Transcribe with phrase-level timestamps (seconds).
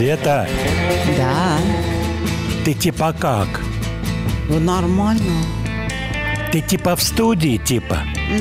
[0.00, 0.48] Света,
[1.18, 1.58] да,
[2.64, 3.60] ты типа как?
[4.48, 5.44] ну нормально.
[6.50, 7.98] Ты типа в студии, типа?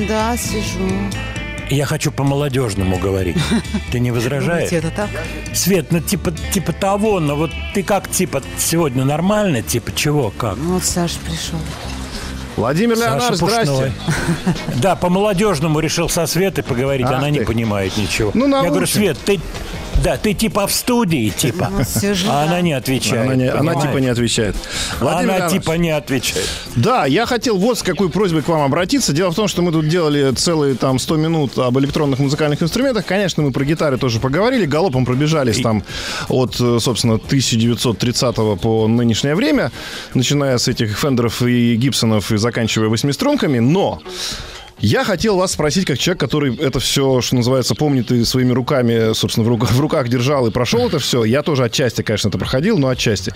[0.07, 0.87] Да, сижу.
[1.69, 3.35] Я хочу по-молодежному говорить.
[3.91, 4.71] Ты не возражаешь?
[4.71, 5.09] Это так?
[5.53, 9.61] Свет, ну типа, типа того, но вот ты как, типа, сегодня нормально?
[9.61, 10.55] Типа чего, как?
[10.55, 11.59] Ну, Вот Саша пришел.
[12.55, 13.65] Владимир Леонард, Саша Пушной.
[13.65, 13.91] здрасте.
[14.81, 17.45] Да, по-молодежному решил со Светой поговорить, Ах она не ты.
[17.45, 18.31] понимает ничего.
[18.33, 18.85] Ну, Я говорю.
[18.87, 19.39] Свет, ты...
[20.03, 21.69] Да, ты типа в студии, типа.
[21.71, 21.83] Ну,
[22.29, 23.25] А она не отвечает.
[23.25, 24.55] Она, не- она типа не отвечает.
[24.99, 26.47] Владимир Она типа не отвечает.
[26.75, 29.13] Да, я хотел вот с какой просьбой к вам обратиться.
[29.13, 33.05] Дело в том, что мы тут делали целые там 100 минут об электронных музыкальных инструментах.
[33.05, 34.65] Конечно, мы про гитары тоже поговорили.
[34.65, 35.83] Галопом пробежались там
[36.29, 39.71] от, э, собственно, 1930 по нынешнее время,
[40.13, 43.59] начиная с этих Фендеров и Гибсонов и заканчивая восьмиструнками.
[43.59, 44.01] Но
[44.81, 49.13] я хотел вас спросить, как человек, который это все, что называется, помнит и своими руками,
[49.13, 51.23] собственно, в руках, в руках держал и прошел это все.
[51.23, 53.33] Я тоже отчасти, конечно, это проходил, но отчасти.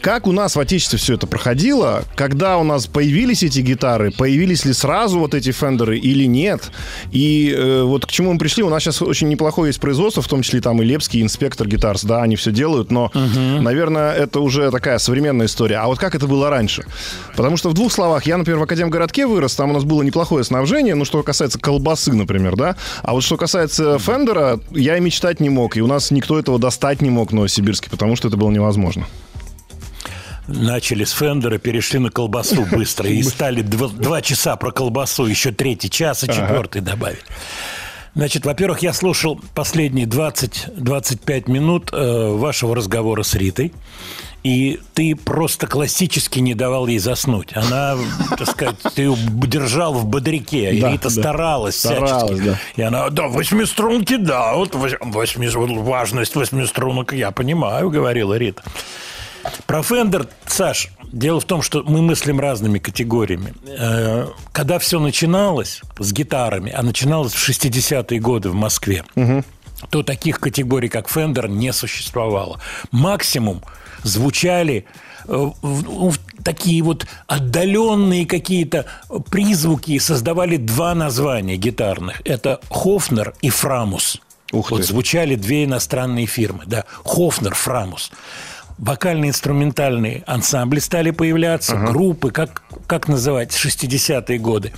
[0.00, 2.04] Как у нас в Отечестве все это проходило?
[2.14, 4.10] Когда у нас появились эти гитары?
[4.10, 6.70] Появились ли сразу вот эти фендеры или нет?
[7.12, 8.62] И э, вот к чему мы пришли?
[8.62, 12.04] У нас сейчас очень неплохое есть производство, в том числе там и Лепский, Инспектор Гитарс,
[12.04, 15.76] да, они все делают, но, наверное, это уже такая современная история.
[15.76, 16.84] А вот как это было раньше?
[17.36, 20.44] Потому что в двух словах, я, например, в Академгородке вырос, там у нас было неплохое
[20.44, 25.40] снабжение, ну, что касается колбасы, например, да, а вот что касается Фендера, я и мечтать
[25.40, 28.36] не мог, и у нас никто этого достать не мог в Новосибирске, потому что это
[28.36, 29.06] было невозможно.
[30.48, 35.52] Начали с Фендера, перешли на колбасу быстро и стали два, два часа про колбасу, еще
[35.52, 37.20] третий час и четвертый добавили.
[38.14, 43.74] Значит, во-первых, я слушал последние 20-25 минут э, вашего разговора с Ритой.
[44.46, 47.50] И ты просто классически не давал ей заснуть.
[47.56, 47.96] Она,
[48.38, 50.78] так сказать, ты ее держал в бодряке.
[50.80, 51.10] Да, Рита да.
[51.10, 52.44] старалась Старалась, всячески.
[52.50, 52.58] да.
[52.76, 58.62] И она, да, восьмиструнки, да, вот вось- восьми, важность восьмиструнок я понимаю, говорила Рита.
[59.66, 63.52] Про Фендер, Саш, дело в том, что мы мыслим разными категориями.
[63.66, 69.02] Э, Когда все начиналось с гитарами, а начиналось в 60-е годы в Москве,
[69.90, 72.60] то таких категорий, как Fender, не существовало.
[72.92, 73.62] Максимум
[74.06, 74.84] звучали
[75.26, 78.86] э, в такие вот отдаленные какие-то
[79.30, 82.22] призвуки, создавали два названия гитарных.
[82.24, 84.20] Это Хофнер и Фрамус.
[84.52, 84.86] Ух вот ты.
[84.86, 88.12] звучали две иностранные фирмы, да, Хофнер, Фрамус.
[88.78, 94.72] Вокально-инструментальные ансамбли стали появляться, группы, как, как называть, 60-е годы.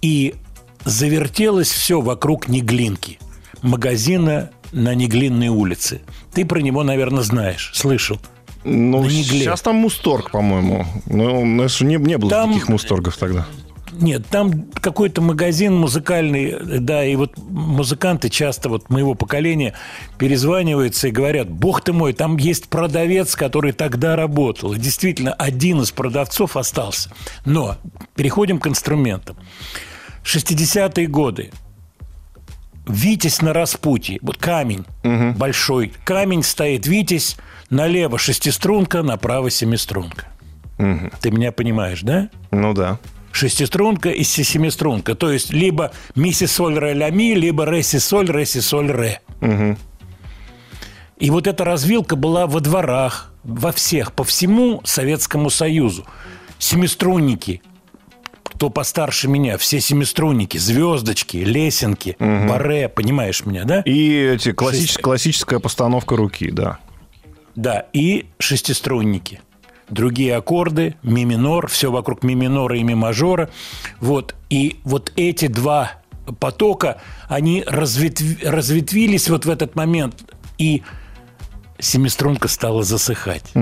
[0.00, 0.36] И
[0.84, 3.18] завертелось все вокруг Неглинки,
[3.60, 6.00] магазина на Неглинной улице.
[6.32, 8.20] Ты про него, наверное, знаешь, слышал.
[8.64, 9.22] Ну, На Негле.
[9.40, 10.84] сейчас там Мусторг, по-моему.
[11.06, 13.46] Ну, у нас не, не было Там- таких Мусторгов тогда.
[13.92, 19.74] Нет, там какой-то магазин музыкальный, да, и вот музыканты часто вот моего поколения
[20.16, 24.74] перезваниваются и говорят, бог ты мой, там есть продавец, который тогда работал.
[24.74, 27.10] И действительно, один из продавцов остался.
[27.44, 27.78] Но
[28.14, 29.36] переходим к инструментам.
[30.24, 31.50] 60-е годы.
[32.86, 34.18] Витязь на распутье.
[34.22, 34.84] Вот камень
[35.36, 35.92] большой.
[36.04, 37.36] Камень стоит Витязь.
[37.70, 40.26] Налево шестиструнка, направо семиструнка.
[41.20, 42.28] Ты меня понимаешь, да?
[42.50, 42.98] Ну да.
[43.32, 45.14] шестиструнка и се- семиструнка.
[45.14, 48.60] То есть либо ми си соль ре ля ми, либо ре си соль, ре си
[48.60, 49.20] соль ре.
[51.18, 56.06] И вот эта развилка была во дворах, во всех, по всему Советскому Союзу.
[56.58, 57.62] Семиструнники,
[58.42, 63.82] кто постарше меня, все семиструнники, звездочки, лесенки, баре, понимаешь меня, да?
[63.82, 65.02] И эти классич- Шесть.
[65.02, 66.78] классическая постановка руки, да.
[67.56, 69.40] Да, и шестиструнники.
[69.88, 73.48] Другие аккорды, ми минор, все вокруг ми минора и ми мажора.
[74.00, 74.34] Вот.
[74.48, 75.92] И вот эти два
[76.38, 80.14] потока, они разветв- разветвились вот в этот момент,
[80.58, 80.82] и
[81.80, 83.52] семиструнка стала засыхать.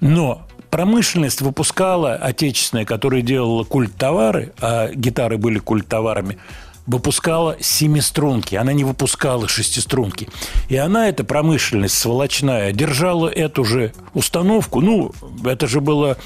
[0.00, 6.38] Но промышленность выпускала, отечественная, которая делала культ-товары, а гитары были культ-товарами,
[6.86, 10.28] выпускала семиструнки, она не выпускала шестиструнки.
[10.68, 14.80] И она, эта промышленность сволочная, держала эту же установку.
[14.80, 15.12] Ну,
[15.44, 16.16] это же было,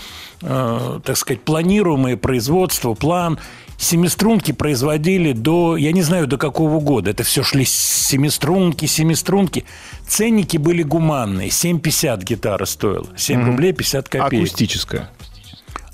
[0.41, 3.39] э, так сказать, планируемое производство, план.
[3.77, 7.11] Семиструнки производили до, я не знаю, до какого года.
[7.11, 9.65] Это все шли семиструнки, семиструнки.
[10.07, 11.49] Ценники были гуманные.
[11.49, 13.09] 7,50 гитара стоила.
[13.17, 14.45] 7 рублей 50 копеек.
[14.45, 15.11] Акустическая.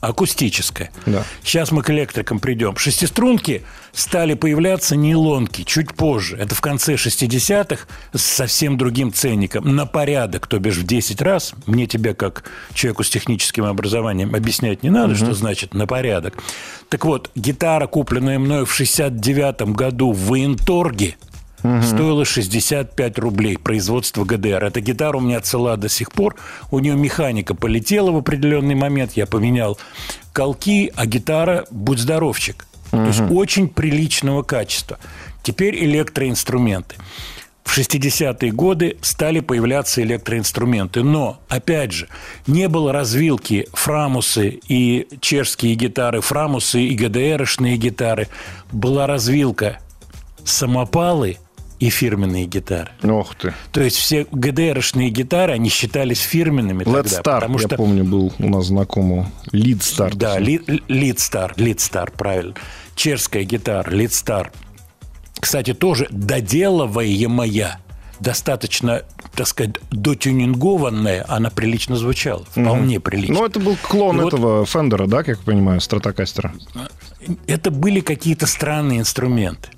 [0.00, 0.90] Акустическая.
[1.04, 1.24] Да.
[1.44, 2.74] Сейчас мы к электрикам придем.
[2.76, 3.62] Шестиструнки
[3.92, 6.36] стали появляться нейлонки чуть позже.
[6.38, 9.76] Это в конце 60-х с совсем другим ценником.
[9.76, 11.52] На порядок, то бишь в 10 раз.
[11.66, 16.34] Мне тебе, как человеку с техническим образованием, объяснять не надо, что значит на порядок.
[16.88, 21.16] Так вот, гитара, купленная мною в 69 году в военторге,
[21.82, 24.64] стоила 65 рублей производство ГДР.
[24.64, 26.36] Эта гитара у меня цела до сих пор.
[26.70, 29.12] У нее механика полетела в определенный момент.
[29.12, 29.78] Я поменял
[30.32, 32.66] колки, а гитара будь здоровчик.
[32.90, 34.98] То есть очень приличного качества.
[35.42, 36.96] Теперь электроинструменты.
[37.62, 41.04] В 60-е годы стали появляться электроинструменты.
[41.04, 42.08] Но, опять же,
[42.48, 48.26] не было развилки фрамусы и чешские гитары, фрамусы и ГДРшные гитары.
[48.72, 49.78] Была развилка
[50.44, 51.38] самопалы
[51.80, 52.90] и фирменные гитары.
[53.02, 53.54] Ох ты.
[53.72, 57.20] То есть все ГДРшные гитары, они считались фирменными Led тогда.
[57.20, 59.24] Star, потому я что помню, был у нас знакомый.
[59.52, 60.14] Lead Star.
[60.14, 62.54] да, Лидстар, Лидстар, правильно.
[62.94, 64.52] Чешская гитара, Лидстар.
[65.40, 67.80] Кстати, тоже доделываемая,
[68.20, 69.04] достаточно,
[69.34, 72.44] так сказать, дотюнингованная, она прилично звучала.
[72.50, 73.36] Вполне прилично.
[73.36, 76.52] Ну, это был клон вот- этого Фендера, да, как я понимаю, стратокастера.
[77.46, 79.70] это были какие-то странные инструменты.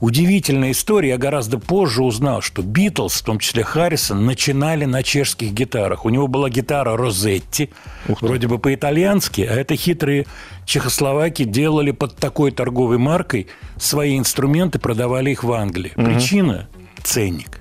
[0.00, 1.10] Удивительная история.
[1.10, 6.06] Я гораздо позже узнал, что Битлз, в том числе Харрисон, начинали на чешских гитарах.
[6.06, 7.70] У него была гитара Розетти,
[8.06, 10.26] вроде бы по-итальянски, а это хитрые
[10.64, 15.92] чехословаки делали под такой торговой маркой свои инструменты, продавали их в Англии.
[15.94, 16.68] Причина–
[17.02, 17.60] ценник.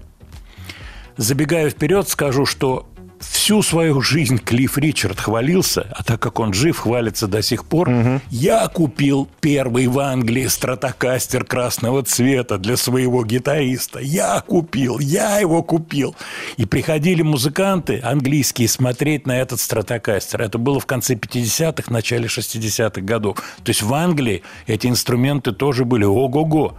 [1.17, 2.87] Забегая вперед, скажу, что
[3.19, 7.89] всю свою жизнь Клифф Ричард хвалился, а так как он жив, хвалится до сих пор.
[8.29, 13.99] Я купил первый в Англии стратокастер красного цвета для своего гитариста.
[13.99, 16.15] Я купил, я его купил.
[16.57, 20.41] И приходили музыканты английские смотреть на этот стратокастер.
[20.41, 23.37] Это было в конце 50-х, начале 60-х годов.
[23.63, 26.75] То есть в Англии эти инструменты тоже были ого-го.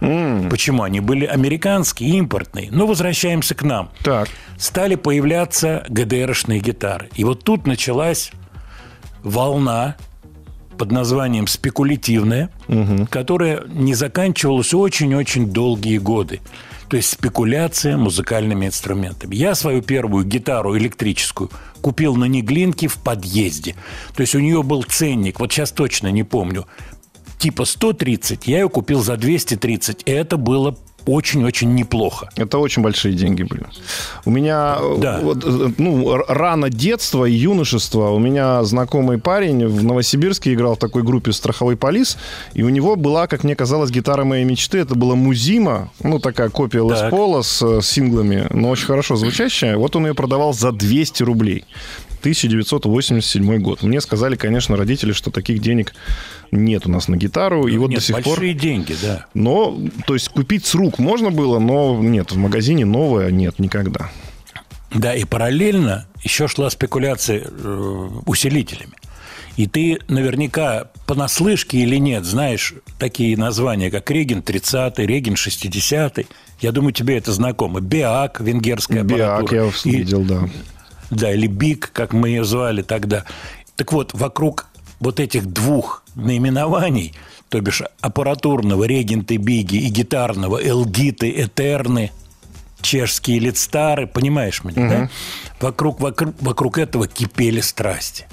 [0.49, 0.83] Почему?
[0.83, 2.69] Они были американские, импортные.
[2.71, 4.29] Но возвращаемся к нам Так.
[4.57, 5.85] стали появляться
[6.31, 7.09] ГДРшные гитары.
[7.15, 8.31] И вот тут началась
[9.23, 9.95] волна
[10.77, 12.49] под названием спекулятивная,
[13.09, 16.39] которая не заканчивалась очень-очень долгие годы.
[16.89, 19.35] То есть спекуляция музыкальными инструментами.
[19.35, 21.49] Я свою первую гитару электрическую
[21.81, 23.75] купил на Неглинке в подъезде.
[24.15, 26.65] То есть у нее был ценник, вот сейчас точно не помню,
[27.37, 32.29] типа 130, я ее купил за 230, и это было очень-очень неплохо.
[32.35, 33.63] Это очень большие деньги были.
[34.25, 35.19] У меня Да.
[35.21, 38.09] вот, э, ну, рано детство и юношество.
[38.09, 42.17] У меня знакомый парень в Новосибирске играл в такой группе «Страховой полис»,
[42.53, 44.79] и у него была, как мне казалось, гитара моей мечты.
[44.79, 47.09] Это была Музима, ну, такая копия Лес Так.
[47.11, 49.77] Пола с э, синглами, но очень хорошо звучащая.
[49.77, 51.65] Вот он ее продавал за 200 рублей.
[52.21, 53.81] 1987 год.
[53.81, 55.93] Мне сказали, конечно, родители, что таких денег
[56.51, 57.67] нет у нас на гитару.
[57.67, 58.25] И вот Нет, до сих пор...
[58.25, 59.25] большие деньги, да.
[59.33, 64.09] Но, то есть купить с рук можно было, но нет, в магазине новое нет никогда.
[64.93, 68.93] Да, и параллельно еще шла спекуляция э, усилителями.
[69.57, 76.19] И ты наверняка понаслышке или нет знаешь такие названия, как Реген 30 Реген 60
[76.61, 77.79] Я думаю, тебе это знакомо.
[77.79, 79.65] Биак, венгерская Биак аппаратура.
[79.65, 80.49] я И- видел, да.
[81.09, 83.25] Да, или Биг, как мы ее звали тогда.
[83.75, 84.67] Так вот, вокруг
[85.01, 87.13] вот этих двух наименований,
[87.49, 92.11] то бишь аппаратурного регенты Биги и гитарного Элгиты Этерны,
[92.81, 95.09] чешские лидстары, понимаешь меня, да?
[95.59, 98.27] Вокруг, вокруг, вокруг этого кипели страсти.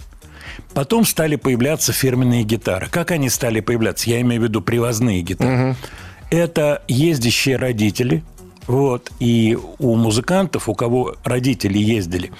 [0.74, 2.88] Потом стали появляться фирменные гитары.
[2.88, 4.10] Как они стали появляться?
[4.10, 5.76] Я имею в виду привозные гитары.
[6.30, 8.22] Это ездящие родители.
[8.66, 12.32] Вот, и у музыкантов, у кого родители ездили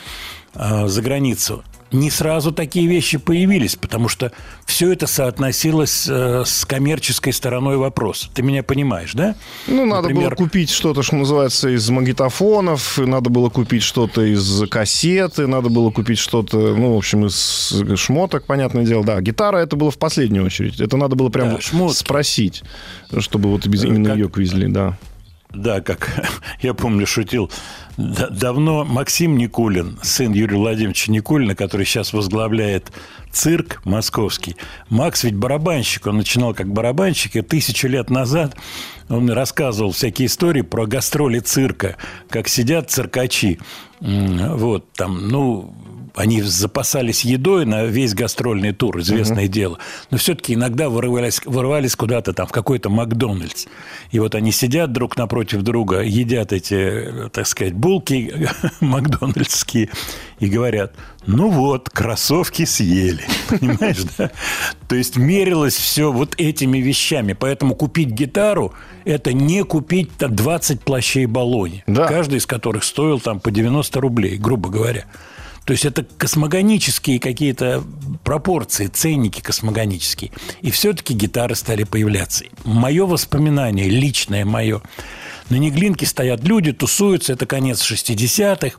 [0.55, 4.33] э, за границу, не сразу такие вещи появились, потому что
[4.67, 8.29] все это соотносилось э, с коммерческой стороной вопроса.
[8.35, 9.35] Ты меня понимаешь, да?
[9.67, 14.69] Ну, надо Например, было купить что-то, что называется, из магнитофонов, надо было купить что-то из
[14.69, 19.05] кассеты, надо было купить что-то, ну, в общем, из шмоток, понятное дело.
[19.05, 20.81] Да, гитара это было в последнюю очередь.
[20.81, 21.97] Это надо было прям Да, шмотки.
[21.97, 22.63] спросить,
[23.19, 24.99] чтобы вот без- именно как- ее везли, да.
[25.53, 26.11] Да, как
[26.61, 27.51] я помню, шутил.
[27.97, 32.93] Да- давно Максим Никулин, сын Юрия Владимировича Никулина, который сейчас возглавляет
[33.33, 34.57] цирк московский.
[34.89, 38.57] Макс ведь барабанщик, он начинал как барабанщик, и тысячу лет назад
[39.09, 41.97] он рассказывал всякие истории про гастроли цирка,
[42.29, 43.59] как сидят циркачи.
[44.01, 45.75] Вот, там, ну,
[46.19, 49.79] они запасались едой на весь гастрольный тур, известное дело.
[50.11, 53.67] Но все-таки иногда вырывались, вырывались куда-то там в какой-то Макдональдс.
[54.11, 58.49] И вот они сидят друг напротив друга, едят эти, так сказать, булки
[58.81, 59.91] макдональдские
[60.41, 60.93] и говорят,
[61.27, 63.23] ну вот, кроссовки съели.
[63.49, 64.33] Понимаешь, да?
[64.89, 67.33] То есть мерилось все вот этими вещами.
[67.33, 71.85] Поэтому купить гитару– это не купить там 20 плащей баллони.
[71.87, 72.07] Да.
[72.07, 75.05] Каждый из которых стоил там по 90 рублей, грубо говоря.
[75.69, 77.85] То есть это космогонические какие-то
[78.25, 80.31] пропорции, ценники космогонические.
[80.63, 82.47] И все-таки гитары стали появляться.
[82.65, 84.81] Мое воспоминание, личное мое,
[85.51, 88.79] на Неглинке стоят люди, тусуются, это конец 60-х,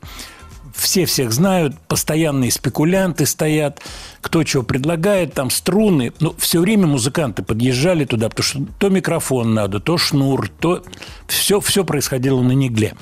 [0.74, 3.80] все всех знают, постоянные спекулянты стоят,
[4.20, 6.12] кто чего предлагает, там струны.
[6.18, 10.82] Ну, все время музыканты подъезжали туда, потому что то микрофон надо, то шнур, то...
[11.28, 12.96] Все, все происходило на Негле.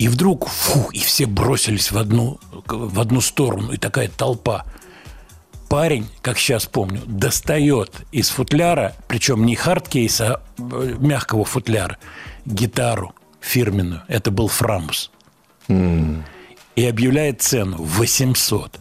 [0.00, 4.64] И вдруг, фу, и все бросились в одну, в одну сторону, и такая толпа.
[5.68, 11.98] Парень, как сейчас помню, достает из футляра, причем не hardcase а, а э, мягкого футляра,
[12.46, 14.00] гитару фирменную.
[14.08, 15.10] Это был Framus.
[15.68, 18.80] И объявляет цену 800.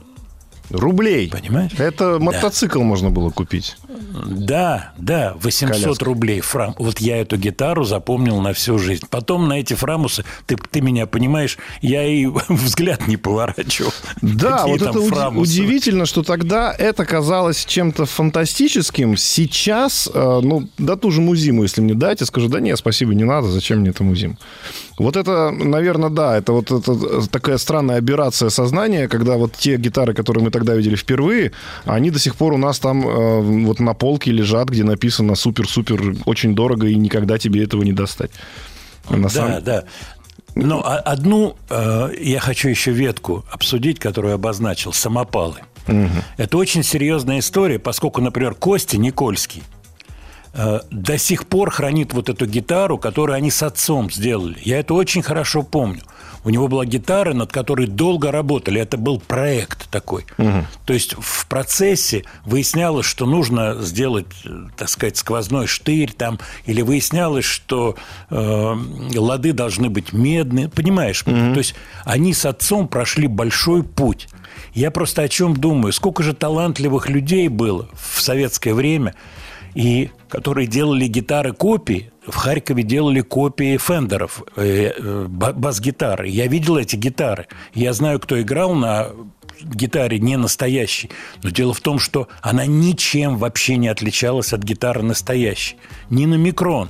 [0.70, 1.30] Рублей.
[1.30, 1.74] Понимаешь?
[1.78, 3.76] Это мотоцикл можно было купить.
[3.90, 6.06] Да, да, 800 Коляска.
[6.06, 6.76] рублей фрам.
[6.78, 9.06] Вот я эту гитару запомнил на всю жизнь.
[9.10, 13.92] Потом на эти фрамусы, ты, ты меня понимаешь, я и взгляд не поворачивал.
[14.22, 15.52] Да, Какие вот это фрамусы?
[15.52, 19.18] удивительно, что тогда это казалось чем-то фантастическим.
[19.18, 23.14] Сейчас, э, ну, да ту же музиму, если мне дать, я скажу, да нет, спасибо,
[23.16, 24.38] не надо, зачем мне это музим?
[25.00, 29.78] Вот это, наверное, да, это вот это э, такая странная аберрация сознания, когда вот те
[29.78, 31.54] гитары, которые мы тогда видели впервые,
[31.86, 33.42] они до сих пор у нас там э,
[33.80, 38.32] вот на полке лежат, где написано супер-супер, очень дорого, и никогда тебе этого не достать.
[39.10, 39.84] На Да, самом- да.
[40.56, 45.56] Но а- одну э, я хочу еще ветку обсудить, которую обозначил, самопалы.
[46.38, 49.64] Это очень серьезная история, поскольку, например, Костя Никольский
[50.54, 54.58] э, до сих пор хранит вот эту гитару, которую они с отцом сделали.
[54.64, 56.02] Я это очень хорошо помню.
[56.44, 58.82] У него была гитара, над которой долго работали.
[58.82, 60.26] Это был проект такой.
[60.86, 66.82] То есть в процессе выяснялось, что нужно сделать, э, так сказать, сквозной штырь там, или
[66.82, 67.96] выяснялось, что
[68.30, 68.76] э,
[69.16, 70.70] лады должны быть медные.
[70.70, 71.22] Понимаешь?
[71.24, 74.28] То есть они с отцом прошли большой путь.
[74.74, 75.94] Я просто о чем думаю?
[75.94, 79.16] Сколько же талантливых людей было в советское время,
[79.76, 82.12] и которые делали гитары копии.
[82.26, 86.28] В Харькове делали копии фендеров, э, э, ба- бас-гитары.
[86.28, 87.48] Я видел эти гитары.
[87.74, 89.10] Я знаю, кто играл на
[89.62, 91.10] гитаре не настоящей.
[91.44, 95.78] Но дело в том, что она ничем вообще не отличалась от гитары настоящей.
[96.10, 96.90] Ни на микрон.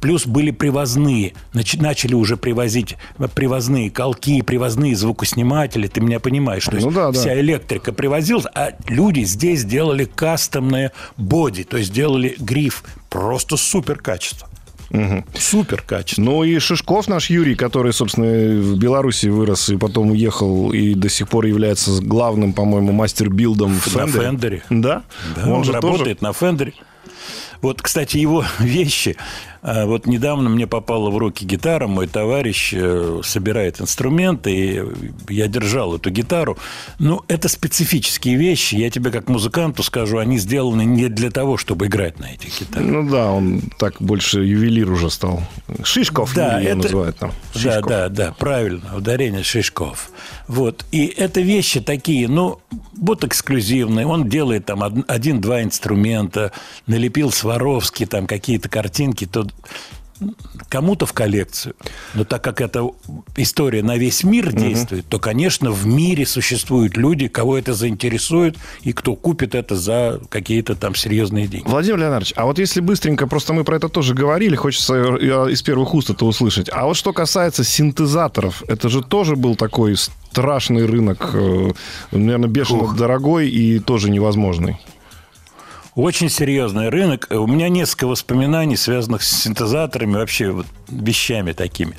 [0.00, 1.34] Плюс были привозные.
[1.52, 2.96] Нач- начали уже привозить
[3.34, 5.86] привозные колки, привозные звукосниматели.
[5.86, 6.64] Ты меня понимаешь?
[6.64, 7.18] То есть Ну да, да.
[7.18, 12.84] вся электрика привозилась, а люди здесь делали кастомное боди, то есть делали гриф.
[13.10, 14.48] Просто супер качество.
[15.36, 16.22] Супер качество.
[16.22, 18.26] Ну и Шишков наш Юрий, который, собственно,
[18.62, 23.94] в Беларуси вырос и потом уехал и до сих пор является главным, по-моему, мастер-билдом в
[23.94, 24.24] На Фендере.
[24.24, 24.62] Фендере.
[24.70, 25.02] Да?
[25.34, 26.72] Да, он, же работает на Фендере.
[27.62, 29.16] Вот, кстати, его вещи.
[29.68, 31.86] А, Вот недавно мне попала в руки гитара.
[31.88, 34.82] Мой товарищ э, собирает инструменты, и
[35.28, 36.56] я держал эту гитару.
[37.00, 38.76] Ну, это специфические вещи.
[38.76, 42.86] Я тебе как музыканту скажу, они сделаны не для того, чтобы играть на этих гитарах.
[42.88, 45.42] Ну да, он так больше ювелир уже стал.
[45.82, 47.32] Шишков Да, это- называют там.
[47.54, 47.88] Да, Шишков.
[47.88, 50.10] да, да, правильно, ударение Шишков.
[50.46, 50.84] Вот.
[50.92, 52.60] И это вещи такие, ну,
[52.96, 54.06] вот эксклюзивные.
[54.06, 56.52] Он делает там од- один-два инструмента,
[56.86, 59.46] налепил Сваровский там какие-то картинки, то
[60.68, 61.74] кому-то в коллекцию.
[62.14, 62.88] Но так как эта
[63.36, 68.92] история на весь мир действует, то, конечно, в мире существуют люди, кого это заинтересует, и
[68.92, 71.68] кто купит это за какие-то там серьезные деньги.
[71.68, 75.94] Владимир Леонардович, а вот если быстренько, просто мы про это тоже говорили, хочется из первых
[75.94, 76.68] уст это услышать.
[76.72, 81.72] А вот что касается синтезаторов, это же тоже был такой страшный рынок, э,
[82.12, 84.78] наверное, бешено дорогой и тоже невозможный.
[85.96, 87.26] Очень серьезный рынок.
[87.30, 91.96] У меня несколько воспоминаний, связанных с синтезаторами, вообще вот вещами такими.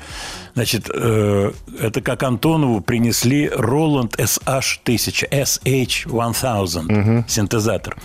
[0.54, 1.50] Значит, э,
[1.80, 7.96] это как Антонову принесли Roland SH-1000, SH-1000 синтезатор.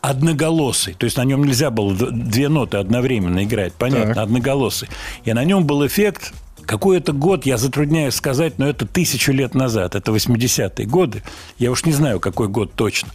[0.00, 4.24] Одноголосый, то есть на нем нельзя было две ноты одновременно играть, понятно, Так.
[4.24, 4.88] одноголосый.
[5.24, 6.32] И на нем был эффект,
[6.66, 11.22] какой это год, я затрудняюсь сказать, но это тысячу лет назад, это 80-е годы.
[11.58, 13.08] Я уж не знаю, какой год точно.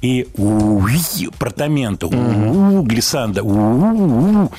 [0.00, 4.50] И уи, протамента, у глиссанда, у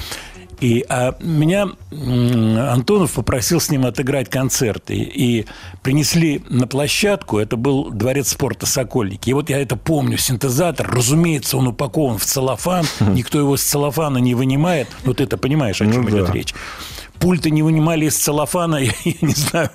[0.62, 4.96] и а меня Антонов попросил с ним отыграть концерты.
[4.96, 5.48] И
[5.82, 9.32] принесли на площадку, это был дворец спорта «Сокольники».
[9.32, 14.20] И вот я это помню, синтезатор, разумеется, он упакован в целлофан, никто его с целлофана
[14.20, 14.88] не вынимает.
[15.04, 16.34] Ну, ты-то понимаешь, о чем Ну идет да.
[16.34, 16.54] речь.
[17.22, 19.70] Пульты не вынимали из целлофана, я, я не знаю,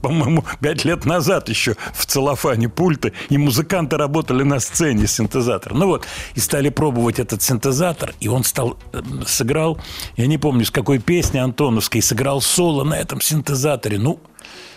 [0.00, 5.74] по-моему, пять лет назад еще в целлофане пульты, и музыканты работали на сцене синтезатор.
[5.74, 9.78] Ну вот, и стали пробовать этот синтезатор, и он стал, э, сыграл,
[10.16, 13.98] я не помню, с какой песни Антоновской, сыграл соло на этом синтезаторе.
[13.98, 14.18] Ну,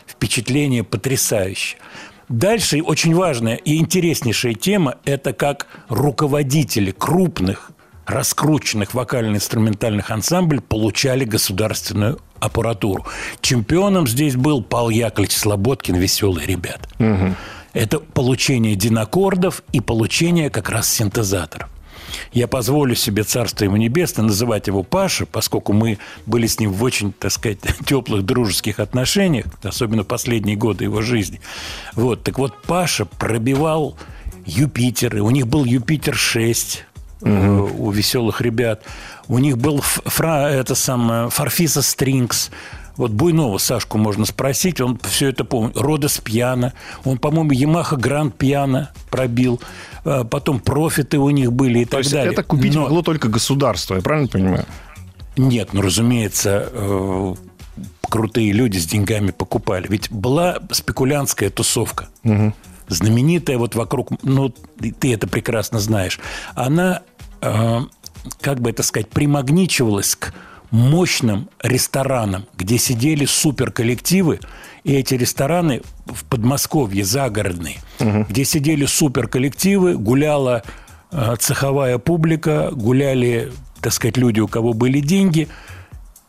[0.05, 1.79] впечатление потрясающее.
[2.27, 7.71] Дальше очень важная и интереснейшая тема– это как руководители крупных
[8.11, 13.05] раскрученных вокально-инструментальных ансамблей получали государственную аппаратуру.
[13.41, 16.87] Чемпионом здесь был Павел Яковлевич Слободкин, веселый ребят.
[17.73, 21.69] Это получение динакордов и получение как раз синтезаторов.
[22.33, 26.83] Я позволю себе, царство ему небесное, называть его Паша, поскольку мы были с ним в
[26.83, 31.39] очень, так сказать, теплых дружеских отношениях, особенно последние годы его жизни.
[31.93, 33.97] Вот, так вот, Паша пробивал
[34.45, 35.21] Юпитеры.
[35.21, 36.79] У них был Юпитер-6
[37.21, 38.83] э, у веселых ребят.
[39.27, 42.49] У них был фра, это самое, Фарфиса Стрингс.
[42.97, 45.77] Вот Буйнова Сашку можно спросить, он все это помнит.
[45.77, 46.73] Родос Пьяно.
[47.05, 49.61] Он, по-моему, Ямаха Гранд Пьяно пробил.
[50.03, 52.33] А Потом профиты у них были и То так есть далее.
[52.33, 54.65] это купить Но- могло только государство, я правильно понимаю?
[55.37, 57.35] Нет, ну, разумеется, э,
[58.09, 59.87] крутые люди с деньгами покупали.
[59.87, 62.09] Ведь была спекулянтская тусовка.
[62.89, 64.49] Знаменитая вот вокруг, ну,
[64.99, 66.19] ты это прекрасно знаешь.
[66.55, 67.01] Она, э,
[67.41, 70.33] как бы это сказать, примагничивалась к
[70.71, 74.39] мощным ресторанам, где сидели суперколлективы,
[74.83, 77.77] и эти рестораны в Подмосковье загородные,
[78.29, 80.63] где сидели суперколлективы, гуляла
[81.11, 83.51] э, цеховая публика, гуляли,
[83.81, 85.49] так сказать, люди, у кого были деньги,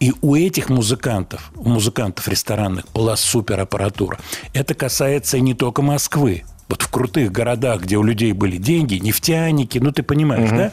[0.00, 4.18] и у этих музыкантов, у музыкантов ресторанных была супераппаратура.
[4.52, 6.42] Это касается не только Москвы.
[6.72, 10.72] Вот в крутых городах, где у людей были деньги, нефтяники, ну ты понимаешь, да?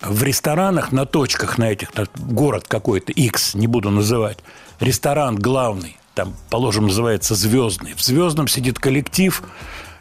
[0.00, 4.38] В ресторанах на точках на этих, на- город какой-то, X, не буду называть,
[4.78, 7.94] ресторан главный, там, положим, называется «Звездный».
[7.94, 9.42] В «Звездном» сидит коллектив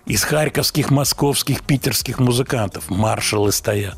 [0.06, 2.92] из харьковских, московских, питерских музыкантов.
[2.92, 3.98] Маршалы стоят.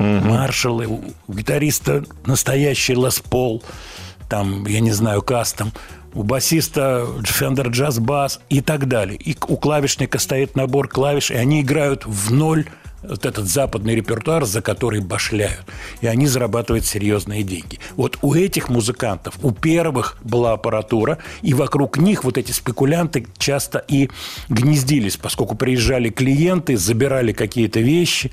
[0.00, 3.62] Маршалы, у гитариста настоящий Лес Пол,
[4.28, 5.72] там, я не знаю, кастом,
[6.18, 9.16] у басиста Fender Jazz Bass и так далее.
[9.16, 12.66] И у клавишника стоит набор клавиш, и они играют в ноль
[13.04, 15.64] вот этот западный репертуар, за который башляют.
[16.00, 17.78] И они зарабатывают серьезные деньги.
[17.94, 23.78] Вот у этих музыкантов, у первых была аппаратура, и вокруг них вот эти спекулянты часто
[23.86, 24.10] и
[24.48, 28.32] гнездились, поскольку приезжали клиенты, забирали какие-то вещи,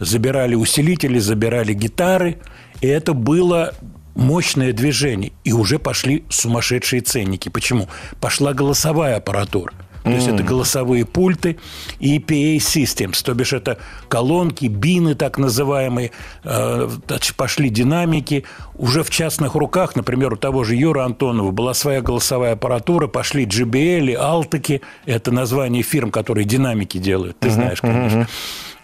[0.00, 2.38] забирали усилители, забирали гитары,
[2.80, 3.74] и это было
[4.16, 7.48] мощное движение, и уже пошли сумасшедшие ценники.
[7.48, 7.88] Почему?
[8.20, 9.72] Пошла голосовая аппаратура.
[10.06, 11.56] То есть это голосовые пульты
[11.98, 16.12] и PA Systems, то бишь это колонки, бины так называемые,
[16.44, 16.88] э,
[17.36, 18.44] пошли динамики.
[18.76, 23.46] Уже в частных руках, например, у того же Юра Антонова была своя голосовая аппаратура, пошли
[23.46, 28.28] JBL, Алтаки, это название фирм, которые динамики делают, ты знаешь, конечно.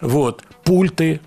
[0.01, 1.21] Вот, пульты,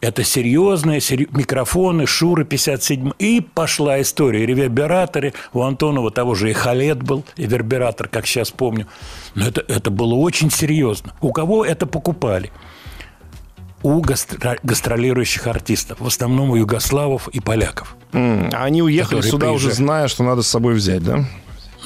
[0.00, 1.28] это серьезные сери...
[1.32, 3.12] микрофоны, Шура 57.
[3.18, 4.46] И пошла история.
[4.46, 5.34] Ревербераторы.
[5.52, 8.86] У Антонова того же и Халет был, ревербератор, как сейчас помню.
[9.34, 11.12] Но это, это было очень серьезно.
[11.20, 12.50] У кого это покупали?
[13.82, 14.58] У гастро...
[14.62, 16.00] гастролирующих артистов.
[16.00, 17.96] В основном у югославов и поляков.
[18.12, 18.54] Mm.
[18.54, 19.56] Они уехали сюда приезжали.
[19.56, 21.24] уже зная, что надо с собой взять, да?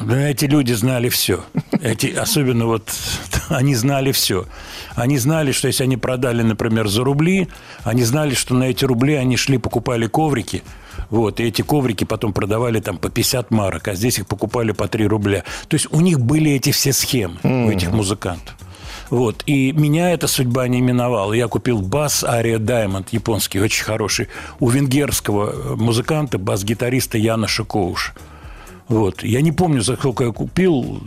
[0.00, 1.44] Да, эти люди знали все.
[1.80, 2.92] Эти, особенно вот
[3.48, 4.46] они знали все.
[4.94, 7.48] Они знали, что если они продали, например, за рубли,
[7.84, 10.62] они знали, что на эти рубли они шли, покупали коврики,
[11.10, 14.88] вот, и эти коврики потом продавали там по 50 марок, а здесь их покупали по
[14.88, 15.44] 3 рубля.
[15.68, 17.66] То есть у них были эти все схемы, mm.
[17.66, 18.54] у этих музыкантов.
[19.10, 19.42] Вот.
[19.46, 21.32] И меня эта судьба не миновала.
[21.34, 24.28] Я купил бас Ария Даймонд, японский, очень хороший,
[24.60, 28.12] у венгерского музыканта, бас-гитариста Яна Шикоуша.
[28.88, 29.22] Вот.
[29.22, 31.02] Я не помню, за сколько я купил,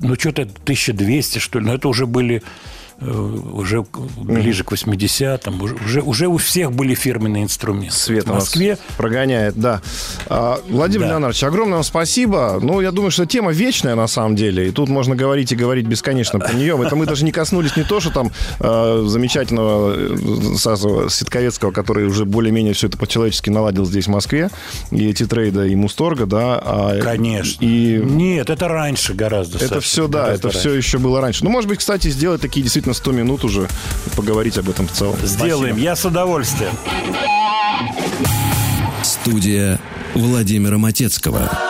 [0.00, 1.66] ну, что-то 1200, что ли.
[1.66, 2.42] Но это уже были
[3.00, 3.84] уже
[4.16, 7.96] ближе к 80-м, уже, уже у всех были фирменные инструменты.
[7.96, 9.80] Свет в Москве прогоняет, да.
[10.26, 11.12] А, Владимир да.
[11.12, 12.58] Леонардович, огромное вам спасибо.
[12.62, 15.86] Ну, я думаю, что тема вечная на самом деле, и тут можно говорить и говорить
[15.86, 16.78] бесконечно про нее.
[16.84, 22.06] Это мы даже не коснулись не то, что там э, замечательного э, Сазова Ситковецкого, который
[22.06, 24.50] уже более-менее все это по-человечески наладил здесь, в Москве,
[24.90, 26.60] и эти трейда, и Мусторга, да.
[26.62, 27.64] А, Конечно.
[27.64, 28.00] И...
[28.02, 29.58] Нет, это раньше гораздо.
[29.58, 30.58] Это Саша, все, да, это раньше.
[30.58, 31.44] все еще было раньше.
[31.44, 33.68] Ну, может быть, кстати, сделать такие действительно на 100 минут уже
[34.16, 35.16] поговорить об этом в целом.
[35.22, 35.78] Сделаем, Спасибо.
[35.78, 36.72] я с удовольствием.
[39.04, 39.78] Студия
[40.14, 41.69] Владимира Матецкого.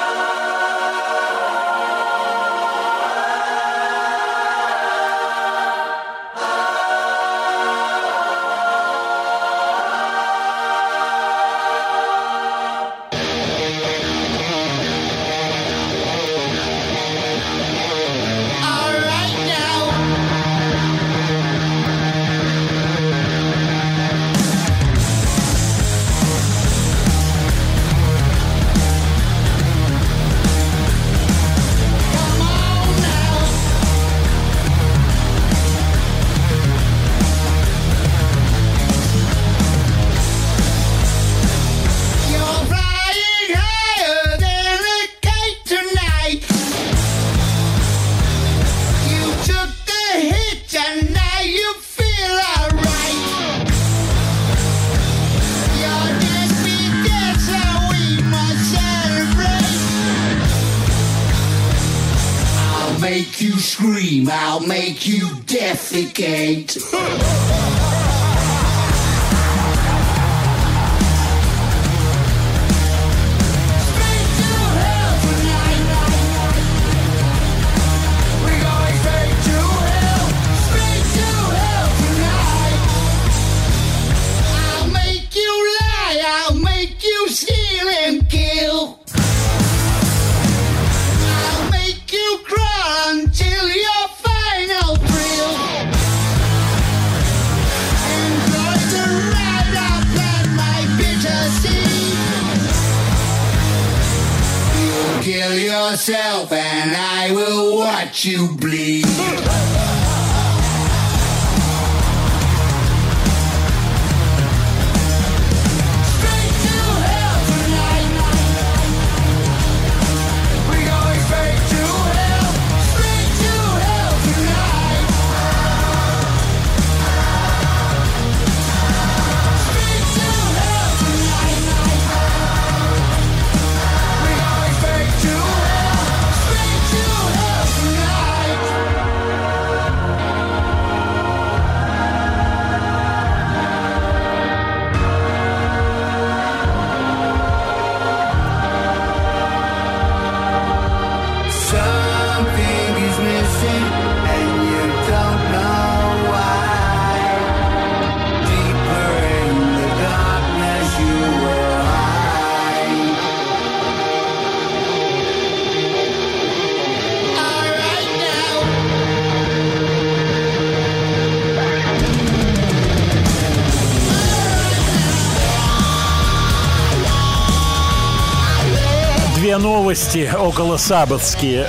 [179.90, 181.68] Новости около сабатские.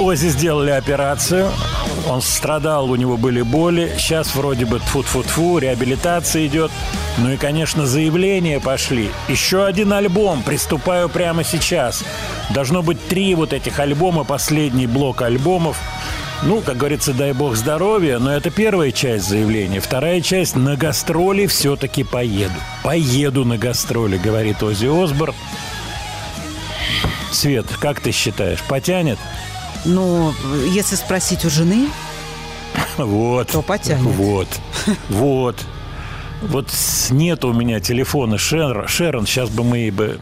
[0.00, 1.50] Ози сделали операцию.
[2.08, 3.92] Он страдал, у него были боли.
[3.98, 6.70] Сейчас вроде бы тфу-тфу-тфу, реабилитация идет.
[7.18, 9.10] Ну и, конечно, заявления пошли.
[9.28, 10.42] Еще один альбом.
[10.42, 12.02] Приступаю прямо сейчас.
[12.54, 15.76] Должно быть три вот этих альбома, последний блок альбомов.
[16.44, 19.80] Ну, как говорится, дай бог здоровья, но это первая часть заявления.
[19.80, 22.54] Вторая часть– на гастроли все-таки поеду.
[22.82, 25.34] Поеду на гастроли, говорит Ози Осборн.
[27.32, 29.18] Свет, как ты считаешь, потянет?
[29.84, 30.32] Ну,
[30.68, 31.88] если спросить у жены,
[32.96, 33.48] Вот.
[33.48, 34.02] То потянет.
[34.02, 34.48] Вот.
[35.08, 35.56] Вот.
[36.42, 36.68] Вот
[37.10, 40.18] нет у меня телефона Шерон, Шерон, сейчас бы мы ей бы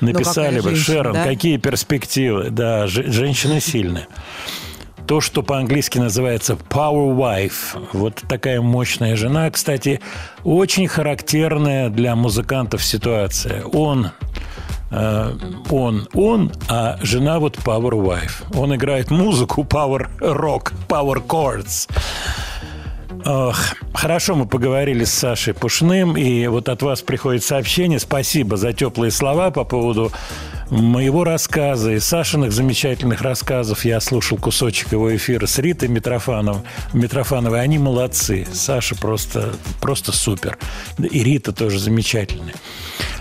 [0.00, 1.24] написали какая бы, женщина, Шерон, да?
[1.24, 2.50] какие перспективы.
[2.50, 4.08] Да, же- женщина сильная.
[5.06, 7.86] То, что по-английски называется power wife.
[7.92, 10.00] Вот такая мощная жена, кстати,
[10.44, 13.64] очень характерная для музыкантов ситуация.
[13.64, 14.10] Он
[14.90, 18.44] он, он, а жена вот power wife.
[18.56, 21.88] Он играет музыку power rock, power chords.
[23.94, 27.98] Хорошо, мы поговорили с Сашей Пушным, и вот от вас приходит сообщение.
[27.98, 30.12] Спасибо за теплые слова по поводу
[30.70, 33.84] моего рассказа и Сашиных замечательных рассказов.
[33.84, 36.58] Я слушал кусочек его эфира с Ритой Митрофанов,
[36.92, 37.60] Митрофановой.
[37.60, 38.46] Они молодцы.
[38.52, 40.58] Саша просто, просто супер.
[40.98, 42.54] И Рита тоже замечательная.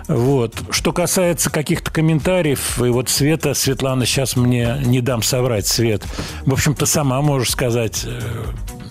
[0.08, 0.56] Вот.
[0.70, 6.04] Что касается каких-то комментариев, и вот Света, Светлана, сейчас мне не дам соврать, Свет.
[6.46, 8.22] В общем-то, сама можешь сказать, э,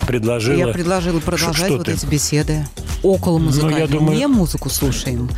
[0.07, 0.57] предложила.
[0.57, 1.92] я предложила продолжать Что вот ты?
[1.92, 2.66] эти беседы.
[3.03, 3.81] Около музыкальные.
[3.81, 5.29] я думаю- Не музыку слушаем,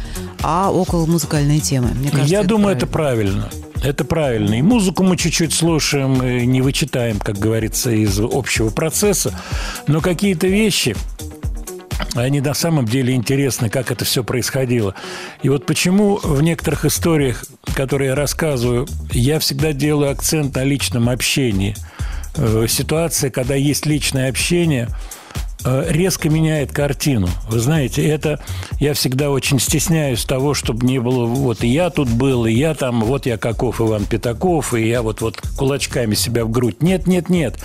[0.42, 1.88] а около музыкальные темы.
[1.94, 3.48] Мне кажется, Я думаю, это правильно.
[3.48, 3.68] правильно.
[3.84, 4.54] Это правильно.
[4.54, 9.38] И музыку мы чуть-чуть слушаем, и не вычитаем, как говорится, из общего процесса.
[9.86, 10.96] Но какие-то вещи,
[12.14, 14.94] они на самом деле интересны, как это все происходило.
[15.42, 21.08] И вот почему в некоторых историях, которые я рассказываю, я всегда делаю акцент на личном
[21.08, 21.76] общении.
[22.36, 24.88] Э, Ситуация, когда есть личное общение,
[25.64, 27.28] э, резко меняет картину.
[27.48, 28.40] Вы знаете, это
[28.78, 32.74] я всегда очень стесняюсь того, чтобы не было вот и я тут был, и я
[32.74, 36.82] там, вот я каков Иван Пятаков, и я вот, вот кулачками себя в грудь.
[36.82, 37.56] Нет, нет, нет.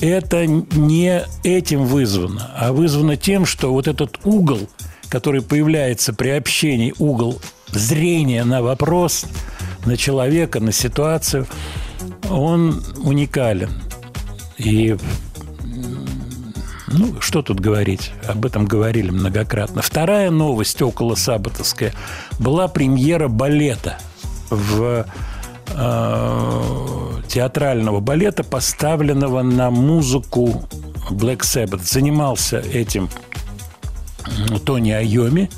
[0.00, 4.68] Это не этим вызвано, а вызвано тем, что вот этот угол,
[5.08, 7.40] который появляется при общении, угол
[7.72, 9.26] зрения на вопрос,
[9.84, 11.46] на человека, на ситуацию,
[12.28, 13.70] он уникален.
[14.64, 14.96] И
[16.88, 18.12] ну, что тут говорить?
[18.28, 19.80] Об этом говорили многократно.
[19.80, 21.94] Вторая новость около сабатовская
[22.38, 23.98] была премьера балета
[24.50, 25.06] в
[25.68, 30.68] э, театрального балета, поставленного на музыку
[31.10, 31.84] Black Sabbath.
[31.84, 33.08] Занимался этим
[34.66, 35.48] Тони Айоми.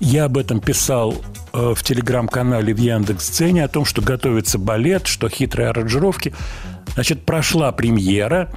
[0.00, 1.14] Я об этом писал
[1.52, 6.34] э, в телеграм-канале в Яндекс.Сцене о том, что готовится балет, что хитрые аранжировки.
[6.94, 8.52] Значит, прошла премьера.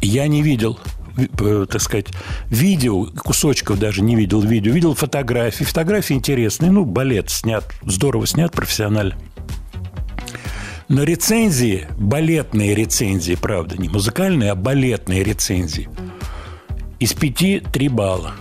[0.00, 0.78] Я не видел,
[1.16, 2.08] ви- э, так сказать,
[2.50, 4.72] видео, кусочков даже не видел видео.
[4.72, 5.64] Видел фотографии.
[5.64, 6.70] Фотографии интересные.
[6.70, 9.16] Ну, балет снят, здорово снят, профессионально.
[10.88, 15.88] Но рецензии, балетные рецензии, правда, не музыкальные, а балетные рецензии,
[17.00, 18.34] из пяти три балла.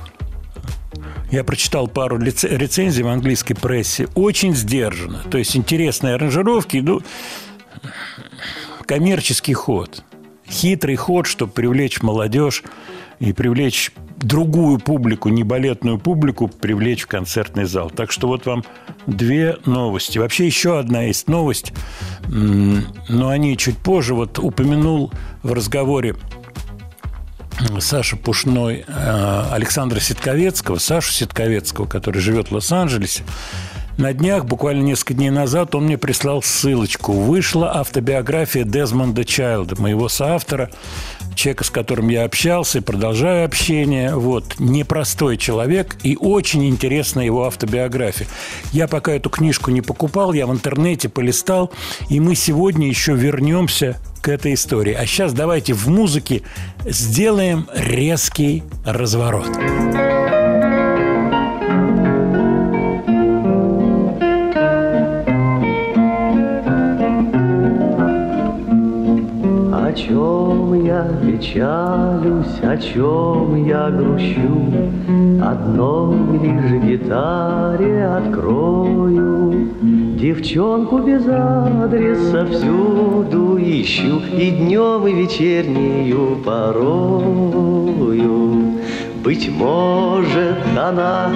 [1.32, 4.08] Я прочитал пару рецензий в английской прессе.
[4.14, 5.24] Очень сдержанно.
[5.30, 7.02] То есть интересные аранжировки, ну,
[8.86, 10.04] коммерческий ход.
[10.50, 12.64] Хитрый ход, чтобы привлечь молодежь
[13.20, 17.90] и привлечь другую публику, не балетную публику, привлечь в концертный зал.
[17.90, 18.64] Так что вот вам
[19.08, 20.18] две новости.
[20.18, 21.74] Вообще еще одна есть новость,
[22.28, 24.14] но о ней чуть позже.
[24.14, 25.12] Вот упомянул
[25.44, 26.16] в разговоре
[27.80, 33.24] Саша Пушной э, Александра Ситковецкого, Сашу Ситковецкого, который живет в Лос-Анджелесе.
[33.98, 37.14] На днях, буквально несколько дней назад, он мне прислал ссылочку.
[37.14, 40.70] Вышла автобиография Дезмонда Чайлда, моего соавтора,
[41.34, 44.14] человека, с которым я общался и продолжаю общение.
[44.16, 44.56] Вот.
[44.60, 48.28] Непростой человек и очень интересная его автобиография.
[48.74, 51.72] Я пока эту книжку не покупал, я в интернете полистал,
[52.10, 54.94] и мы сегодня еще вернемся к этой истории.
[54.94, 56.42] А сейчас давайте в музыке
[56.84, 59.48] сделаем резкий разворот.
[59.48, 59.95] О
[71.46, 74.74] печалюсь, о чем я грущу,
[75.44, 79.70] Одной лишь гитаре открою.
[80.20, 87.86] Девчонку без адреса всюду ищу, И днем, и вечернею порою.
[89.24, 91.32] Быть может, она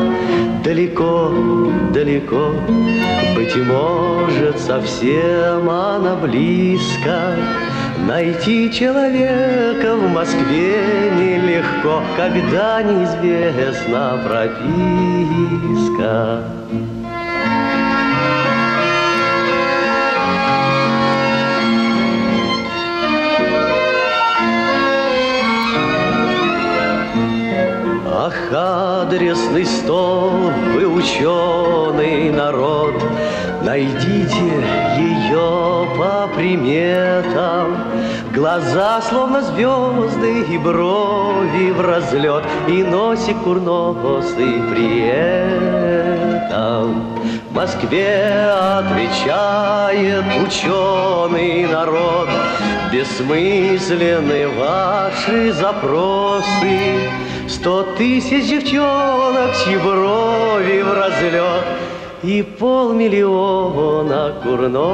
[0.63, 1.31] далеко,
[1.93, 2.51] далеко,
[3.35, 7.35] Быть может, совсем она близко.
[8.07, 14.49] Найти человека в Москве нелегко, Когда неизвестна прописка.
[28.29, 32.93] Ах, адресный стол, вы ученый народ,
[33.63, 34.51] Найдите
[34.97, 37.77] ее по приметам.
[38.31, 47.03] Глаза словно звезды и брови в разлет, И носик курносый при этом.
[47.49, 52.29] Москве отвечает ученый народ,
[52.91, 57.09] Бессмысленны ваши запросы.
[57.49, 61.65] Сто тысяч девчонок, чьи брови в разлет,
[62.21, 64.89] И полмиллиона курносых.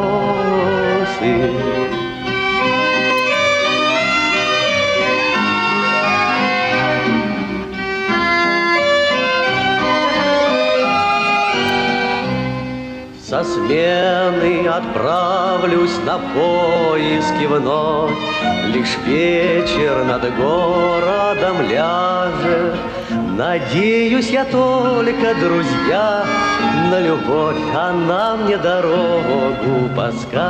[13.36, 18.14] Со смены отправлюсь на поиски вновь,
[18.68, 22.76] Лишь вечер над городом ляжет.
[23.36, 26.24] Надеюсь я только, друзья,
[26.90, 30.46] на любовь Она мне дорогу подскажет.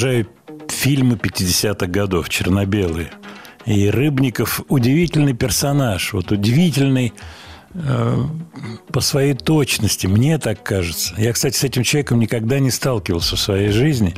[0.00, 0.26] Обожаю
[0.68, 3.10] фильмы 50-х годов, черно-белые.
[3.66, 7.12] И Рыбников удивительный персонаж, вот удивительный
[7.74, 8.16] э,
[8.90, 11.14] по своей точности, мне так кажется.
[11.18, 14.14] Я, кстати, с этим человеком никогда не сталкивался в своей жизни.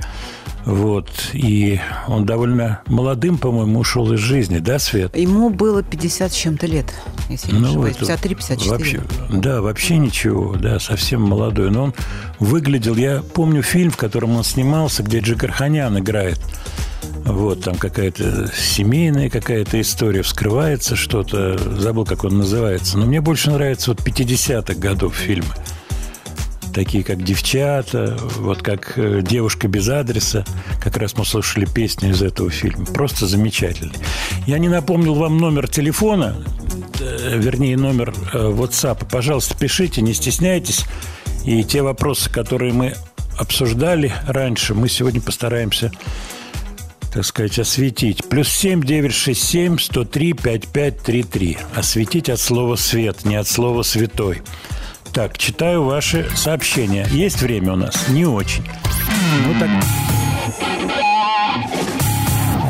[0.64, 1.08] Вот.
[1.32, 5.16] И он довольно молодым, по-моему, ушел из жизни, да, Свет?
[5.16, 6.92] Ему было 50 с чем-то лет,
[7.28, 7.96] если не ошибаюсь.
[7.96, 8.68] это 53-54.
[8.68, 11.70] Вообще, да, вообще ничего, да, совсем молодой.
[11.70, 11.94] Но он
[12.38, 16.38] выглядел, я помню фильм, в котором он снимался, где Джигарханян играет.
[17.24, 22.98] Вот, там какая-то семейная какая-то история, вскрывается что-то, забыл, как он называется.
[22.98, 25.54] Но мне больше нравятся вот 50-х годов фильмы.
[26.72, 30.44] Такие, как «Девчата», вот как э, «Девушка без адреса».
[30.80, 32.86] Как раз мы слушали песню из этого фильма.
[32.86, 33.94] Просто замечательный.
[34.46, 36.36] Я не напомнил вам номер телефона,
[37.00, 39.06] э, вернее, номер э, WhatsApp.
[39.10, 40.84] Пожалуйста, пишите, не стесняйтесь.
[41.44, 42.94] И те вопросы, которые мы
[43.38, 45.92] обсуждали раньше, мы сегодня постараемся
[47.12, 48.26] так сказать, осветить.
[48.28, 51.58] Плюс семь девять шесть семь сто три пять пять три три.
[51.74, 54.40] Осветить от слова «свет», не от слова «святой».
[55.12, 57.06] Так, читаю ваши сообщения.
[57.10, 58.08] Есть время у нас?
[58.08, 58.64] Не очень.
[59.46, 59.68] Ну так.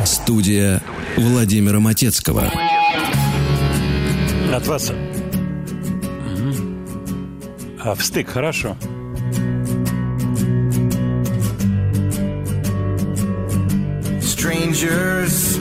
[0.05, 0.83] Студия
[1.16, 2.50] Владимира Матецкого.
[4.52, 4.92] От вас.
[7.85, 8.76] А, в стык, хорошо.
[14.20, 15.61] strangers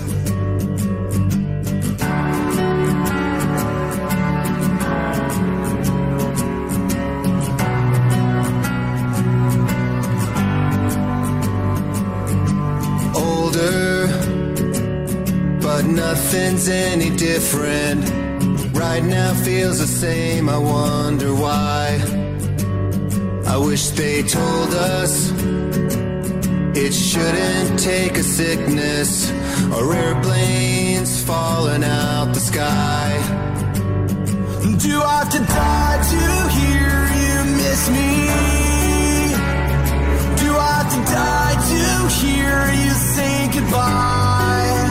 [16.67, 18.09] any different.
[18.75, 21.99] Right now feels the same, I wonder why.
[23.47, 25.31] I wish they told us
[26.75, 29.31] it shouldn't take a sickness
[29.75, 33.09] or airplanes falling out the sky.
[34.77, 36.23] Do I have to die to
[36.57, 36.93] hear
[37.23, 38.11] you miss me?
[40.41, 41.83] Do I have to die to
[42.19, 44.90] hear you say goodbye?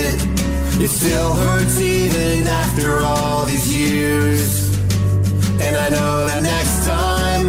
[0.83, 4.75] It still hurts even after all these years.
[5.61, 7.45] And I know that next time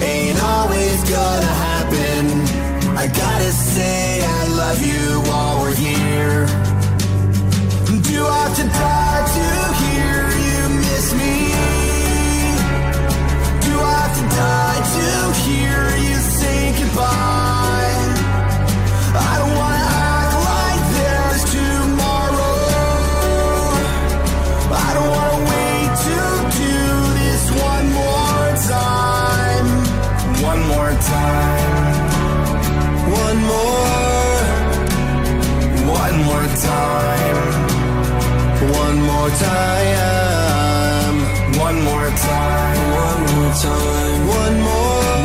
[0.00, 2.22] ain't always gonna happen.
[2.96, 6.46] I gotta say I love you while we're here.
[8.06, 9.46] Do I have to die to
[9.82, 10.14] hear
[10.46, 11.34] you miss me?
[13.66, 15.06] Do I have to die to
[15.42, 15.83] hear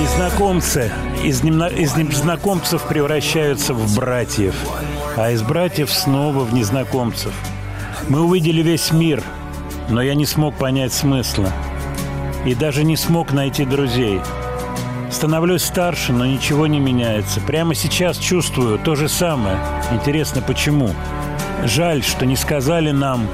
[0.02, 0.92] Незнакомцы
[1.24, 4.56] из, немно- из незнакомцев превращаются в братьев,
[5.16, 7.34] а из братьев снова в незнакомцев.
[8.08, 9.24] Мы увидели весь мир,
[9.90, 11.52] но я не смог понять смысла.
[12.46, 14.22] И даже не смог найти друзей.
[15.12, 17.42] Становлюсь старше, но ничего не меняется.
[17.42, 19.58] Прямо сейчас чувствую то же самое.
[19.92, 20.92] Интересно, почему?
[21.66, 23.28] Жаль, что не сказали нам,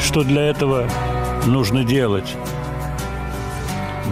[0.00, 0.88] что для этого
[1.46, 2.36] нужно делать.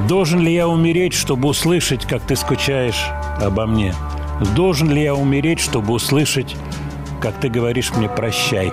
[0.09, 3.07] Должен ли я умереть, чтобы услышать, как ты скучаешь
[3.41, 3.95] обо мне?
[4.55, 6.57] Должен ли я умереть, чтобы услышать,
[7.21, 8.73] как ты говоришь мне «прощай»?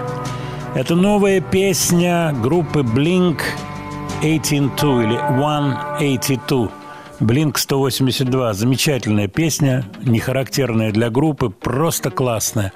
[0.76, 3.42] Это новая песня группы Blink
[4.22, 6.70] 182 или 182.
[7.22, 8.54] Blink 182.
[8.54, 12.74] Замечательная песня, не характерная для группы, просто классная.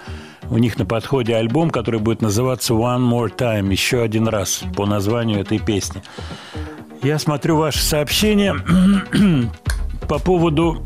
[0.49, 4.85] У них на подходе альбом, который будет называться One More Time, еще один раз по
[4.85, 6.01] названию этой песни.
[7.03, 8.55] Я смотрю ваши сообщения
[10.07, 10.83] по поводу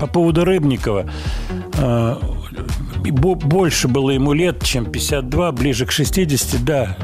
[0.00, 1.06] по поводу Рыбникова.
[1.74, 2.16] Э,
[3.10, 6.96] бо- Больше было ему лет, чем 52, ближе к 60, да.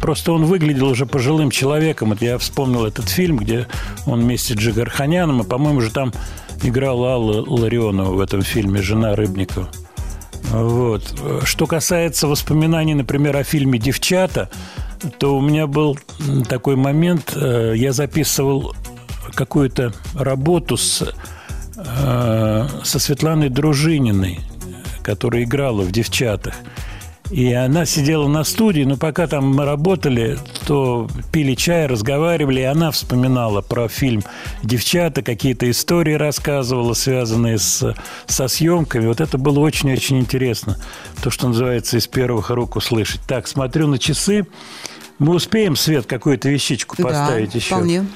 [0.00, 2.10] Просто он выглядел уже пожилым человеком.
[2.10, 3.66] Вот я вспомнил этот фильм, где
[4.06, 6.12] он вместе с Джигарханяном, и, по-моему, же там
[6.66, 9.68] играла Алла Ларионова в этом фильме, жена Рыбникова.
[10.50, 11.14] Вот.
[11.44, 14.48] Что касается воспоминаний, например, о фильме «Девчата»,
[15.18, 15.98] то у меня был
[16.48, 18.74] такой момент, э, я записывал
[19.34, 21.14] какую-то работу с,
[21.76, 24.40] э, со Светланой Дружининой,
[25.02, 26.54] которая играла в «Девчатах».
[27.30, 32.64] И она сидела на студии, но пока там мы работали, то пили чай, разговаривали, и
[32.64, 34.22] она вспоминала про фильм
[34.62, 37.94] «Девчата», какие-то истории рассказывала, связанные с,
[38.26, 39.06] со съемками.
[39.06, 40.78] Вот это было очень-очень интересно.
[41.22, 43.20] То, что называется, из первых рук услышать.
[43.26, 44.46] Так, смотрю на часы.
[45.18, 47.74] Мы успеем, Свет, какую-то вещичку поставить да, еще?
[47.74, 48.06] вполне.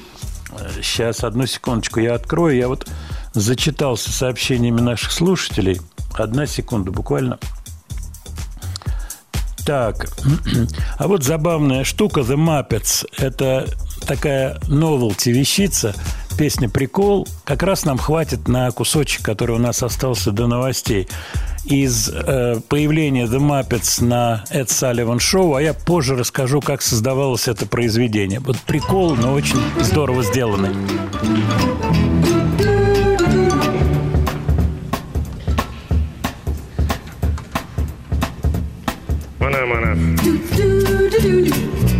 [0.81, 2.55] Сейчас, одну секундочку, я открою.
[2.55, 2.89] Я вот
[3.33, 5.81] зачитался сообщениями наших слушателей.
[6.13, 7.39] Одна секунда буквально.
[9.65, 10.09] Так,
[10.97, 13.07] а вот забавная штука The Muppets.
[13.17, 13.67] Это
[14.05, 15.95] такая новелти вещица,
[16.37, 17.27] песня «Прикол».
[17.45, 21.07] Как раз нам хватит на кусочек, который у нас остался до новостей.
[21.63, 27.47] Из э, появления The Muppets на Эд Салливан Шоу, а я позже расскажу, как создавалось
[27.47, 28.41] это произведение.
[28.41, 30.71] Вот прикол, но очень здорово сделанный.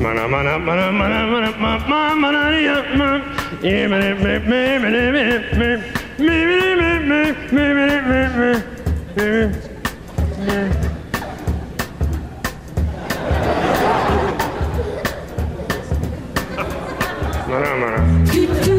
[0.00, 0.28] Mana.
[0.28, 3.08] Mana mana mana mana mana ma ma mana ya ma.
[3.62, 5.24] Yeah, me me me me me me
[5.58, 5.68] me
[6.18, 7.74] me me me me me
[8.08, 9.30] me me
[17.48, 17.70] mana.
[17.80, 18.69] Mana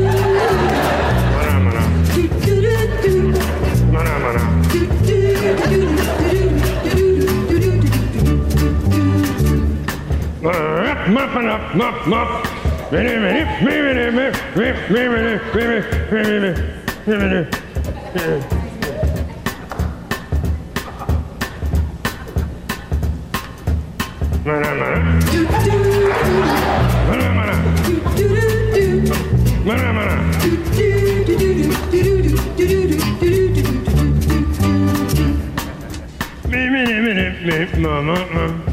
[37.81, 38.70] Mama, mama.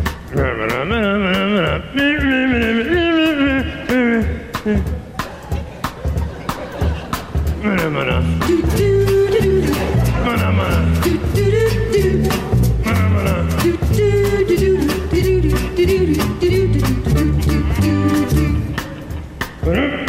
[19.68, 20.07] Mm-hmm.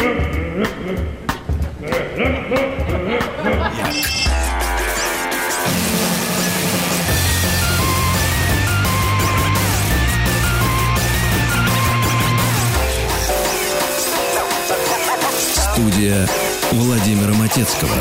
[16.72, 17.94] Владимира Матецкого.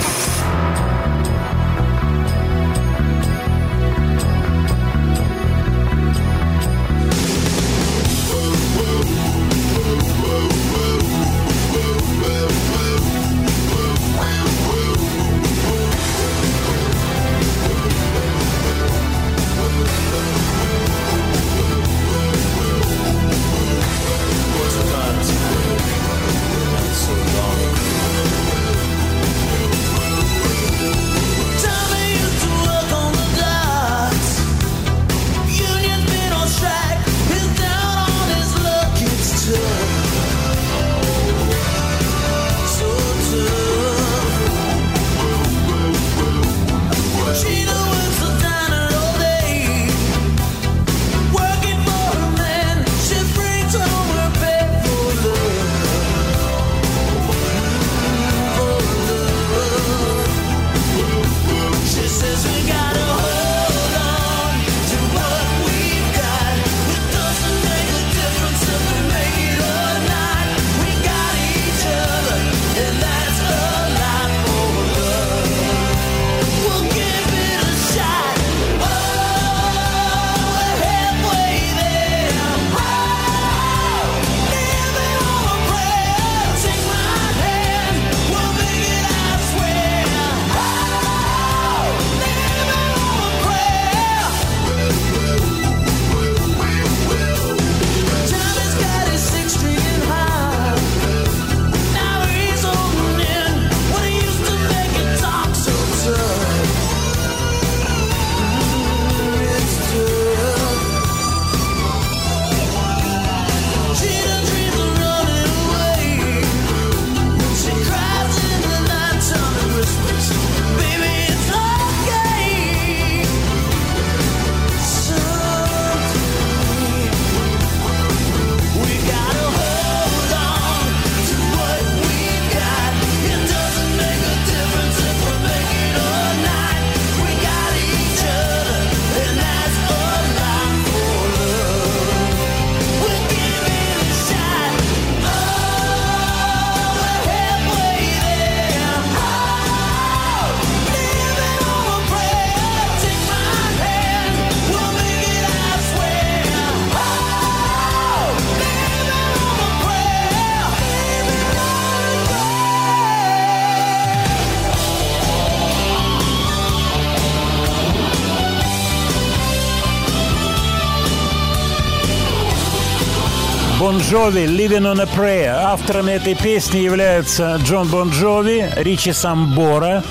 [173.79, 175.55] Bon Jovi «Living on a Prayer».
[175.55, 180.03] Авторами этой песни являются Джон Бон Джови, Ричи Самбора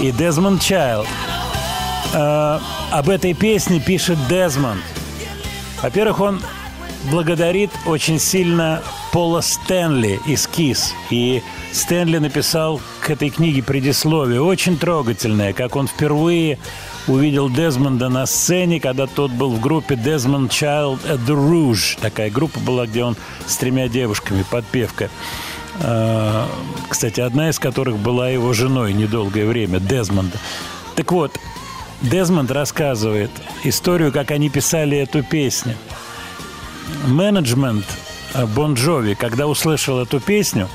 [0.00, 1.06] и Дезмонд Чайлд.
[2.14, 2.58] Э,
[2.90, 4.80] об этой песне пишет Дезмонд.
[5.82, 6.42] Во-первых, он
[7.10, 8.82] благодарит очень сильно
[9.12, 10.94] Пола Стэнли из «Kiss».
[11.10, 16.58] И Стэнли написал к этой книге предисловие, очень трогательное, как он впервые
[17.06, 21.98] увидел Дезмонда на сцене, когда тот был в группе Desmond Child and Rouge.
[22.00, 25.10] Такая группа была, где он с тремя девушками, подпевка.
[25.80, 26.48] А,
[26.88, 30.38] кстати, одна из которых была его женой недолгое время, Дезмонда.
[30.94, 31.38] Так вот,
[32.00, 33.30] Дезмонд рассказывает
[33.62, 35.76] историю, как они писали эту песню.
[37.06, 37.84] Менеджмент
[38.54, 40.68] Бон Джови, когда услышал эту песню,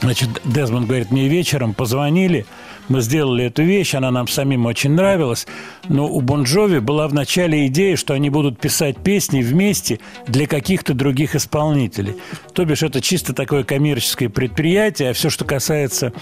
[0.00, 2.46] значит, Дезмонд говорит, мне вечером позвонили–
[2.88, 5.46] мы сделали эту вещь, она нам самим очень нравилась,
[5.88, 10.94] но у Бонжови была в начале идея, что они будут писать песни вместе для каких-то
[10.94, 12.16] других исполнителей.
[12.54, 16.12] То бишь это чисто такое коммерческое предприятие, а все, что касается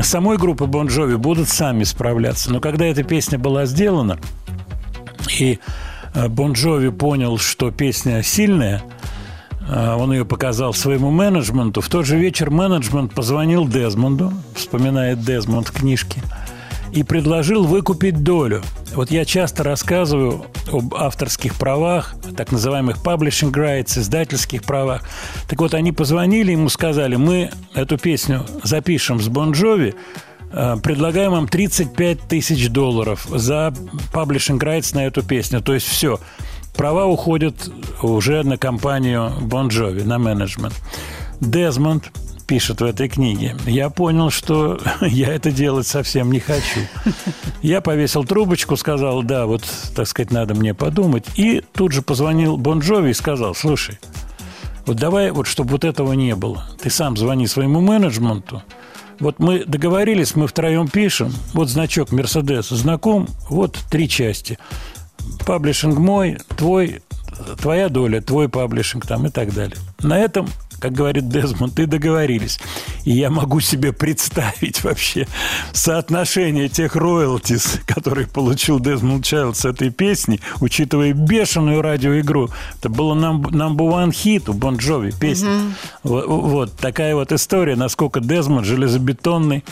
[0.00, 2.50] самой группы Бонжови, будут сами справляться.
[2.50, 4.18] Но когда эта песня была сделана,
[5.38, 5.58] и
[6.14, 8.95] э, Бон Джови понял, что песня сильная, э,
[9.68, 11.80] он ее показал своему менеджменту.
[11.80, 16.22] В тот же вечер менеджмент позвонил Дезмонду, вспоминает Дезмонд в книжке,
[16.92, 18.62] и предложил выкупить долю.
[18.94, 25.02] Вот я часто рассказываю об авторских правах, так называемых publishing rights, издательских правах.
[25.48, 29.94] Так вот, они позвонили, ему сказали, мы эту песню запишем с Бон Джови,
[30.52, 33.74] э, предлагаем вам 35 тысяч долларов за
[34.12, 35.60] publishing rights на эту песню.
[35.60, 36.18] То есть все,
[36.76, 37.70] права уходят
[38.02, 40.74] уже на компанию Бон Джови, на менеджмент.
[41.40, 42.10] Дезмонд
[42.46, 46.80] пишет в этой книге, я понял, что я это делать совсем не хочу.
[47.62, 49.64] Я повесил трубочку, сказал, да, вот,
[49.94, 51.26] так сказать, надо мне подумать.
[51.36, 53.98] И тут же позвонил Бон Джови и сказал, слушай,
[54.86, 58.62] вот давай, вот чтобы вот этого не было, ты сам звони своему менеджменту,
[59.18, 64.58] вот мы договорились, мы втроем пишем, вот значок Мерседес знаком, вот три части.
[65.44, 67.02] Паблишинг мой, твой,
[67.60, 69.78] твоя доля, твой паблишинг там и так далее.
[70.00, 70.48] На этом
[70.80, 72.58] как говорит Дезмонд, и договорились.
[73.04, 75.26] И я могу себе представить вообще
[75.72, 82.50] соотношение тех роялтис, которые получил Дезмонд Чайлд с этой песни, учитывая бешеную радиоигру.
[82.78, 85.48] Это было number one хит у Бон Джови песня.
[85.48, 85.72] Mm-hmm.
[86.04, 89.64] Вот, вот такая вот история, насколько Дезмонд железобетонный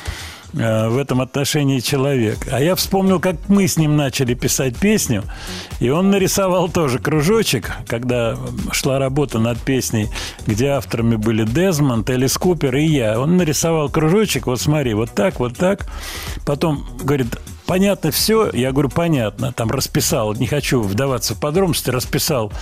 [0.55, 2.49] в этом отношении человек.
[2.51, 5.25] А я вспомнил, как мы с ним начали писать песню,
[5.81, 8.37] и он нарисовал тоже кружочек, когда
[8.73, 10.09] шла работа над песней,
[10.47, 13.21] где авторами были Дезмонд, Элис Купер и я.
[13.21, 15.87] Он нарисовал кружочек, вот смотри, вот так, вот так.
[16.47, 17.37] Потом говорит,
[17.67, 18.51] понятно все?
[18.53, 19.53] Я говорю, понятно.
[19.53, 22.53] Там расписал, не хочу вдаваться в подробности, расписал,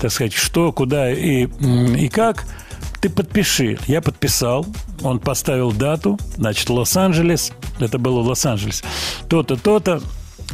[0.00, 2.44] так сказать, что, куда и, и как–
[3.00, 3.78] ты подпиши.
[3.86, 4.66] Я подписал,
[5.02, 8.82] он поставил дату, значит, Лос-Анджелес, это было Лос-Анджелес,
[9.28, 10.02] то-то, то-то,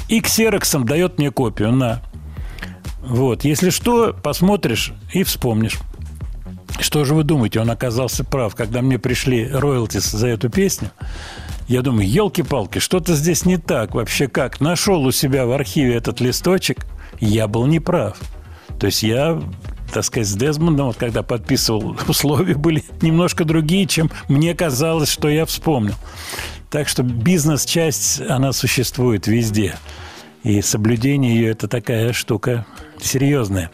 [0.09, 2.03] и ксероксом дает мне копию, на.
[3.03, 5.79] Вот, если что, посмотришь и вспомнишь.
[6.81, 10.91] Что же вы думаете, он оказался прав, когда мне пришли роялтис за эту песню?
[11.69, 13.95] Я думаю, елки-палки, что-то здесь не так.
[13.95, 14.61] Вообще как?
[14.61, 16.87] Нашел у себя в архиве этот листочек,
[17.19, 18.19] я был неправ.
[18.79, 19.41] То есть я
[19.97, 25.31] так сказать, с Дезмондом, вот когда подписывал, условия были немножко другие, чем мне казалось, что
[25.31, 25.95] я вспомнил.
[26.69, 29.75] Так что бизнес-часть, она существует везде.
[30.43, 32.67] И соблюдение ее– это такая штука
[33.01, 33.71] серьезная.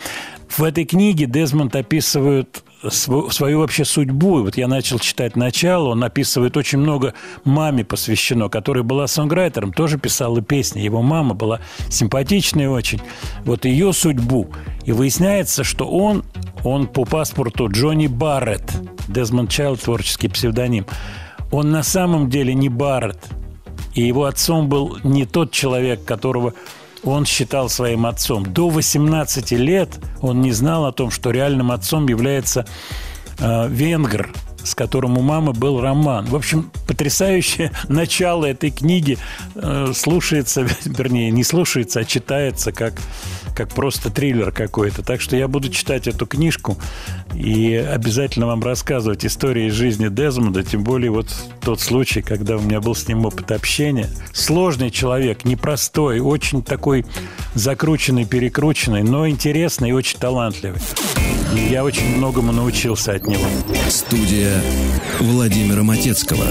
[0.49, 4.43] В этой книге Дезмонд описывает свою вообще судьбу.
[4.43, 7.15] вот я начал читать начало, он описывает очень много
[7.45, 10.81] маме посвящено, которая была сонграйтером, тоже писала песни.
[10.81, 13.01] Его мама была симпатичной очень.
[13.45, 14.49] Вот ее судьбу.
[14.85, 16.25] И выясняется, что он,
[16.65, 18.73] он по паспорту Джонни Барретт,
[19.09, 20.87] Дезмонд Чайлд, творческий псевдоним,
[21.51, 23.29] он на самом деле не Барретт.
[23.95, 26.55] И его отцом был не тот человек, которого
[27.05, 28.45] он считал своим отцом.
[28.45, 32.67] До 18 лет он не знал о том, что реальным отцом является
[33.39, 34.33] э, венгр,
[34.65, 36.27] с которым у мамы был роман.
[36.27, 39.19] В общем, потрясающее начало этой книги
[39.55, 42.95] э, слушается, вернее, не слушается, а читается как,
[43.55, 45.03] как просто триллер какой-то.
[45.03, 46.77] Так что я буду читать эту книжку
[47.35, 51.29] и обязательно вам рассказывать истории из жизни Дезмонда, тем более вот
[51.61, 54.09] тот случай, когда у меня был с ним опыт общения.
[54.33, 57.05] Сложный человек, непростой, очень такой
[57.55, 60.81] закрученный, перекрученный, но интересный и очень талантливый.
[61.71, 63.45] Я очень многому научился от него.
[63.89, 64.63] Студия
[65.21, 66.45] Владимира Матецкого.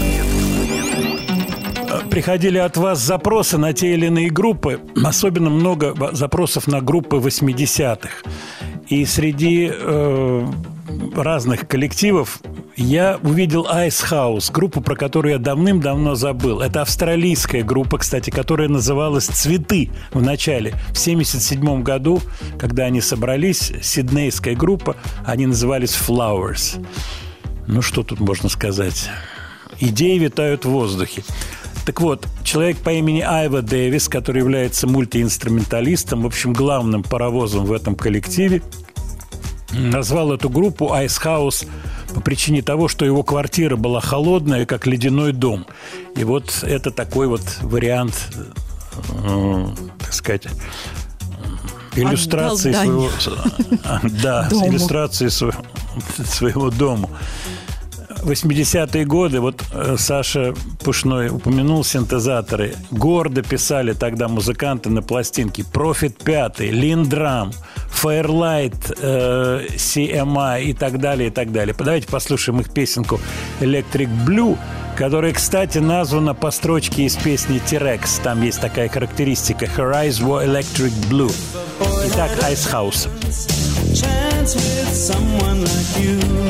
[2.10, 4.80] Приходили от вас запросы на те или иные группы.
[5.04, 8.10] Особенно много запросов на группы 80-х.
[8.92, 10.52] И среди э,
[11.14, 12.40] разных коллективов
[12.76, 16.60] я увидел Ice House, группу, про которую я давным-давно забыл.
[16.60, 20.72] Это австралийская группа, кстати, которая называлась «Цветы» в начале.
[20.92, 22.20] В 1977 году,
[22.58, 26.84] когда они собрались, сиднейская группа, они назывались «Flowers».
[27.66, 29.08] Ну, что тут можно сказать?
[29.80, 31.24] Идеи витают в воздухе.
[31.86, 37.72] Так вот, человек по имени Айва Дэвис, который является мультиинструменталистом, в общем, главным паровозом в
[37.72, 38.62] этом коллективе,
[39.72, 41.66] назвал эту группу Ice House
[42.14, 45.66] по причине того, что его квартира была холодная, как ледяной дом.
[46.16, 48.14] И вот это такой вот вариант,
[49.10, 49.66] э,
[49.98, 50.46] так сказать,
[51.96, 53.10] иллюстрации своего,
[54.22, 55.64] да, иллюстрации своего,
[56.24, 57.10] своего дому.
[58.22, 60.54] 80-е годы, вот э, Саша
[60.84, 62.74] Пушной упомянул синтезаторы.
[62.90, 65.64] Гордо писали тогда музыканты на пластинке.
[65.64, 67.52] Профит 5, Линдрам,
[68.02, 71.74] Fairlight, э, CMI и так далее, и так далее.
[71.76, 73.20] Давайте послушаем их песенку
[73.60, 74.58] Electric Blue–
[74.96, 78.22] которая, кстати, названа по строчке из песни T-Rex.
[78.22, 81.32] Там есть такая характеристика were electric blue.
[82.06, 83.08] Итак, Ice House.
[83.94, 86.41] chance with someone like you.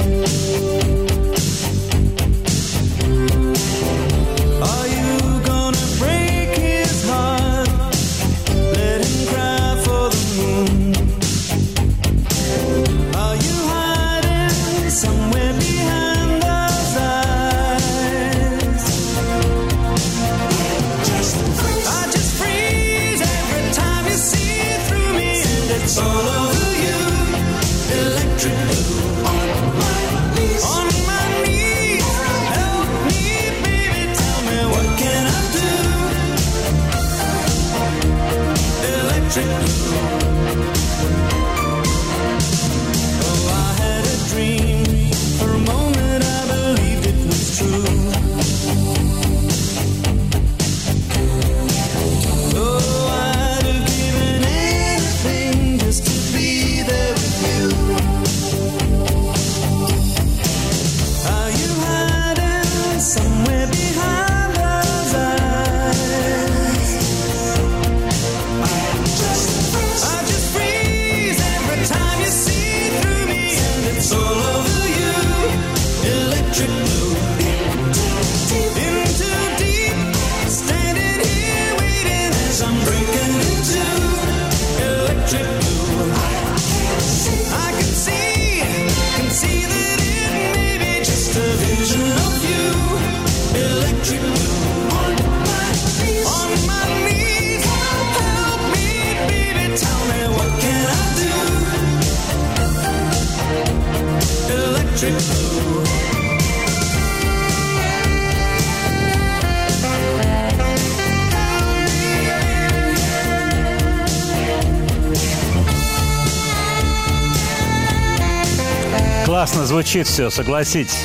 [119.92, 121.04] Звучит все, согласитесь.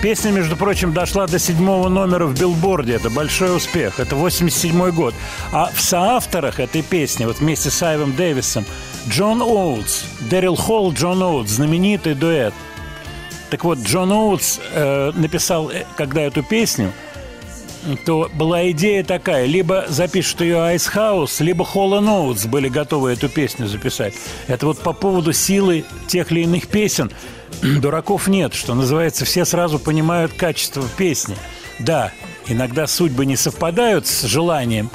[0.00, 2.94] Песня, между прочим, дошла до седьмого номера в билборде.
[2.94, 3.98] Это большой успех.
[3.98, 5.12] Это 87 год.
[5.50, 8.64] А в соавторах этой песни, вот вместе с Айвом Дэвисом,
[9.08, 12.54] Джон Оутс, Дэрил Холл, Джон Оутс, знаменитый дуэт.
[13.50, 16.92] Так вот, Джон Оутс э, написал, э, когда эту песню,
[18.06, 23.28] то была идея такая, либо запишут ее Ice House, либо Hall Oates были готовы эту
[23.28, 24.14] песню записать.
[24.46, 27.10] Это вот по поводу силы тех или иных песен.
[27.62, 31.36] Дураков нет, что называется, все сразу понимают качество песни.
[31.78, 32.12] Да,
[32.46, 34.90] иногда судьбы не совпадают с желанием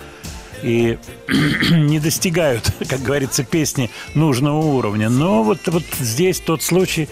[0.61, 0.97] и
[1.71, 5.09] не достигают, как говорится, песни нужного уровня.
[5.09, 7.09] Но вот, вот здесь тот случай,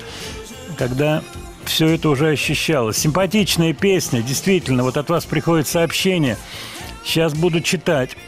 [0.78, 1.22] когда
[1.66, 2.98] все это уже ощущалось.
[2.98, 4.84] Симпатичная песня, действительно.
[4.84, 6.38] Вот от вас приходит сообщение.
[7.04, 8.16] Сейчас буду читать.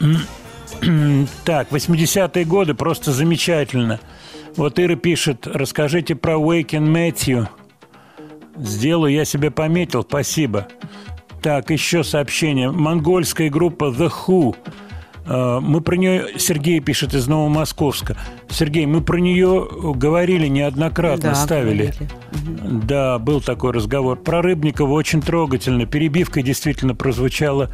[1.44, 4.00] Так, 80-е годы просто замечательно.
[4.56, 7.48] Вот Ира пишет, расскажите про Waken Matthew.
[8.56, 10.68] Сделаю, я себе пометил, спасибо.
[11.42, 12.70] Так, еще сообщение.
[12.70, 14.56] Монгольская группа The Who.
[15.26, 18.16] Э, Мы про нее, Сергей пишет из Новомосковска.
[18.48, 21.92] Сергей, мы про нее говорили неоднократно, Да, ставили.
[22.32, 22.84] говорили.
[22.86, 24.16] Да, был такой разговор.
[24.16, 25.84] Про Рыбникова очень трогательно.
[25.84, 27.70] Перебивкой действительно прозвучала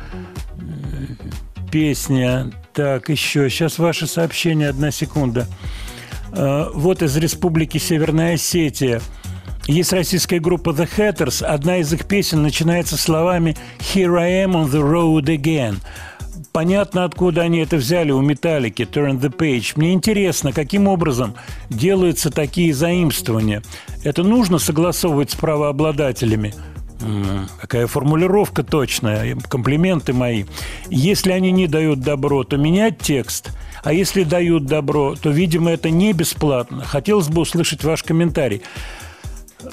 [0.56, 2.50] э, песня.
[2.72, 3.50] Так, еще.
[3.50, 5.46] Сейчас ваше сообщение, одна секунда.
[6.32, 9.00] Вот из Республики Северная Осетия.
[9.66, 11.44] Есть российская группа The Hatters.
[11.44, 15.76] Одна из их песен начинается словами «Here I am on the road again».
[16.52, 19.74] Понятно, откуда они это взяли у Металлики, Turn the Page.
[19.76, 21.36] Мне интересно, каким образом
[21.68, 23.62] делаются такие заимствования.
[24.02, 26.52] Это нужно согласовывать с правообладателями?
[27.60, 30.44] Какая формулировка точная, комплименты мои.
[30.88, 33.50] Если они не дают добро, то менять текст.
[33.82, 36.84] А если дают добро, то, видимо, это не бесплатно.
[36.84, 38.62] Хотелось бы услышать ваш комментарий.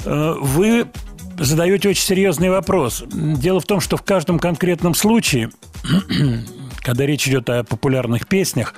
[0.05, 0.87] Э, Вы
[1.37, 3.03] задаете очень серьезный вопрос.
[3.11, 5.49] Дело в том, что в каждом конкретном случае,
[6.81, 8.73] когда речь идет о популярных песнях,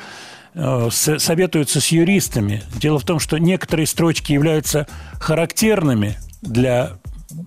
[0.56, 2.64] э, советуются с юристами.
[2.76, 4.88] Дело в том, что некоторые строчки являются
[5.20, 6.93] характерными для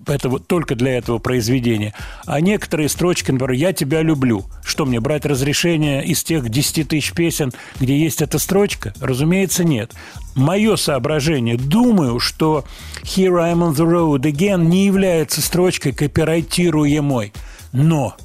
[0.07, 1.93] этого, только для этого произведения.
[2.25, 4.45] А некоторые строчки, например, «Я тебя люблю».
[4.63, 8.93] Что мне, брать разрешение из тех 10 тысяч песен, где есть эта строчка?
[8.99, 9.93] Разумеется, нет.
[10.35, 11.57] Мое соображение.
[11.57, 12.65] Думаю, что
[13.03, 17.33] «Here I am on the road again» не является строчкой копирайтируемой.
[17.71, 18.15] Но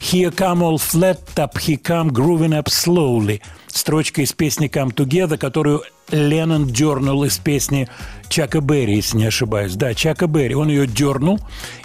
[0.00, 3.40] Here come all flat top, he come grooving up slowly.
[3.72, 7.88] Строчка из песни Come Together, которую Леннон дернул из песни
[8.28, 9.74] Чака Берри, если не ошибаюсь.
[9.74, 10.54] Да, Чака Берри.
[10.54, 11.38] Он ее дернул,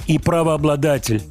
[0.07, 1.21] и правообладатель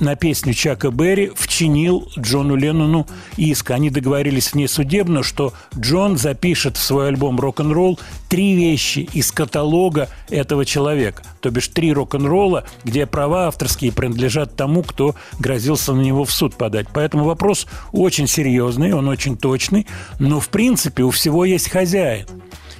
[0.00, 3.06] на песню Чака Берри вчинил Джону Леннону
[3.36, 3.70] иск.
[3.70, 7.98] Они договорились внесудебно, что Джон запишет в свой альбом «Рок-н-ролл»
[8.28, 11.22] три вещи из каталога этого человека.
[11.40, 16.54] То бишь три рок-н-ролла, где права авторские принадлежат тому, кто грозился на него в суд
[16.56, 16.88] подать.
[16.92, 19.86] Поэтому вопрос очень серьезный, он очень точный,
[20.18, 22.26] но в принципе у всего есть хозяин.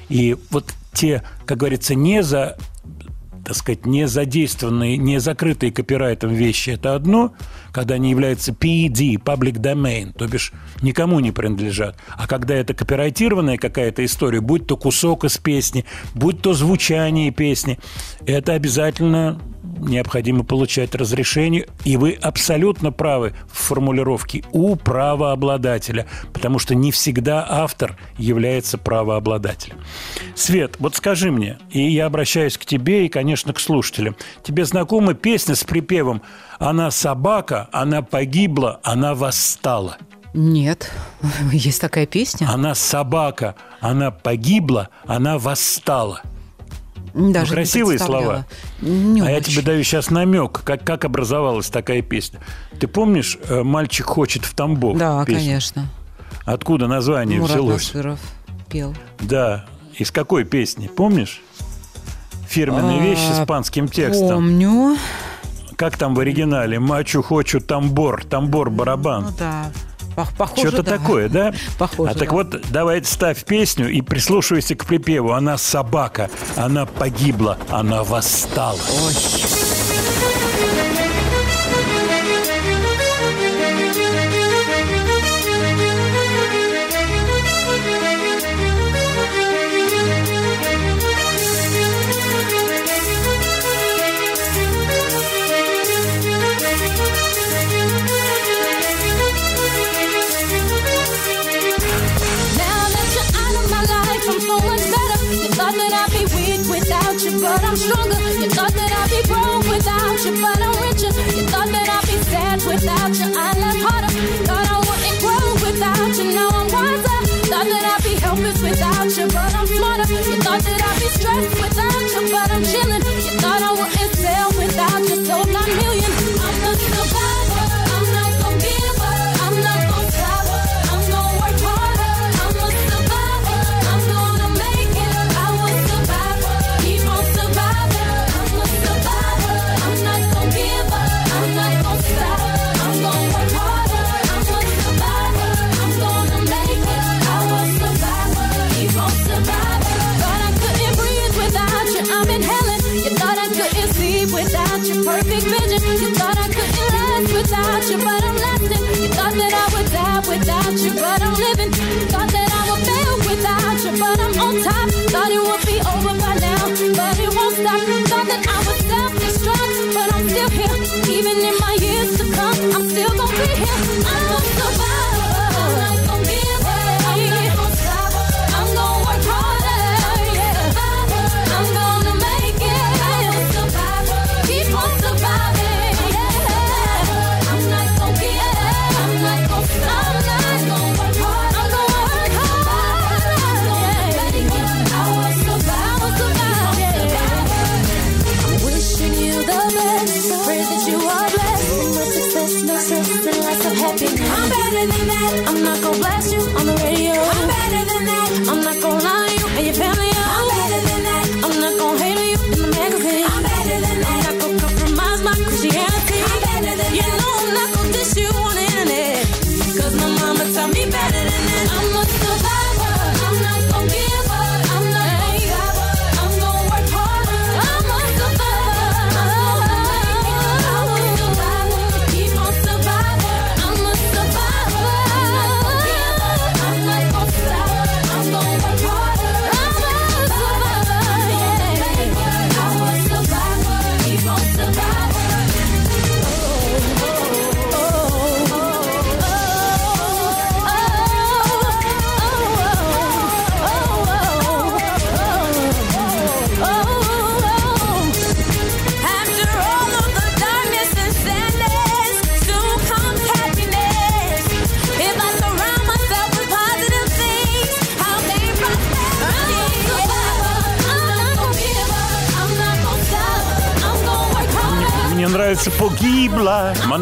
[0.08, 2.56] И вот те, как говорится, не за
[3.44, 7.32] так сказать, не задействованные, не закрытые копирайтом вещи– это одно,
[7.72, 11.96] когда они являются PED, public domain, то бишь никому не принадлежат.
[12.16, 15.84] А когда это копирайтированная какая-то история, будь то кусок из песни,
[16.14, 17.78] будь то звучание песни,
[18.26, 19.40] это обязательно
[19.80, 21.66] необходимо получать разрешение.
[21.84, 29.78] И вы абсолютно правы в формулировке «у правообладателя», потому что не всегда автор является правообладателем.
[30.34, 34.16] Свет, вот скажи мне, и я обращаюсь к тебе и, конечно, к слушателям.
[34.42, 36.22] Тебе знакома песня с припевом
[36.58, 39.96] «Она собака, она погибла, она восстала».
[40.32, 40.90] Нет,
[41.52, 42.48] есть такая песня.
[42.48, 46.22] Она собака, она погибла, она восстала.
[47.14, 48.46] Даже ну, красивые слова.
[48.80, 49.52] Не а я очень.
[49.52, 52.40] тебе даю сейчас намек, как, как образовалась такая песня.
[52.78, 54.96] Ты помнишь э, «Мальчик хочет в Тамбов»?
[54.96, 55.40] Да, песню?
[55.40, 55.86] конечно.
[56.44, 57.94] Откуда название Мурат взялось?
[57.94, 58.20] Насыров
[58.68, 58.94] пел.
[59.20, 59.66] Да.
[59.98, 60.86] Из какой песни?
[60.88, 61.42] Помнишь?
[62.48, 64.28] Фирменная А, вещь с испанским текстом.
[64.28, 64.96] Помню.
[65.76, 66.78] Как там в оригинале?
[66.78, 69.24] Мачу хочу тамбор, тамбор барабан.
[69.24, 69.70] Ну да.
[70.20, 70.98] Пох- Похоже, Что-то да.
[70.98, 71.52] такое, да?
[71.78, 72.34] Похоже, А так да.
[72.34, 75.32] вот, давай ставь песню и прислушивайся к припеву.
[75.32, 78.78] Она собака, она погибла, она восстала.
[78.78, 79.69] Now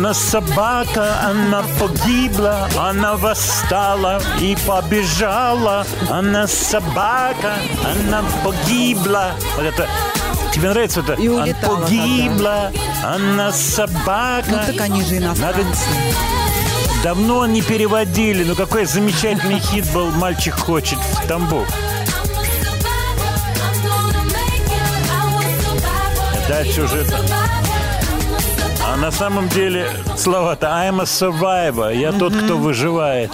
[0.08, 9.32] она собака, она погибла, она восстала и побежала, она собака, она погибла.
[9.56, 9.86] Вот это
[10.50, 11.12] Тебе нравится это?
[11.12, 12.72] И Она погибла,
[13.04, 14.46] она собака.
[14.48, 15.84] Ну так они же Надо иностранцы.
[17.04, 18.44] Давно не переводили.
[18.44, 21.68] Ну какой замечательный хит был «Мальчик хочет в Тамбов».
[26.48, 27.06] Дальше уже...
[29.00, 33.30] На самом деле слова-то «I'm a survivor», «Я тот, кто выживает».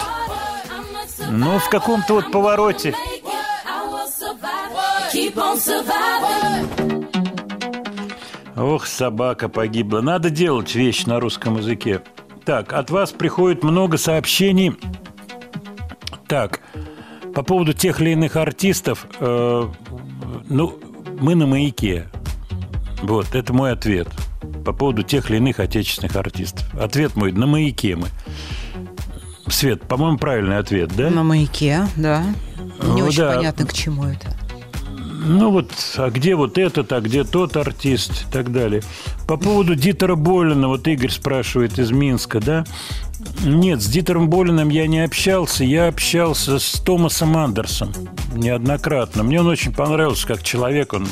[1.31, 2.93] Ну, в каком-то вот повороте.
[8.55, 10.01] Ох, собака погибла.
[10.01, 12.01] Надо делать вещь на русском языке.
[12.45, 14.77] Так, от вас приходит много сообщений.
[16.27, 16.59] Так,
[17.33, 19.67] по поводу тех или иных артистов, э,
[20.47, 20.79] ну,
[21.19, 22.07] мы на маяке.
[23.01, 24.07] Вот, это мой ответ.
[24.65, 26.65] По поводу тех или иных отечественных артистов.
[26.73, 28.07] Ответ мой, на маяке мы.
[29.47, 31.09] Свет, по-моему, правильный ответ, да?
[31.09, 32.23] На маяке, да.
[32.81, 33.35] Не Ну очень да.
[33.35, 34.35] понятно, к чему это.
[35.27, 38.83] Ну вот, а где вот этот, а где тот артист и так далее.
[39.27, 42.65] По поводу Дитера Болина, вот Игорь спрашивает из Минска, да?
[43.43, 47.91] Нет, с Дитером Болиным я не общался, я общался с Томасом Андерсом
[48.33, 49.23] неоднократно.
[49.23, 51.07] Мне он очень понравился как человек, он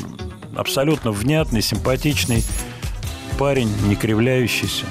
[0.54, 2.44] абсолютно внятный, симпатичный
[3.38, 4.86] парень, не кривляющийся.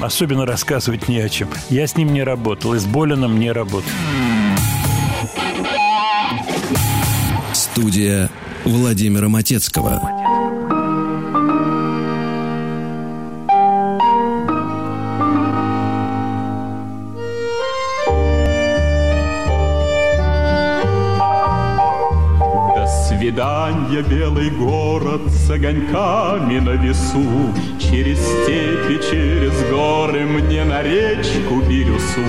[0.00, 1.48] Особенно рассказывать не о чем.
[1.70, 3.90] Я с ним не работал, и с Болиным не работал.
[7.52, 8.30] Студия
[8.64, 10.23] Владимира Матецкого.
[23.24, 27.54] До свидания, белый город с огоньками на весу.
[27.80, 32.20] Через степи, через горы мне на речку Бирюсу.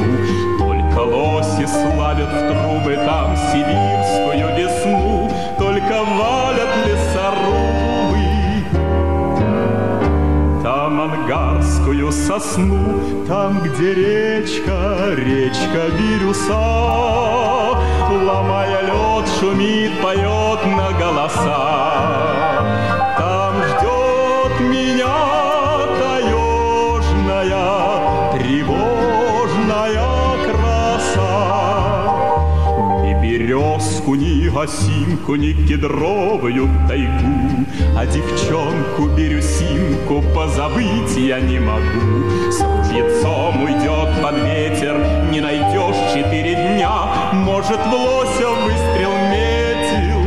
[0.58, 5.30] Только лоси славят в трубы там сибирскую весну.
[5.60, 7.76] Только валят лесорубы
[10.64, 17.75] там ангарскую сосну, там, где речка, речка Бирюса,
[18.16, 22.55] ломая лед, шумит, поет на голоса.
[34.58, 37.66] Осинку, ни кедровую тайгу,
[37.98, 42.52] А девчонку бирюсинку позабыть я не могу.
[42.52, 44.96] С ружьецом уйдет под ветер,
[45.32, 46.92] не найдешь четыре дня,
[47.34, 50.26] Может, в лося выстрел метил,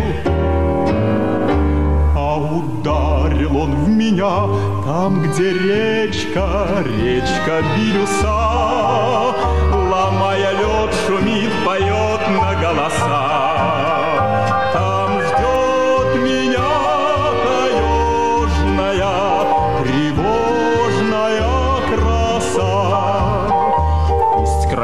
[2.15, 4.47] а ударил он в меня
[4.85, 9.35] там, где речка, речка Бирюса,
[9.73, 13.48] ломая лед, шумит, поет на голоса.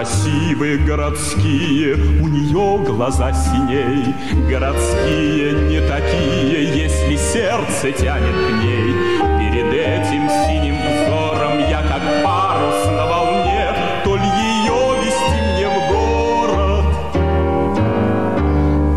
[0.05, 4.15] Красивые городские, у нее глаза синей,
[4.51, 8.93] Городские не такие, если сердце тянет к ней.
[9.41, 13.73] Перед этим синим взором я как парус на волне,
[14.05, 16.85] То ли ее вести мне в город,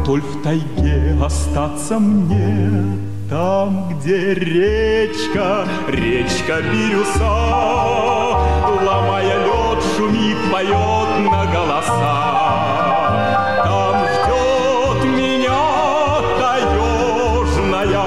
[0.06, 3.08] то ли в тайге остаться мне.
[3.30, 7.28] Там, где речка, речка Бирюса,
[8.86, 12.18] Ломая лед, шумит, поет на голоса.
[13.64, 15.64] Там ждет меня
[16.40, 18.06] таежная,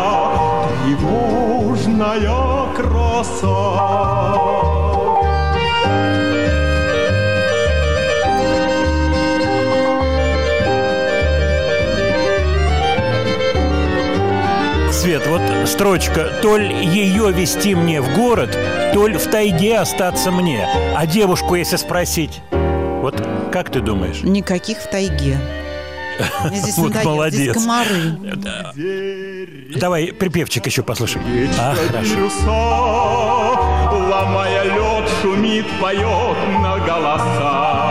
[0.84, 2.34] тревожная
[2.76, 3.89] краса.
[15.30, 18.58] Вот строчка «То ли ее вести мне в город,
[18.92, 20.68] то ли в тайге остаться мне».
[20.96, 24.22] А девушку, если спросить, вот как ты думаешь?
[24.22, 25.38] Никаких в тайге.
[26.52, 27.30] Здесь Вот надоело.
[27.30, 27.54] Здесь молодец.
[27.54, 28.16] комары.
[29.76, 31.24] Давай припевчик еще послушаем.
[31.58, 32.28] А, хорошо.
[34.10, 37.89] Ломая лед, шумит, поет на голоса.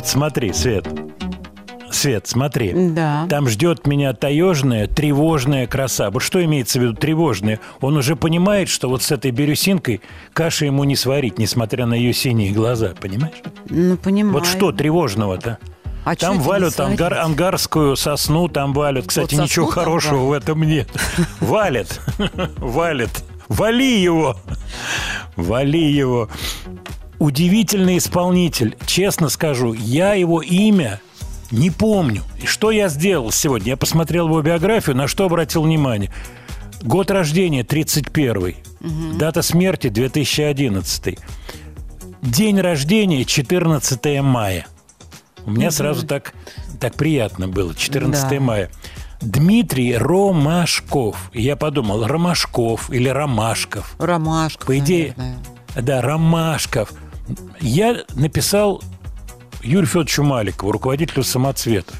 [0.00, 0.88] Вот смотри, Свет.
[1.90, 2.72] Свет, смотри.
[2.72, 3.26] Да.
[3.28, 6.10] Там ждет меня таежная, тревожная краса.
[6.10, 7.60] Вот что имеется в виду тревожная?
[7.82, 10.00] Он уже понимает, что вот с этой бирюсинкой
[10.32, 13.34] каши ему не сварить, несмотря на ее синие глаза, понимаешь?
[13.68, 14.32] Ну, понимаю.
[14.32, 15.58] Вот что тревожного-то?
[16.06, 19.06] А там валют ангар, ангарскую сосну, там валят.
[19.06, 20.88] Кстати, Вот ничего хорошего в этом нет.
[21.40, 22.00] Валят,
[22.56, 23.22] валят.
[23.48, 24.38] Вали его,
[25.36, 26.30] вали его.
[27.20, 28.76] Удивительный исполнитель.
[28.86, 31.00] Честно скажу, я его имя
[31.50, 32.22] не помню.
[32.42, 33.68] И что я сделал сегодня?
[33.68, 36.10] Я посмотрел его биографию, на что обратил внимание.
[36.82, 38.56] Год рождения 31
[39.18, 41.18] Дата смерти 2011
[42.22, 44.66] День рождения 14 мая.
[45.44, 46.32] У меня сразу так,
[46.80, 47.74] так приятно было.
[47.74, 48.40] 14 Да.
[48.40, 48.70] мая.
[49.20, 51.30] Дмитрий Ромашков.
[51.34, 53.94] Я подумал, Ромашков или Ромашков.
[53.98, 55.42] Ромашка, По идее, наверное.
[55.82, 56.90] да, Ромашков.
[57.60, 58.82] Я написал
[59.62, 61.94] Юрию Федоровичу Маликову, руководителю самоцвета.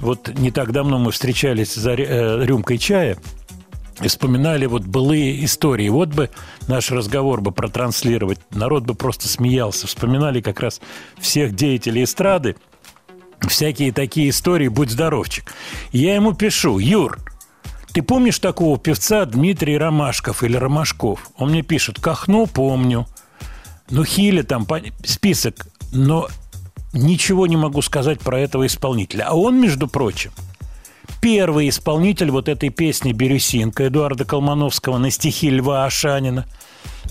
[0.00, 3.18] Вот не так давно мы встречались за э, рюмкой чая
[4.00, 5.88] и вспоминали вот былые истории.
[5.88, 6.30] Вот бы
[6.68, 9.86] наш разговор бы протранслировать, народ бы просто смеялся.
[9.86, 10.80] Вспоминали как раз
[11.18, 12.56] всех деятелей эстрады,
[13.46, 15.52] всякие такие истории, будь здоровчик.
[15.92, 17.18] Я ему пишу, Юр,
[17.92, 21.30] ты помнишь такого певца Дмитрий Ромашков или Ромашков?
[21.36, 23.06] Он мне пишет, Кахну помню.
[23.90, 24.66] Ну, Хиля там,
[25.04, 25.66] список.
[25.92, 26.28] Но
[26.92, 29.24] ничего не могу сказать про этого исполнителя.
[29.28, 30.30] А он, между прочим,
[31.20, 36.46] первый исполнитель вот этой песни «Бирюсинка» Эдуарда Колмановского на стихи Льва Ашанина,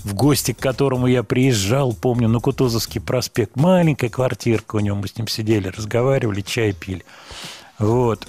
[0.04, 3.56] в гости к которому я приезжал, помню, на Кутузовский проспект.
[3.56, 7.04] Маленькая квартирка у него, мы с ним сидели, разговаривали, чай пили.
[7.78, 8.26] Вот.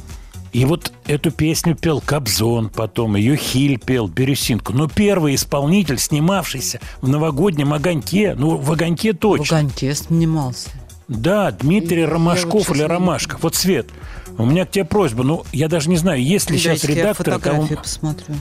[0.53, 4.73] И вот эту песню пел Кобзон потом, ее Хиль пел, Бирюсинку.
[4.73, 9.59] Но первый исполнитель, снимавшийся в новогоднем огоньке, ну, в огоньке В точно.
[9.59, 10.69] огоньке снимался.
[11.07, 13.43] Да, Дмитрий Ромашков вот или не- Ромашков.
[13.43, 13.89] Вот, Свет,
[14.37, 15.23] у меня к тебе просьба.
[15.23, 17.67] Ну, я даже не знаю, есть ли сейчас Дайте я редактор, кому...
[17.67, 18.35] посмотрю.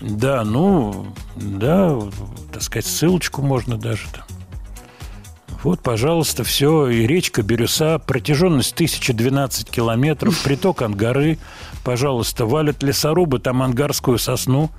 [0.00, 1.96] Да, ну, да,
[2.52, 4.24] так сказать, ссылочку можно даже там.
[5.62, 6.88] Вот, пожалуйста, все.
[6.88, 11.38] И речка Бирюса, протяженность 1012 километров, приток Ангары.
[11.84, 14.70] Пожалуйста, валят лесорубы, там ангарскую сосну.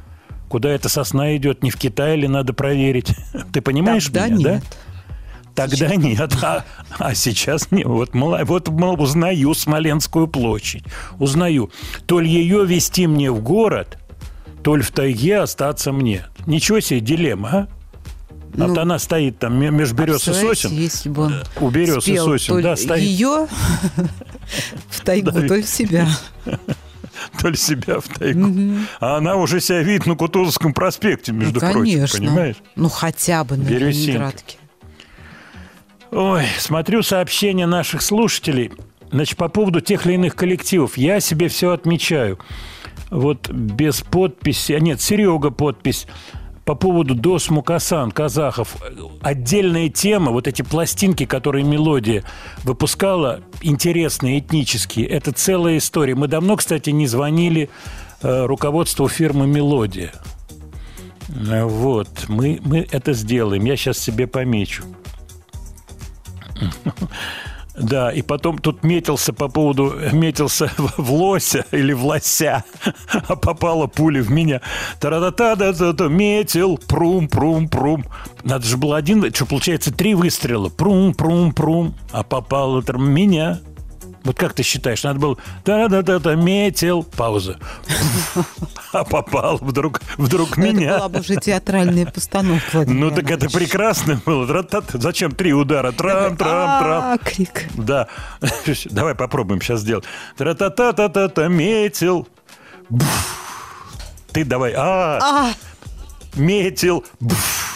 [0.50, 3.16] Куда эта сосна идет, не в Китай ли, надо проверить.
[3.54, 4.44] Ты понимаешь Тогда меня, нет.
[4.46, 4.62] да?
[5.56, 6.66] Тогда нет, а,
[6.98, 7.86] а сейчас нет.
[7.86, 10.84] Вот, вот узнаю Смоленскую площадь.
[11.20, 11.72] Узнаю.
[12.08, 14.00] То ли ее вести мне в город,
[14.64, 16.26] то ли в тайге остаться мне.
[16.48, 17.68] Ничего себе дилемма, а?
[18.58, 20.72] А вот она стоит там ме- между берез и Ну, сосен.
[20.72, 23.02] Если бы он У берез и сосен, то да, стоит.
[23.04, 23.48] ее
[24.90, 26.08] в тайгу, то ли себя.
[27.40, 28.80] То ли себя в тайгу.
[29.00, 32.20] А она уже себя видит на Кутузовском проспекте, между Ну, прочим, конечно.
[32.20, 32.56] понимаешь?
[32.76, 34.08] Ну, хотя бы на Бирюсинка.
[34.12, 34.58] Ленинградке.
[36.12, 38.72] Ой, смотрю сообщения наших слушателей.
[39.12, 40.98] Значит, по поводу тех или иных коллективов.
[40.98, 42.40] Я себе все отмечаю.
[43.10, 44.74] Вот без подписи...
[44.74, 46.08] а Нет, Серега подпись.
[46.66, 48.78] По поводу Дос Мукасан, казахов.
[49.22, 52.24] Отдельная тема, вот эти пластинки, которые мелодия
[52.64, 55.08] выпускала, интересные, этнические.
[55.08, 56.16] Это целая история.
[56.16, 57.70] Мы давно, кстати, не звонили
[58.22, 60.14] э, руководству фирмы «Мелодия».
[61.30, 63.66] Э, Вот, мы, мы это сделаем.
[63.66, 64.84] Я сейчас себе помечу.
[67.78, 72.64] Да, и потом тут метился по поводу, метился в лося или в лося,
[73.28, 74.62] а попала пуля в меня.
[75.00, 78.06] та да да да метил, прум, прум, прум.
[78.44, 80.70] Надо же было один, что получается три выстрела.
[80.70, 83.60] Прум, прум, прум, а попало там меня.
[84.24, 87.60] Вот как ты считаешь, надо было да-да-да-да, метил, пауза.
[88.94, 90.98] А попал вдруг, вдруг Ну, Это меня.
[90.98, 92.86] была бы уже театральная постановка.
[92.88, 94.46] Ну так это прекрасно было.
[94.94, 95.92] Зачем три удара?
[95.92, 97.04] Трам, трам, трам.
[97.04, 97.66] А, крик.
[97.76, 98.08] Да.
[98.92, 100.06] Давай попробуем сейчас сделать.
[100.38, 102.28] Тра-та-та-та-та-та, метил.
[104.32, 104.74] Ты давай.
[104.76, 105.54] А, А,
[106.36, 107.04] метил.
[107.20, 107.73] Буф.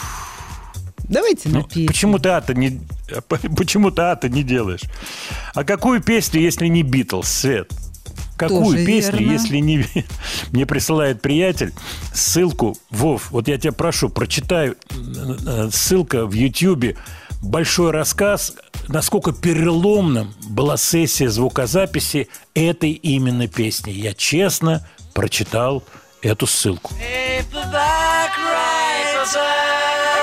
[1.08, 1.86] Давайте Ну, на песню.
[1.86, 2.80] почему ты а-то не...
[3.56, 4.82] Почему ты а-то не делаешь?
[5.54, 7.72] А какую песню, если не Битлз, Свет?
[8.36, 9.32] Какую Тоже песню, верно.
[9.32, 9.84] если не...
[10.52, 11.72] Мне присылает приятель
[12.12, 12.76] ссылку.
[12.90, 14.76] Вов, вот я тебя прошу, прочитаю.
[15.46, 16.96] э, Ссылка в Ютьюбе.
[17.42, 18.54] Большой рассказ,
[18.88, 23.90] насколько переломным была сессия звукозаписи этой именно песни.
[23.92, 25.82] Я честно прочитал
[26.22, 26.92] эту ссылку.
[26.94, 30.17] Paperback writer.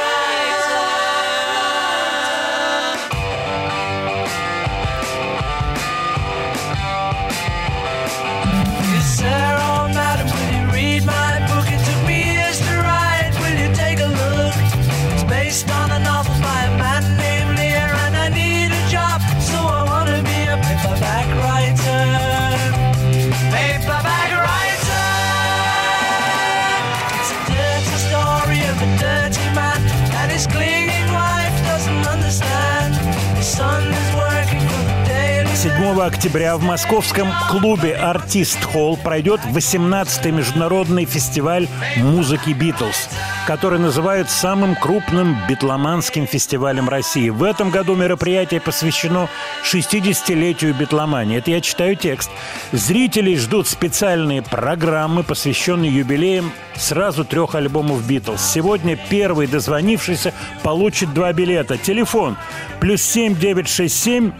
[36.06, 41.68] Октября в московском клубе «Артист Холл» пройдет 18-й международный фестиваль
[41.98, 43.10] музыки «Битлз»,
[43.48, 47.30] который называют самым крупным битломанским фестивалем России.
[47.30, 49.30] В этом году мероприятие посвящено
[49.64, 51.40] 60-летию битломании.
[51.40, 52.30] Это я читаю текст.
[52.72, 58.42] Зрителей ждут специальные программы, посвященные юбилеям сразу трех альбомов «Битлз».
[58.42, 61.78] Сегодня первый дозвонившийся получит два билета.
[61.78, 62.38] Телефон
[62.80, 64.32] плюс семь девять шесть семь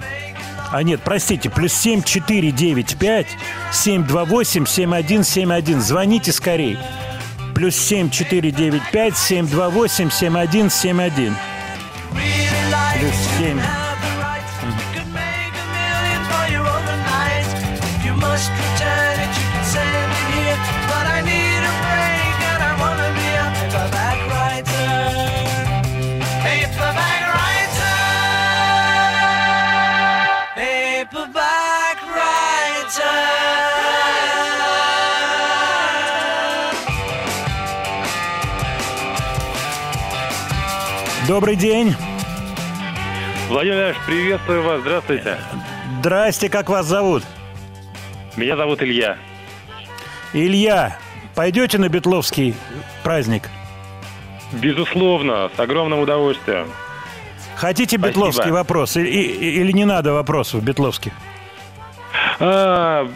[0.72, 3.28] а нет, простите, плюс 7 4 9 5
[3.72, 5.82] 7 2 8 7 1 7 1.
[5.82, 6.78] Звоните скорей.
[7.54, 11.36] Плюс 7 4 9 5 7 2 8 7 1 7 1.
[13.00, 13.60] Плюс 7.
[18.36, 18.75] Paperback
[41.28, 41.96] Добрый день.
[43.50, 44.82] Владимир Ильич, приветствую вас.
[44.82, 45.38] Здравствуйте.
[46.00, 47.24] Здрасте, как вас зовут?
[48.36, 49.18] Меня зовут Илья.
[50.34, 50.98] Илья,
[51.34, 52.54] пойдете на Бетловский
[53.04, 53.50] праздник?
[54.52, 56.68] Безусловно, с огромным удовольствием.
[57.56, 58.08] Хотите Спасибо.
[58.08, 58.98] Бетловский вопрос?
[58.98, 61.14] И- и- или не надо вопросов Бетловских?
[62.40, 63.08] А,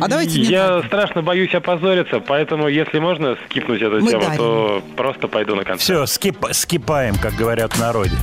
[0.00, 4.36] А давайте не я страшно боюсь опозориться, поэтому если можно скипнуть эту Мы тему, дарим.
[4.36, 5.80] то просто пойду на концерт.
[5.82, 8.16] Все, скип, скипаем, как говорят в народе.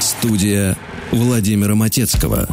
[0.00, 0.76] Студия
[1.10, 2.48] Владимира Матецкого.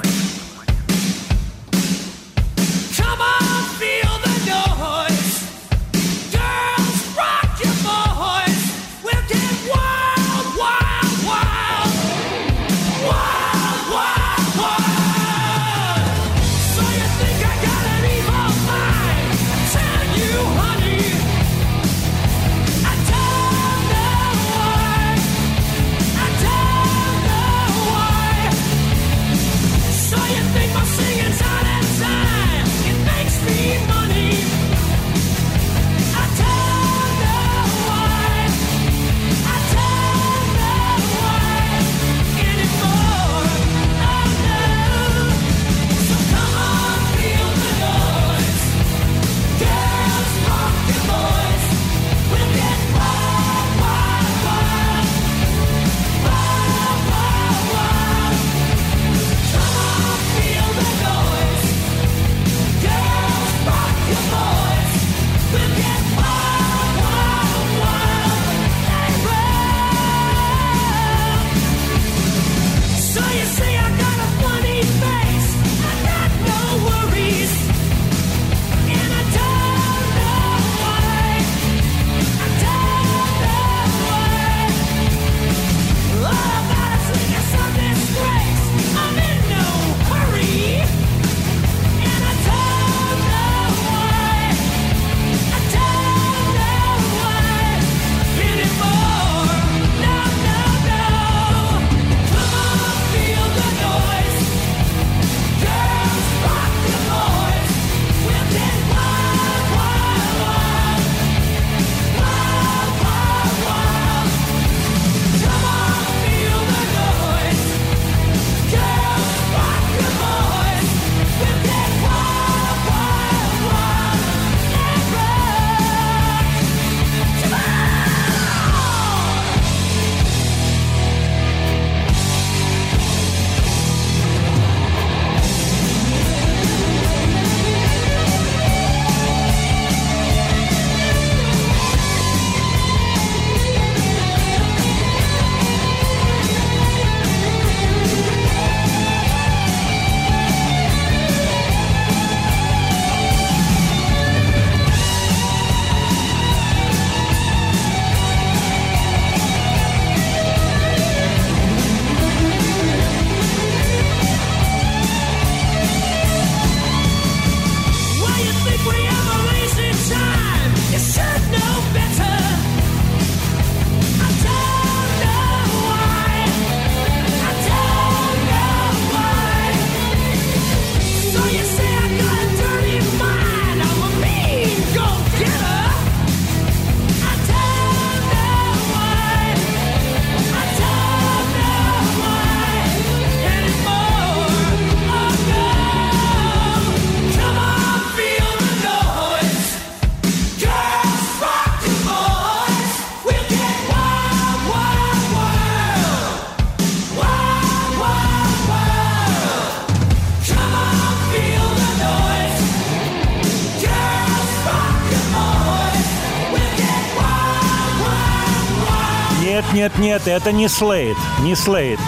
[220.00, 222.00] Нет, это не Слейд, не Слейд.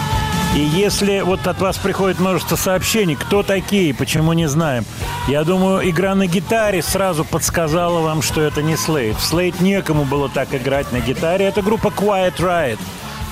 [0.54, 4.84] И если вот от вас приходит множество сообщений, кто такие, почему не знаем,
[5.28, 9.16] я думаю, игра на гитаре сразу подсказала вам, что это не Слейд.
[9.16, 11.46] В Слейд некому было так играть на гитаре.
[11.46, 12.78] Это группа Quiet Riot.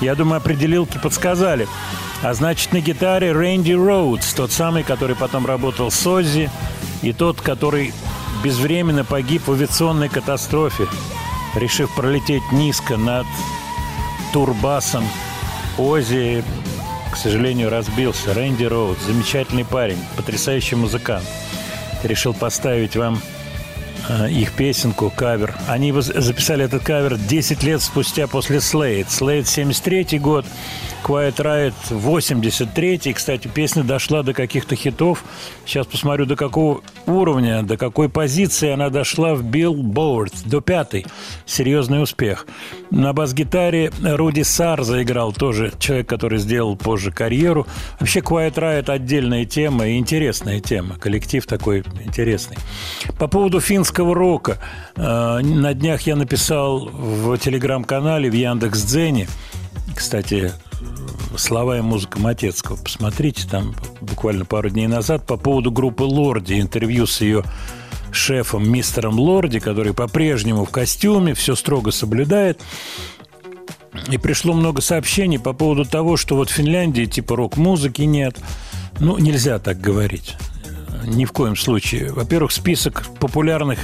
[0.01, 1.69] Я думаю, определилки подсказали.
[2.23, 6.51] А значит, на гитаре Рэнди Роудс, тот самый, который потом работал с Оззи,
[7.03, 7.93] и тот, который
[8.43, 10.87] безвременно погиб в авиационной катастрофе,
[11.55, 13.27] решив пролететь низко над
[14.33, 15.05] турбасом.
[15.79, 16.45] Оззи,
[17.13, 18.35] к сожалению, разбился.
[18.35, 21.25] Рэнди Роудс, замечательный парень, потрясающий музыкант.
[22.03, 23.21] Решил поставить вам
[24.09, 25.55] э, их песенку, кавер.
[25.69, 29.07] Они записали этот кавер 10 лет спустя после Slade.
[29.09, 30.47] Slade 73 год,
[31.11, 35.25] Quiet Riot 83 Кстати, песня дошла до каких-то хитов.
[35.67, 40.33] Сейчас посмотрю, до какого уровня, до какой позиции она дошла в Billboard.
[40.45, 41.05] До пятой.
[41.47, 42.47] Серьезный успех.
[42.93, 47.67] На бас-гитаре Руди Сар заиграл тоже человек, который сделал позже карьеру.
[47.99, 50.97] Вообще Quiet Riot отдельная тема и интересная тема.
[50.97, 52.57] Коллектив такой интересный.
[53.19, 54.59] По поводу финского рока.
[54.95, 59.27] э, На днях я написал в телеграм-канале в Яндекс.Дзене.
[59.97, 60.53] Кстати,
[61.37, 62.77] слова и музыка Матецкого.
[62.77, 67.45] Посмотрите, там буквально пару дней назад по поводу группы Лорди, интервью с ее
[68.13, 72.61] шефом мистером Лорди, который по-прежнему в костюме, все строго соблюдает.
[74.11, 78.39] И пришло много сообщений по поводу того, что вот в Финляндии типа рок-музыки нет.
[78.99, 80.37] Ну, нельзя так говорить.
[81.05, 82.13] Ни в коем случае.
[82.13, 83.79] Во-первых, список популярных,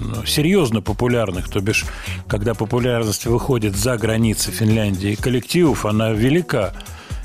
[0.00, 1.84] ну, серьезно популярных, то бишь,
[2.28, 6.72] когда популярность выходит за границы Финляндии коллективов, она велика.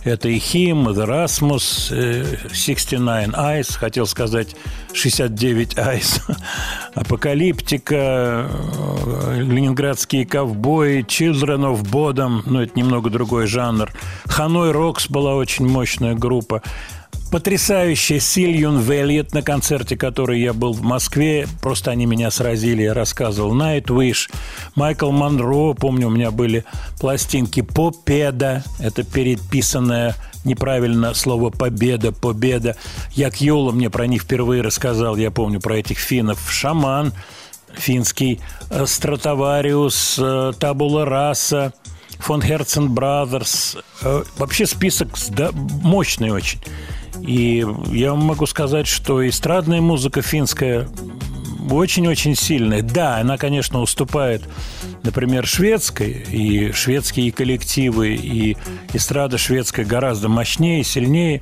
[0.04, 4.56] Это и Хим, Rasmus, э, 69 Eyes, хотел сказать
[4.94, 6.22] 69 Eyes,
[6.96, 13.92] Апокалиптика, э, Ленинградские ковбои, Children of Bodom, ну, это немного другой жанр.
[14.26, 16.64] Ханой Рокс была очень мощная группа.
[17.32, 21.48] Потрясающая Сильюн Вельет, на концерте, который я был в Москве.
[21.62, 23.56] Просто они меня сразили, я рассказывал.
[23.56, 24.30] Nightwish,
[24.76, 26.66] Майкл Монро, помню, у меня были
[27.00, 28.64] пластинки Попеда.
[28.80, 32.76] Это переписанное неправильно слово «победа», «победа».
[33.14, 36.52] Як Йоала мне про них впервые рассказал, я помню про этих финнов.
[36.52, 37.14] Шаман
[37.74, 41.74] финский, э, Stratovarius, э, Tabula Rasa,
[42.20, 43.78] Von Hertzen Brothers.
[44.02, 45.10] Э, Вообще список
[45.82, 46.60] мощный очень.
[47.22, 50.88] И я могу сказать, что эстрадная музыка финская
[51.70, 52.82] очень-очень сильная.
[52.82, 54.44] Да, она, конечно, уступает,
[55.04, 58.58] например, шведской, и шведские коллективы, и
[58.94, 61.42] эстрада шведская гораздо мощнее, сильнее,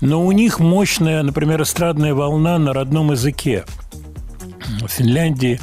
[0.00, 3.64] но у них мощная, например, эстрадная волна на родном языке.
[4.80, 5.60] В Финляндии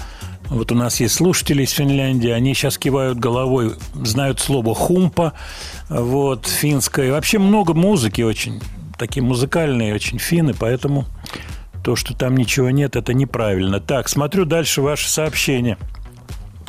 [0.50, 5.34] вот у нас есть слушатели из Финляндии, они сейчас кивают головой, знают слово «хумпа»,
[5.90, 7.12] вот, финское.
[7.12, 8.62] Вообще много музыки очень,
[8.98, 11.06] такие музыкальные очень финны, поэтому
[11.84, 13.80] то, что там ничего нет, это неправильно.
[13.80, 15.78] Так, смотрю дальше ваши сообщения.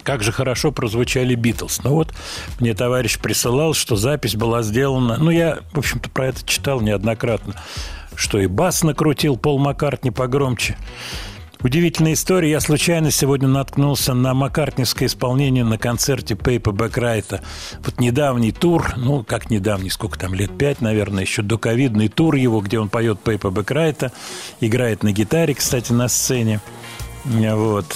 [0.02, 1.82] Как же хорошо прозвучали Битлз.
[1.82, 2.14] Ну вот,
[2.60, 5.16] мне товарищ присылал, что запись была сделана...
[5.18, 7.54] Ну, я, в общем-то, про это читал неоднократно,
[8.14, 10.76] что и бас накрутил Пол Маккартни погромче.
[11.62, 12.50] Удивительная история.
[12.50, 17.40] Я случайно сегодня наткнулся на маккартневское исполнение на концерте Пейпа Бэкрайта.
[17.84, 22.60] Вот недавний тур, ну, как недавний, сколько там, лет пять, наверное, еще доковидный тур его,
[22.60, 24.12] где он поет Пейпа Бэкрайта,
[24.60, 26.60] играет на гитаре, кстати, на сцене.
[27.24, 27.86] Вот.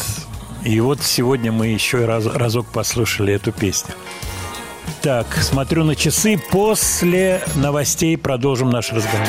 [0.64, 3.94] И вот сегодня мы еще раз, разок послушали эту песню.
[5.02, 6.40] Так, смотрю на часы.
[6.50, 9.28] После новостей продолжим наш разговор.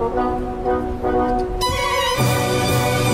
[0.00, 1.44] Thank
[3.04, 3.09] you.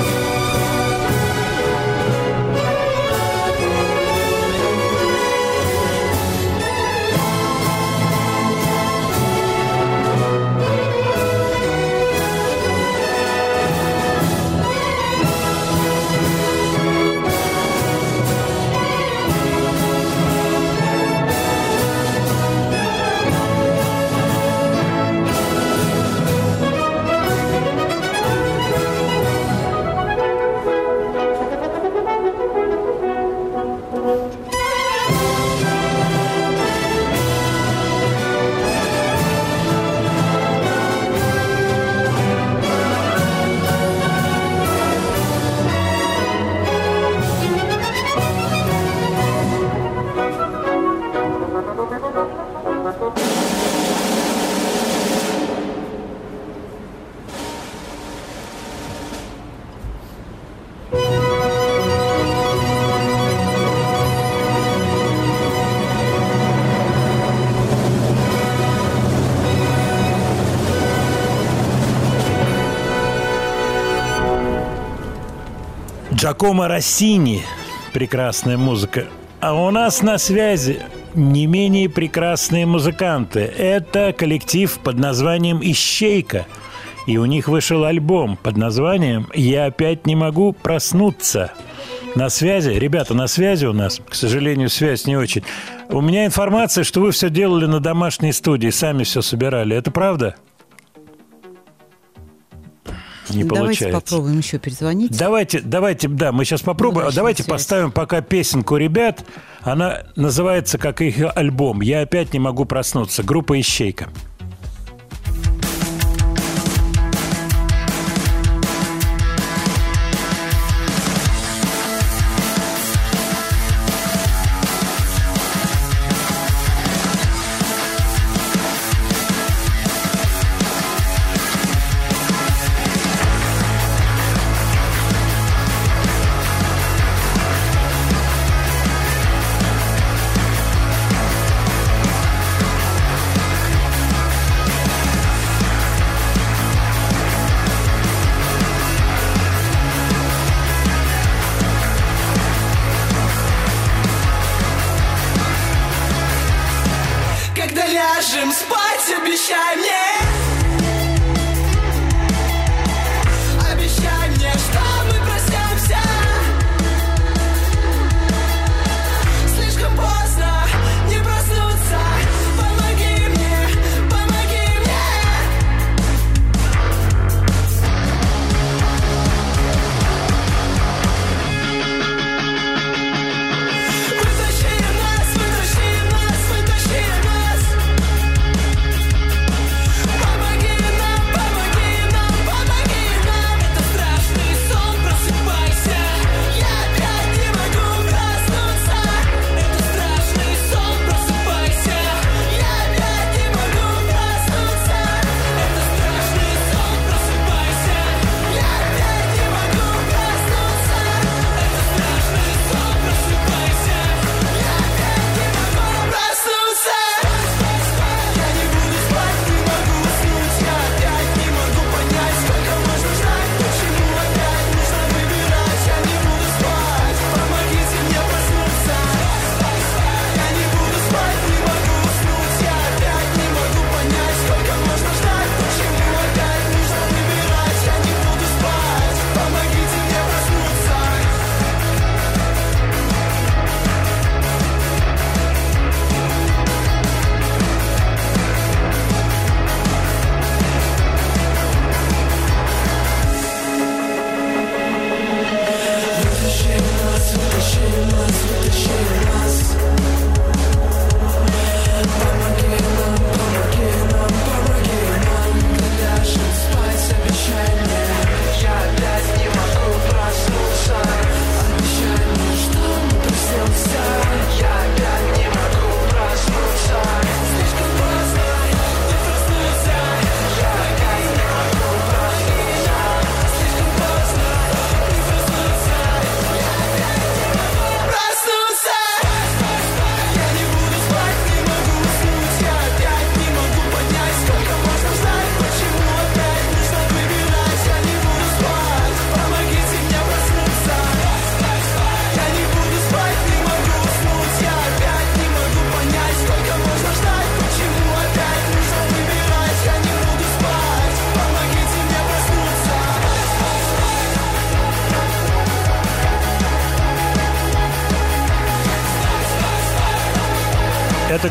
[76.27, 77.43] Джакомо Россини.
[77.93, 79.05] Прекрасная музыка.
[79.39, 80.81] А у нас на связи
[81.15, 83.43] не менее прекрасные музыканты.
[83.43, 86.47] Это коллектив под названием «Ищейка».
[87.07, 91.53] И у них вышел альбом под названием «Я опять не могу проснуться».
[92.17, 95.45] На связи, ребята, на связи у нас, к сожалению, связь не очень.
[95.91, 99.77] У меня информация, что вы все делали на домашней студии, сами все собирали.
[99.77, 100.35] Это правда?
[103.37, 104.01] Не Давайте получается.
[104.01, 105.17] попробуем еще перезвонить.
[105.17, 107.07] Давайте, давайте, да, мы сейчас попробуем.
[107.07, 107.51] Удачной давайте связи.
[107.51, 109.25] поставим пока песенку ребят.
[109.63, 111.81] Она называется как их альбом.
[111.81, 113.23] Я опять не могу проснуться.
[113.23, 114.09] Группа Ищейка.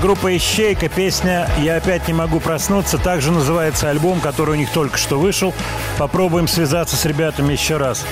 [0.06, 3.00] Группа Ищейка, песня «Я опять не могу проснуться».
[3.00, 5.52] Также называется альбом, который у них только что вышел.
[5.98, 8.06] Попробуем связаться с ребятами еще раз.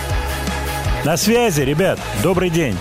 [1.06, 1.99] На связи, ребят.
[2.24, 2.76] Добрый день.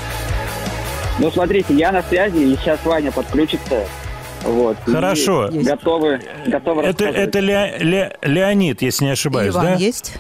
[1.19, 3.85] Ну, смотрите, я на связи, и сейчас Ваня подключится.
[4.45, 4.79] Вот.
[4.87, 5.51] И Хорошо.
[5.53, 9.75] Готовы, готовы Это, это Ле- Ле- Леонид, если не ошибаюсь, Иван да?
[9.75, 10.15] есть?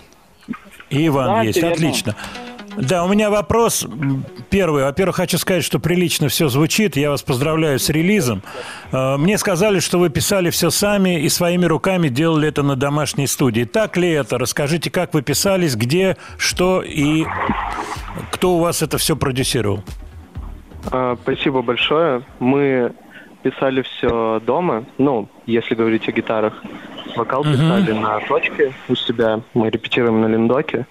[0.90, 1.74] И Иван Да, есть, всё верно.
[1.86, 2.16] отлично.
[2.77, 3.86] Да, у меня вопрос
[4.53, 4.85] м, первый.
[4.85, 6.97] Во-первых, хочу сказать, что прилично все звучит.
[6.97, 8.43] Я вас поздравляю с релизом.
[8.93, 13.27] Э, Мне сказали, что вы писали все сами и своими руками делали это на домашней
[13.27, 13.65] студии.
[13.65, 14.39] Так ли это?
[14.39, 17.24] Расскажите, как вы писались, где, что и
[18.31, 19.83] кто у вас это все продюсировал?
[20.91, 22.23] А, Спасибо большое.
[22.41, 22.93] Мы
[23.43, 26.62] писали все дома, ну, если говорить о гитарах.
[27.16, 27.53] Вокал Мгм.
[27.53, 30.87] писали на точке у себя, мы репетируем на линдоке.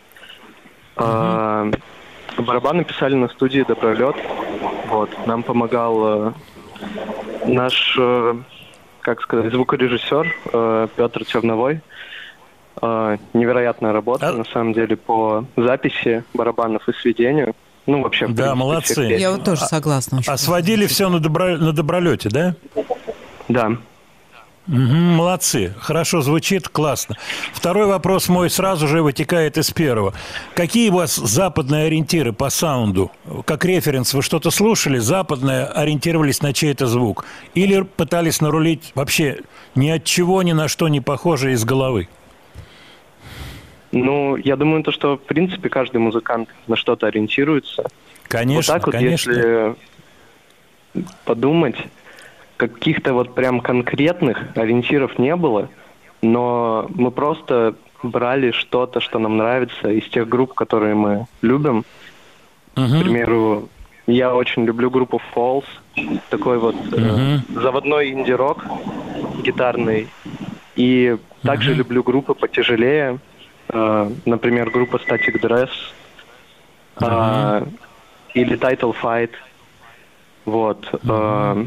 [0.98, 1.70] А,
[2.41, 4.15] барабаны писали на студии Добролет.
[4.89, 5.09] Вот.
[5.26, 6.34] Нам помогал э,
[7.45, 8.35] наш, э,
[9.01, 11.81] как сказать, звукорежиссер э, Петр Черновой.
[12.81, 17.53] Э, невероятная работа, на самом деле, по записи барабанов и сведению.
[17.88, 18.93] Ну, вообще, Да, принципе, молодцы.
[19.05, 19.19] всех.
[19.19, 20.19] Я вот тоже согласна.
[20.19, 20.31] очень.
[20.31, 22.55] А сводили все на, добро- на добролете, да?
[23.47, 23.72] Да.
[24.72, 27.18] Молодцы, хорошо звучит, классно.
[27.52, 30.14] Второй вопрос мой сразу же вытекает из первого.
[30.56, 33.11] Какие у вас западные ориентиры по саунду?
[33.43, 37.26] Как референс вы что-то слушали, западное, ориентировались на чей-то звук?
[37.53, 39.39] Или пытались нарулить вообще
[39.76, 42.07] ни от чего, ни на что не похожее из головы?
[43.91, 47.84] Ну, я думаю, то, что, в принципе, каждый музыкант на что-то ориентируется.
[48.30, 49.31] Конечно, вот так вот, конечно.
[49.31, 49.76] если
[51.26, 51.76] подумать,
[52.62, 55.70] каких-то вот прям конкретных ориентиров не было,
[56.22, 57.74] но мы просто
[58.04, 61.84] брали что-то, что нам нравится из тех групп, которые мы любим.
[62.76, 63.68] К примеру,
[64.06, 65.66] я очень люблю группу Falls,
[66.30, 68.64] такой вот э, заводной инди-рок
[69.44, 70.08] гитарный.
[70.76, 73.18] И также люблю группы потяжелее,
[73.70, 75.72] э, например, группа Static Dress
[77.02, 77.66] э,
[78.36, 79.32] или Title Fight.
[80.46, 80.88] Вот.
[81.04, 81.66] э,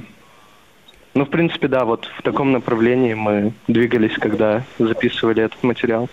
[1.15, 6.09] ну, в принципе, да, вот в таком направлении мы двигались, когда записывали этот материал.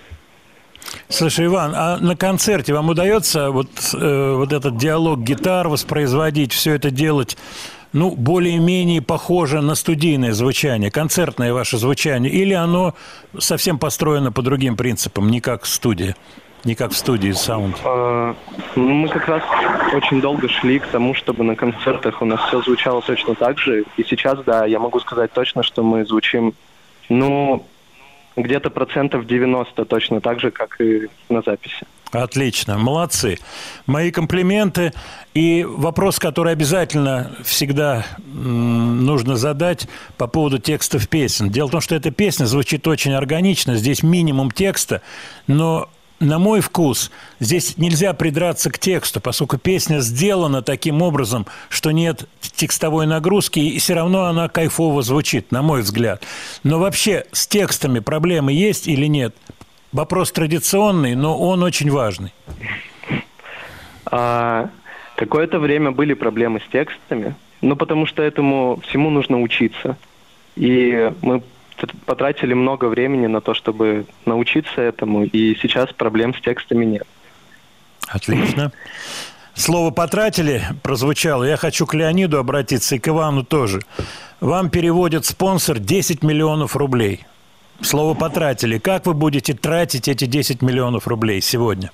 [1.10, 6.73] Слушай, Иван, а на концерте вам удается вот, э, вот этот диалог гитар воспроизводить, все
[6.73, 7.38] это делать,
[7.94, 12.95] ну, более-менее похоже на студийное звучание, концертное ваше звучание, или оно
[13.38, 16.15] совсем построено по другим принципам, не как студия,
[16.63, 17.77] не как в студии саунд?
[17.83, 18.35] Ну,
[18.75, 19.43] мы как раз
[19.93, 23.83] очень долго шли к тому, чтобы на концертах у нас все звучало точно так же.
[23.97, 26.53] И сейчас, да, я могу сказать точно, что мы звучим,
[27.09, 27.65] ну,
[28.35, 31.85] где-то процентов 90 точно так же, как и на записи.
[32.11, 33.38] Отлично, молодцы.
[33.85, 34.91] Мои комплименты.
[35.33, 41.49] И вопрос, который обязательно всегда нужно задать по поводу текстов песен.
[41.49, 45.01] Дело в том, что эта песня звучит очень органично, здесь минимум текста,
[45.47, 45.89] но
[46.22, 52.30] на мой вкус, здесь нельзя придраться к тексту, поскольку песня сделана таким образом, что нет
[52.39, 56.23] текстовой нагрузки, и все равно она кайфово звучит, на мой взгляд.
[56.64, 59.35] Но вообще с текстами проблемы есть или нет?
[59.91, 62.34] Вопрос традиционный, но он очень важный.
[64.06, 64.69] А,
[65.15, 69.98] какое-то время были проблемы с текстами, ну, потому что этому всему нужно учиться.
[70.56, 71.41] И мы
[72.06, 77.08] потратили много времени на то, чтобы научиться этому, и сейчас проблем с текстами нет.
[78.08, 78.72] Отлично.
[79.53, 81.44] Слово «потратили» прозвучало.
[81.44, 83.80] Я хочу к Леониду обратиться и к Ивану тоже.
[84.40, 87.26] Вам переводит спонсор 10 миллионов рублей.
[87.82, 88.78] Слово «потратили».
[88.78, 91.91] Как вы будете тратить эти 10 миллионов рублей сегодня?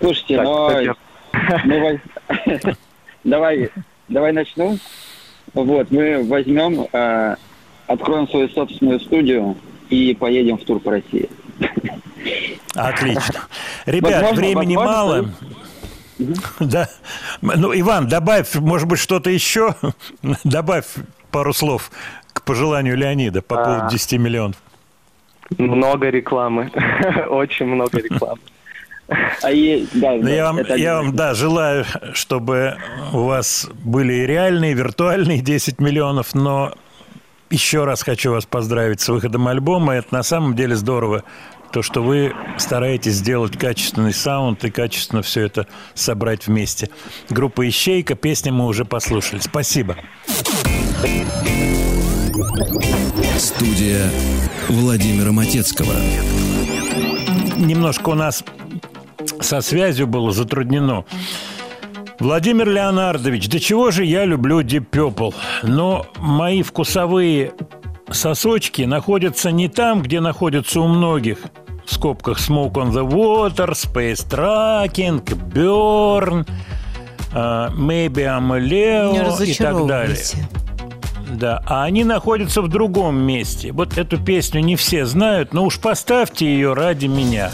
[0.00, 0.96] Слушайте, Так,
[1.64, 2.76] но воз-
[3.24, 3.70] давай,
[4.08, 4.78] давай начну.
[5.54, 7.36] Вот, мы возьмем, э,
[7.86, 9.56] откроем свою собственную студию
[9.88, 11.28] и поедем в тур по России.
[12.74, 13.40] Отлично.
[13.86, 15.30] Ребят, Возможно, времени возможно, мало.
[16.60, 16.88] Да.
[17.40, 19.74] Ну, Иван, добавь, может быть, что-то еще.
[20.44, 20.86] Добавь
[21.30, 21.90] пару слов
[22.32, 23.90] к пожеланию Леонида по поводу А.
[23.90, 24.56] 10 миллионов.
[25.58, 26.70] Много рекламы,
[27.28, 28.40] очень много рекламы.
[29.42, 32.76] А и, да, Ну, я вам, это я вам, да, желаю, чтобы
[33.12, 36.74] у вас были и реальные, и виртуальные 10 миллионов, но
[37.50, 39.94] еще раз хочу вас поздравить с выходом альбома.
[39.94, 41.24] Это на самом деле здорово,
[41.72, 46.90] то, что вы стараетесь сделать качественный саунд и качественно все это собрать вместе.
[47.28, 49.40] Группа «Ищейка», песни мы уже послушали.
[49.40, 49.96] Спасибо.
[53.38, 54.10] Студия
[54.68, 55.94] Владимира Матецкого.
[57.56, 58.44] Немножко у нас
[59.40, 61.04] со связью было затруднено.
[62.18, 65.34] Владимир Леонардович, до чего же я люблю Deep Purple?
[65.62, 67.52] Но мои вкусовые
[68.10, 71.38] сосочки находятся не там, где находятся у многих.
[71.86, 76.46] В скобках Smoke on the Water, Space Tracking, Burn,
[77.32, 80.18] а, Maybe I'm Leo и так далее.
[81.30, 83.72] Да, а они находятся в другом месте.
[83.72, 87.50] Вот эту песню не все знают, но уж поставьте ее ради меня.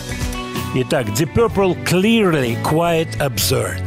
[0.76, 3.82] Итак, Deep Purple Clearly Quite Absurd.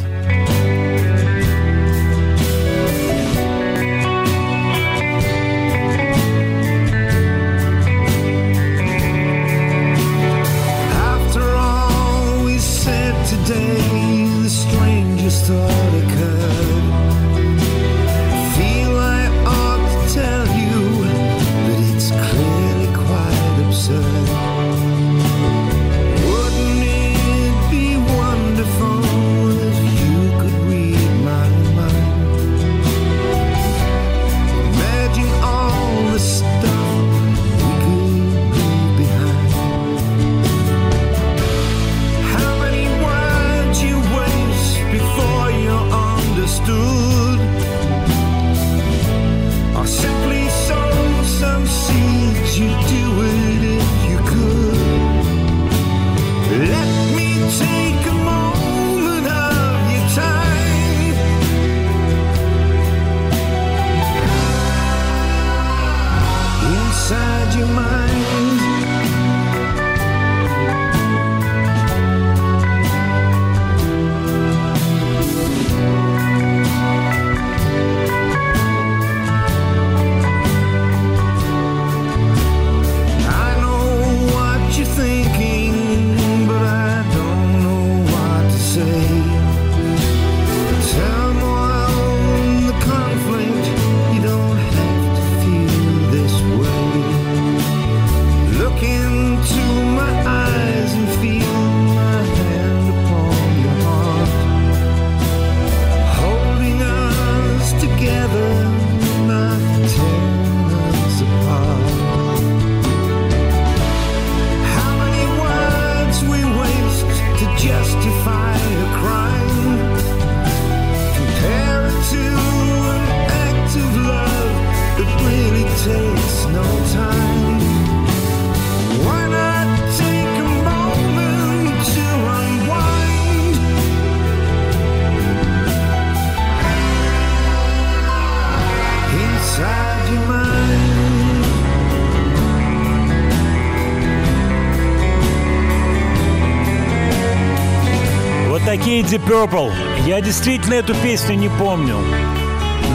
[149.00, 149.72] Такие Deep Purple.
[150.06, 151.96] Я действительно эту песню не помню.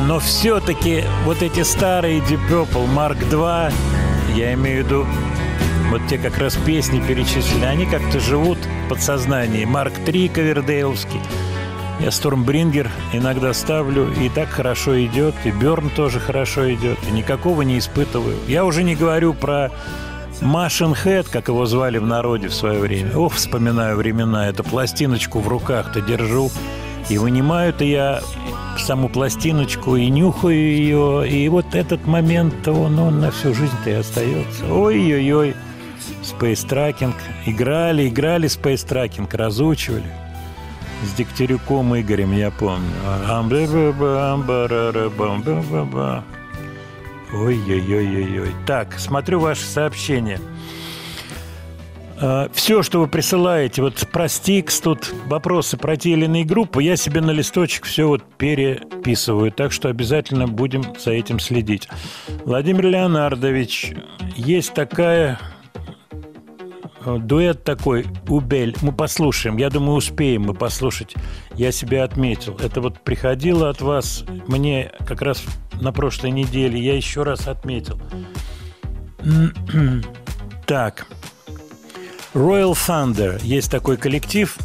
[0.07, 3.73] Но все-таки вот эти старые Deep Purple Mark II,
[4.35, 5.07] я имею в виду,
[5.91, 9.65] вот те как раз песни перечислены, они как-то живут в подсознании.
[9.65, 11.21] Марк III Ковердейловский.
[12.01, 17.63] Я Стормбрингер иногда ставлю, и так хорошо идет, и Берн тоже хорошо идет, и никакого
[17.63, 18.37] не испытываю.
[18.47, 19.71] Я уже не говорю про
[20.45, 23.17] Машин Хэт, как его звали в народе в свое время.
[23.17, 24.47] Ох, вспоминаю времена.
[24.47, 26.51] Эту пластиночку в руках-то держу.
[27.09, 28.21] И вынимаю-то я
[28.79, 31.29] саму пластиночку и нюхаю ее.
[31.29, 34.71] И вот этот момент, он, он на всю жизнь-то и остается.
[34.71, 35.57] Ой-ой-ой.
[36.23, 37.15] Space Tracking.
[37.47, 40.13] Играли, играли Space Tracking, разучивали.
[41.05, 42.91] С Дегтярюком Игорем, я помню.
[47.35, 48.55] Ой-ой-ой-ой-ой.
[48.67, 50.41] Так, смотрю ваши сообщения.
[52.53, 56.97] Все, что вы присылаете, вот про Стикс, тут вопросы про те или иные группы, я
[56.97, 61.89] себе на листочек все вот переписываю, так что обязательно будем за этим следить.
[62.45, 63.95] Владимир Леонардович,
[64.37, 65.41] есть такая
[67.07, 68.77] дуэт такой, Убель.
[68.83, 71.15] Мы послушаем, я думаю, успеем мы послушать.
[71.55, 72.57] Я себе отметил.
[72.59, 75.45] Это вот приходило от вас мне как раз
[75.81, 76.81] на прошлой неделе.
[76.81, 77.99] Я еще раз отметил.
[80.67, 81.07] Так.
[82.33, 83.39] Royal Thunder.
[83.45, 84.57] Есть такой коллектив.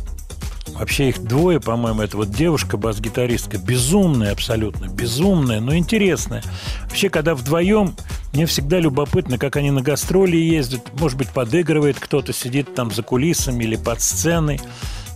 [0.73, 2.01] Вообще их двое, по-моему.
[2.01, 3.57] Это вот девушка, бас-гитаристка.
[3.57, 4.87] Безумная абсолютно.
[4.87, 6.43] Безумная, но интересная.
[6.83, 7.95] Вообще, когда вдвоем,
[8.33, 10.91] мне всегда любопытно, как они на гастроли ездят.
[10.99, 14.61] Может быть, подыгрывает кто-то, сидит там за кулисами или под сценой.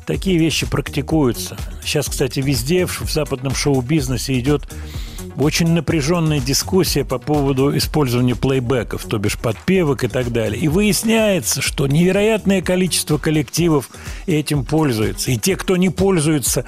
[0.05, 1.55] Такие вещи практикуются.
[1.84, 4.67] Сейчас, кстати, везде в западном шоу-бизнесе идет
[5.38, 10.61] очень напряженная дискуссия по поводу использования плейбеков, то бишь подпевок и так далее.
[10.61, 13.89] И выясняется, что невероятное количество коллективов
[14.27, 15.31] этим пользуется.
[15.31, 16.65] И те, кто не пользуется,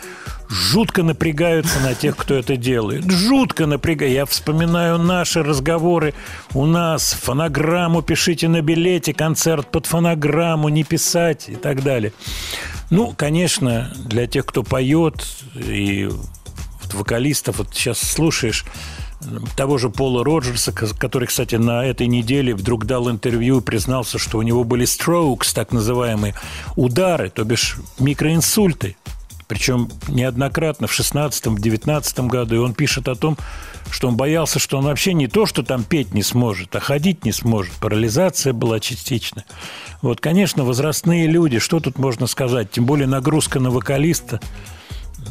[0.49, 3.09] жутко напрягаются на тех, кто это делает.
[3.09, 4.13] Жутко напрягают.
[4.13, 6.13] Я вспоминаю наши разговоры
[6.53, 7.13] у нас.
[7.13, 12.13] Фонограмму пишите на билете, концерт под фонограмму, не писать и так далее.
[12.89, 15.25] Ну, конечно, для тех, кто поет
[15.55, 16.09] и
[16.95, 18.65] вокалистов, вот сейчас слушаешь
[19.55, 24.37] того же Пола Роджерса, который, кстати, на этой неделе вдруг дал интервью и признался, что
[24.37, 26.35] у него были strokes, так называемые
[26.75, 28.97] удары, то бишь микроинсульты.
[29.47, 32.55] Причем неоднократно в 16-19 году.
[32.55, 33.37] И он пишет о том,
[33.91, 37.25] что он боялся, что он вообще не то, что там петь не сможет, а ходить
[37.25, 37.71] не сможет.
[37.73, 39.45] Парализация была частичная.
[40.01, 42.71] Вот, конечно, возрастные люди, что тут можно сказать?
[42.71, 44.39] Тем более нагрузка на вокалиста–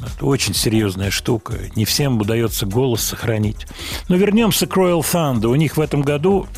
[0.03, 1.55] это очень серьезная штука.
[1.77, 3.66] Не всем удается голос сохранить.
[4.09, 5.47] Но вернемся к Royal Thunder.
[5.47, 6.49] У них в этом году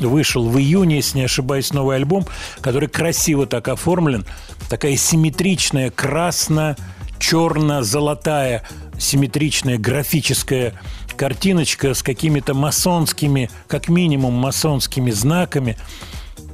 [0.00, 2.26] вышел в июне, если не ошибаюсь, новый альбом,
[2.60, 4.26] который красиво так оформлен.
[4.68, 8.62] Такая симметричная, красно-черно-золотая,
[8.98, 10.74] симметричная графическая
[11.16, 15.78] картиночка с какими-то масонскими, как минимум масонскими знаками.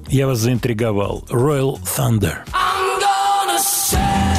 [0.09, 1.25] Я вас заинтриговал.
[1.31, 2.45] Royal Thunder.
[2.53, 4.32] I'm gonna search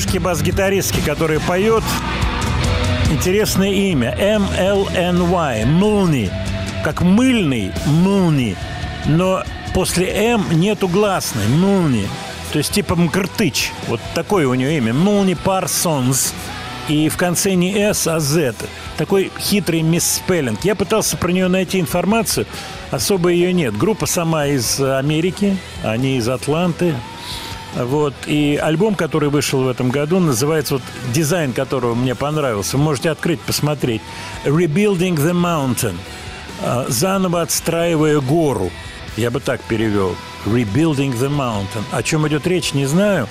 [0.00, 1.84] девушки бас-гитаристки, которая поет
[3.10, 4.16] интересное имя.
[4.18, 5.64] M-L-N-Y.
[5.66, 6.30] Мылни.
[6.82, 8.56] Как мыльный Мылни.
[9.04, 9.42] Но
[9.74, 11.46] после М нету гласной.
[11.48, 12.08] Мылни.
[12.50, 13.72] То есть типа Мкртыч.
[13.88, 14.94] Вот такое у нее имя.
[14.94, 16.32] Мылни Парсонс.
[16.88, 18.54] И в конце не S, а Z.
[18.96, 20.64] Такой хитрый мисспеллинг.
[20.64, 22.46] Я пытался про нее найти информацию.
[22.90, 23.76] Особо ее нет.
[23.76, 25.58] Группа сама из Америки.
[25.84, 26.94] Они из Атланты.
[27.74, 28.14] Вот.
[28.26, 30.82] И альбом, который вышел в этом году, называется вот
[31.12, 32.76] дизайн которого мне понравился.
[32.76, 34.02] Вы можете открыть, посмотреть.
[34.44, 35.96] Rebuilding the Mountain.
[36.62, 38.70] А, Заново отстраивая гору.
[39.16, 40.16] Я бы так перевел.
[40.46, 41.84] Rebuilding the Mountain.
[41.92, 43.28] О чем идет речь, не знаю.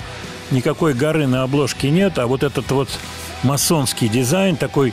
[0.50, 2.88] Никакой горы на обложке нет, а вот этот вот
[3.42, 4.92] масонский дизайн такой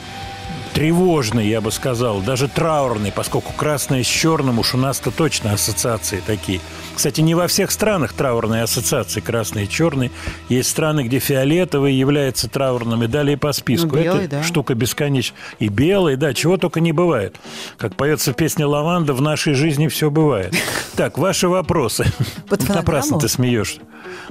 [0.78, 6.22] тревожный, я бы сказал, даже траурный, поскольку красное с черным уж у нас-то точно ассоциации
[6.24, 6.60] такие.
[6.94, 10.12] Кстати, не во всех странах траурные ассоциации красный и черный.
[10.48, 13.96] Есть страны, где фиолетовый является траурным, и далее по списку.
[13.96, 14.42] Ну, белый, Это да.
[14.44, 15.36] штука бесконечна.
[15.58, 17.34] И белый, да, чего только не бывает.
[17.76, 20.54] Как поется в песне «Лаванда», в нашей жизни все бывает.
[20.94, 22.06] Так, ваши вопросы.
[22.48, 22.68] Под?
[22.68, 23.80] Напрасно ты смеешься.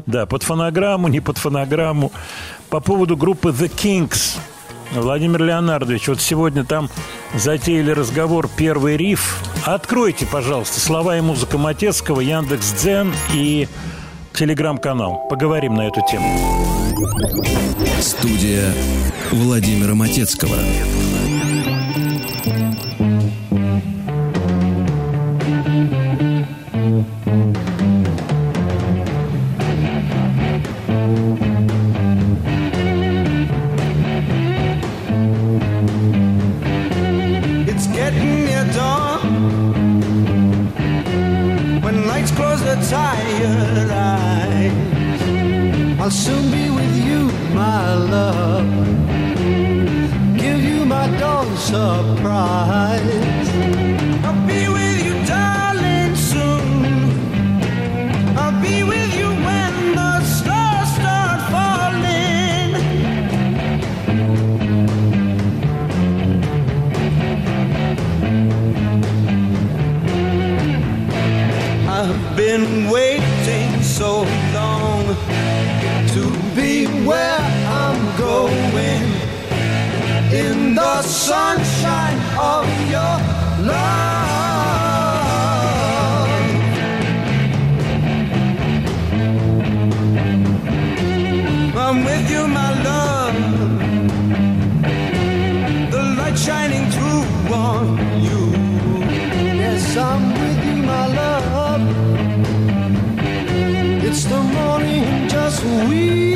[0.05, 2.13] Да, под фонограмму, не под фонограмму.
[2.69, 4.37] По поводу группы The Kings.
[4.93, 6.89] Владимир Леонардович, вот сегодня там
[7.35, 9.41] затеяли разговор «Первый риф».
[9.65, 13.67] Откройте, пожалуйста, слова и музыка Матецкого, Яндекс Дзен и
[14.33, 15.27] телеграм-канал.
[15.29, 16.25] Поговорим на эту тему.
[18.01, 18.73] Студия
[19.31, 20.55] Владимира Матецкого.
[51.67, 53.49] Surprise.
[54.23, 56.95] I'll be with you, darling, soon.
[58.37, 62.69] I'll be with you when the stars start falling.
[71.97, 74.25] I've been waiting so
[80.97, 83.15] the sunshine of your
[83.69, 83.97] love.
[91.85, 93.35] I'm with you, my love.
[95.91, 97.85] The light shining through on
[98.27, 98.41] you.
[99.61, 101.83] Yes, I'm with you, my love.
[104.07, 106.26] It's the morning, just we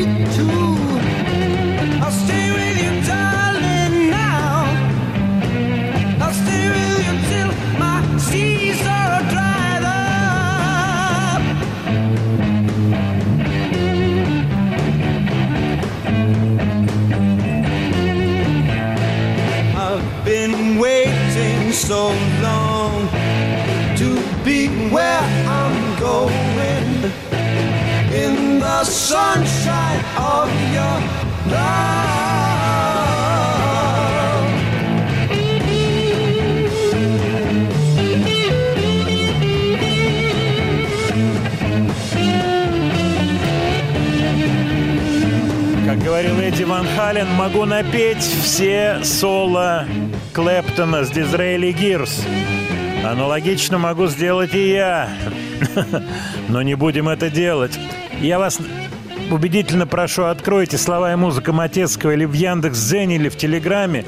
[47.42, 49.88] могу напеть все соло
[50.32, 52.24] Клэптона с Дизраэли Гирс.
[53.04, 55.10] Аналогично могу сделать и я.
[56.50, 57.80] Но не будем это делать.
[58.20, 58.60] Я вас
[59.32, 64.06] убедительно прошу, откройте слова и музыка Матецкого или в Яндекс.Дзене, или в Телеграме.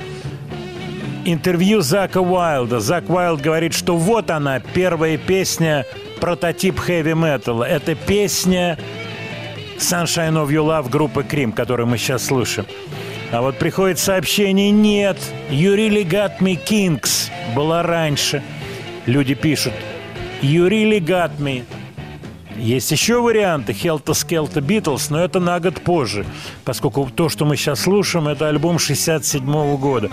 [1.26, 2.80] Интервью Зака Уайлда.
[2.80, 5.88] Зак Уайлд говорит, что вот она, первая песня,
[6.22, 7.64] прототип хэви-металла.
[7.64, 8.77] Это песня
[9.80, 12.68] Sunshine of Your Love группы Крим, которую мы сейчас слушаем.
[13.34, 15.18] А вот приходит сообщение, нет,
[15.49, 18.43] You Really Got Me Kings была раньше.
[19.07, 19.73] Люди пишут,
[20.43, 21.64] You Really Got Me.
[22.55, 26.27] Есть еще варианты Helter Skelter Beatles, но это на год позже,
[26.64, 30.11] поскольку то, что мы сейчас слушаем, это альбом 67 года.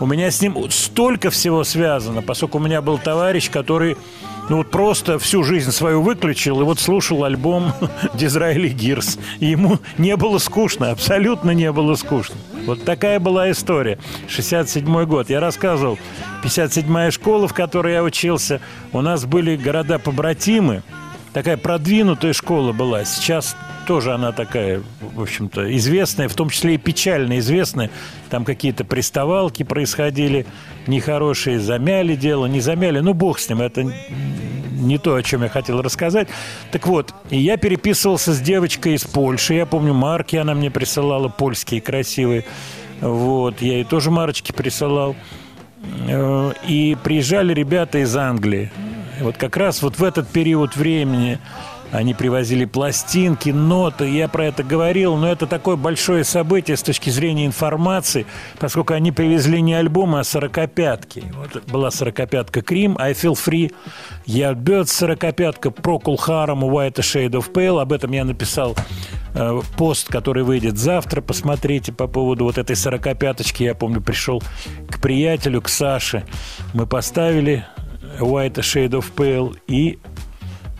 [0.00, 3.98] У меня с ним столько всего связано, поскольку у меня был товарищ, который
[4.48, 7.72] ну вот просто всю жизнь свою выключил и вот слушал альбом
[8.14, 9.18] Дизраэли Гирс.
[9.40, 12.36] Ему не было скучно, абсолютно не было скучно.
[12.66, 13.98] Вот такая была история.
[14.28, 15.30] 67 год.
[15.30, 15.98] Я рассказывал,
[16.44, 18.60] 57-я школа, в которой я учился,
[18.92, 20.82] у нас были города-побратимы.
[21.32, 23.04] Такая продвинутая школа была.
[23.04, 23.56] Сейчас
[23.86, 27.90] тоже она такая, в общем-то, известная, в том числе и печально известная.
[28.30, 30.46] Там какие-то приставалки происходили
[30.86, 33.00] нехорошие, замяли дело, не замяли.
[33.00, 33.84] Ну, бог с ним, это
[34.78, 36.28] не то, о чем я хотел рассказать.
[36.70, 39.54] Так вот, и я переписывался с девочкой из Польши.
[39.54, 42.44] Я помню, марки она мне присылала, польские, красивые.
[43.00, 45.14] Вот, я ей тоже марочки присылал.
[46.08, 48.70] Э, И приезжали ребята из Англии.
[49.20, 51.38] Вот как раз вот в этот период времени
[51.90, 54.10] они привозили пластинки, ноты.
[54.10, 58.26] Я про это говорил, но это такое большое событие с точки зрения информации,
[58.58, 61.24] поскольку они привезли не альбомы, а сорокопятки.
[61.34, 63.72] Вот была сорокопятка Крим, I Feel Free,
[64.26, 67.80] Bird, сорокопятка Procol Harum, White a Shade of Pale.
[67.80, 68.76] Об этом я написал
[69.34, 71.22] э, пост, который выйдет завтра.
[71.22, 73.62] Посмотрите по поводу вот этой сорокопяточки.
[73.62, 74.42] Я помню, пришел
[74.90, 76.24] к приятелю, к Саше.
[76.74, 77.64] Мы поставили
[78.18, 79.98] White a Shade of Pale и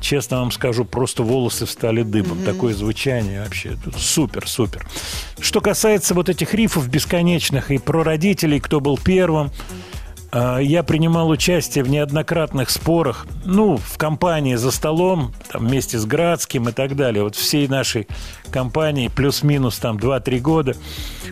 [0.00, 2.44] Честно вам скажу, просто волосы встали дыбом.
[2.44, 4.86] Такое звучание вообще супер, супер.
[5.40, 9.50] Что касается вот этих рифов бесконечных и про родителей, кто был первым,
[10.30, 16.05] а, я принимал участие в неоднократных спорах, ну, в компании за столом, там, вместе с
[16.05, 17.24] Градским и так далее.
[17.24, 18.06] Вот всей нашей
[18.48, 20.76] компании плюс-минус там 2-3 года.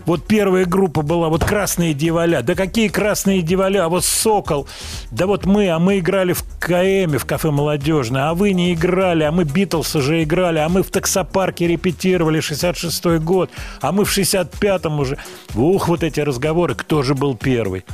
[0.04, 2.42] Вот первая группа была вот «Красные дьяволя».
[2.42, 3.84] Да какие «Красные дьяволя»?
[3.84, 4.68] А вот «Сокол».
[5.10, 9.24] Да вот мы, а мы играли в КМе, в кафе «Молодежное», а вы не играли,
[9.24, 14.16] а мы «Битлз» уже играли, а мы в таксопарке репетировали, 66-й год, а мы в
[14.16, 15.18] 65-м уже.
[15.54, 17.84] Ух, вот эти разговоры, кто же был первый.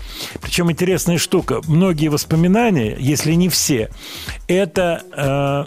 [0.41, 1.61] Причем интересная штука.
[1.67, 3.91] Многие воспоминания, если не все,
[4.49, 5.03] это...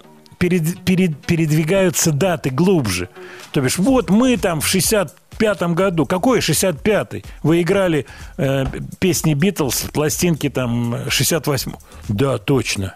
[0.03, 3.10] э, перед- перед- передвигаются даты глубже.
[3.52, 6.06] То бишь, вот мы там в 65-м году.
[6.06, 7.24] Какой 65-й?
[7.44, 8.06] Вы играли
[8.38, 8.66] э,
[8.99, 11.74] песни Битлз, пластинки там 68
[12.10, 12.95] Да, точно.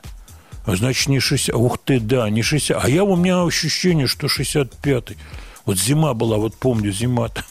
[0.66, 1.56] А значит, не 60.
[1.56, 2.84] Ух ты, да, не 60.
[2.84, 5.18] А я у меня ощущение, что 65-й.
[5.66, 7.44] Вот зима была, вот помню, зима-то.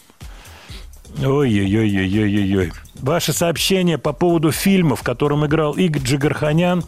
[1.24, 2.73] Ой-ой-ой-ой-ой-ой.
[3.01, 6.85] Ваше сообщение по поводу фильма, в котором играл Игорь Джигарханян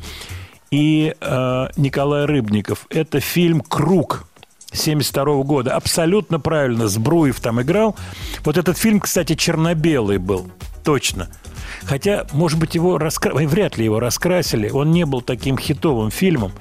[0.70, 2.86] и э, Николай Рыбников.
[2.90, 4.26] Это фильм «Круг».
[4.72, 5.74] 72 года.
[5.74, 6.86] Абсолютно правильно.
[6.86, 7.96] Сбруев там играл.
[8.44, 10.48] Вот этот фильм, кстати, черно-белый был.
[10.84, 11.28] Точно.
[11.82, 13.34] Хотя, может быть, его раскра...
[13.34, 14.70] вряд ли его раскрасили.
[14.70, 16.52] Он не был таким хитовым фильмом.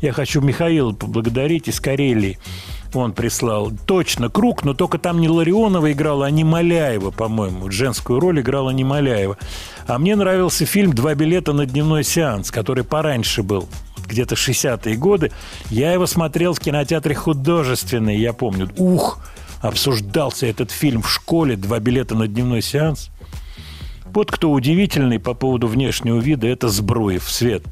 [0.00, 2.38] Я хочу Михаила поблагодарить из Карелии.
[2.96, 3.70] Он прислал.
[3.84, 7.70] Точно, круг, но только там не Ларионова играла, а не Маляева, по-моему.
[7.70, 9.36] Женскую роль играла не Маляева.
[9.86, 13.68] А мне нравился фильм «Два билета на дневной сеанс», который пораньше был
[14.06, 15.30] где-то 60-е годы.
[15.68, 18.70] Я его смотрел в кинотеатре художественный, я помню.
[18.78, 19.20] Ух,
[19.60, 23.10] обсуждался этот фильм в школе «Два билета на дневной сеанс».
[24.06, 27.64] Вот кто удивительный по поводу внешнего вида, это Сбруев, Свет.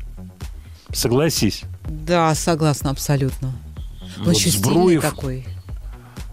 [0.93, 1.63] Согласись.
[1.89, 3.53] Да, согласна абсолютно.
[4.19, 5.03] Он Вот Збруев.
[5.03, 5.47] такой.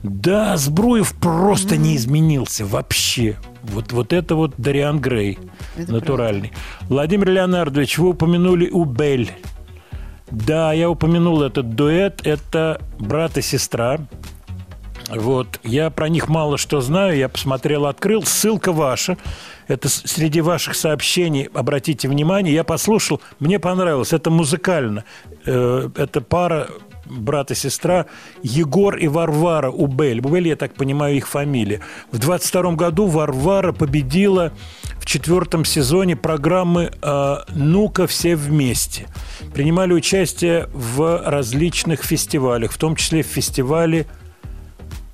[0.03, 3.37] Да, Сбруев просто не изменился вообще.
[3.63, 5.37] Вот, вот это вот Дариан Грей,
[5.77, 6.51] Это натуральный.
[6.89, 9.31] Владимир Леонардович, вы упомянули Убель.
[10.31, 12.25] Да, я упомянул этот дуэт.
[12.25, 13.99] Это брат и сестра.
[15.09, 19.17] Вот, я про них мало что знаю, я посмотрел, открыл, ссылка ваша.
[19.67, 25.03] Это среди ваших сообщений, обратите внимание, я послушал, мне понравилось, это музыкально.
[25.45, 26.69] Э, Это пара
[27.06, 28.06] брат и сестра
[28.44, 30.22] Егор и Варвара Убель.
[30.22, 31.82] Убель, я так понимаю, их фамилия.
[32.11, 34.52] В 22 году Варвара победила
[34.99, 39.07] в четвертом сезоне программы э, «Ну-ка, все вместе».
[39.53, 44.06] Принимали участие в различных фестивалях, в том числе в фестивале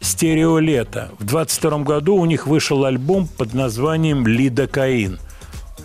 [0.02, 1.12] «Стерео лето».
[1.20, 5.20] В 22 году у них вышел альбом под названием «Лидокаин».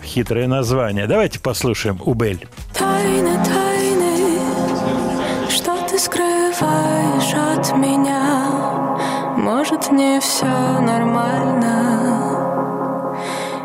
[0.03, 1.07] Хитрое название.
[1.07, 2.45] Давайте послушаем Убель.
[2.77, 3.62] Тайны, тайны,
[9.93, 10.47] Не все
[10.81, 11.75] нормально,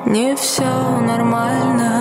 [0.04, 1.92] не все нормально.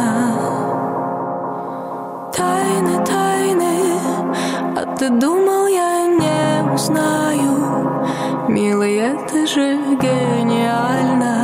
[2.35, 3.99] Тайны, тайны,
[4.75, 8.49] а ты думал, я не узнаю?
[8.49, 11.36] Милый, это же гениально.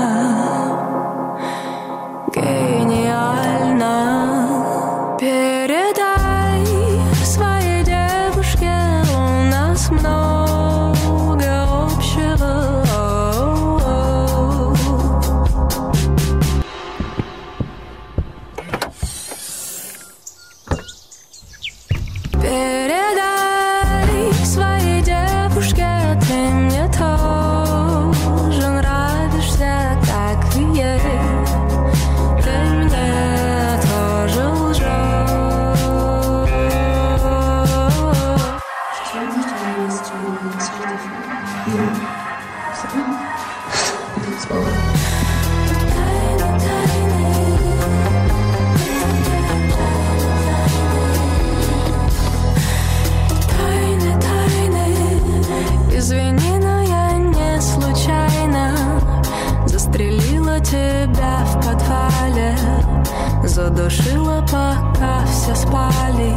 [63.63, 66.33] Задушила, пока все спали.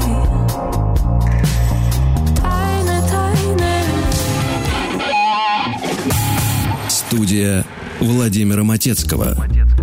[2.37, 3.83] Тайны, тайны.
[6.89, 7.65] Студия
[8.01, 9.31] Владимира Матецкого.
[9.31, 9.76] одновременно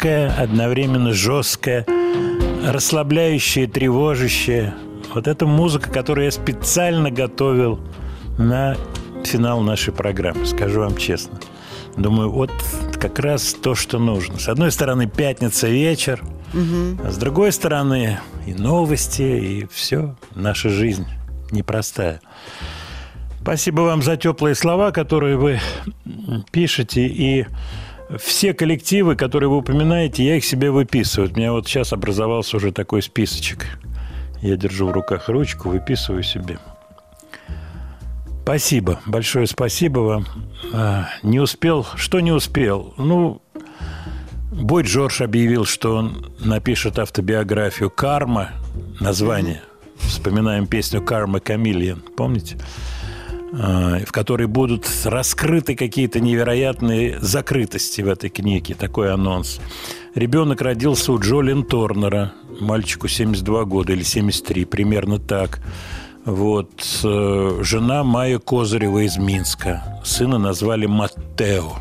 [0.00, 1.86] мягкая, одновременно жесткая,
[2.64, 4.74] расслабляющая, тревожащая.
[5.14, 7.80] Вот это музыка, которую я специально готовил
[8.38, 8.76] на
[9.24, 11.38] финал нашей программы, скажу вам честно.
[11.96, 12.50] Думаю, вот
[13.00, 14.38] как раз то, что нужно.
[14.38, 16.22] С одной стороны, пятница вечер,
[17.04, 20.16] а с другой стороны, и новости, и все.
[20.34, 21.06] Наша жизнь
[21.50, 22.20] непростая.
[23.42, 25.60] Спасибо вам за теплые слова, которые вы
[26.52, 27.06] пишете.
[27.06, 27.46] И
[28.18, 31.30] все коллективы, которые вы упоминаете, я их себе выписываю.
[31.32, 33.78] У меня вот сейчас образовался уже такой списочек.
[34.42, 36.58] Я держу в руках ручку, выписываю себе.
[38.42, 40.26] Спасибо, большое спасибо вам.
[40.72, 42.94] А, не успел, что не успел?
[42.96, 43.42] Ну,
[44.50, 48.50] Бойд Джордж объявил, что он напишет автобиографию «Карма»,
[48.98, 49.62] название.
[49.98, 52.58] Вспоминаем песню «Карма Камильон», помните?
[53.52, 59.60] В которой будут раскрыты какие-то невероятные закрытости в этой книге, такой анонс.
[60.14, 65.60] Ребенок родился у Джолин Торнера, мальчику 72 года или 73, примерно так.
[66.24, 66.70] Вот.
[67.02, 70.00] э, Жена Майя Козырева из Минска.
[70.04, 71.72] Сына назвали Маттео.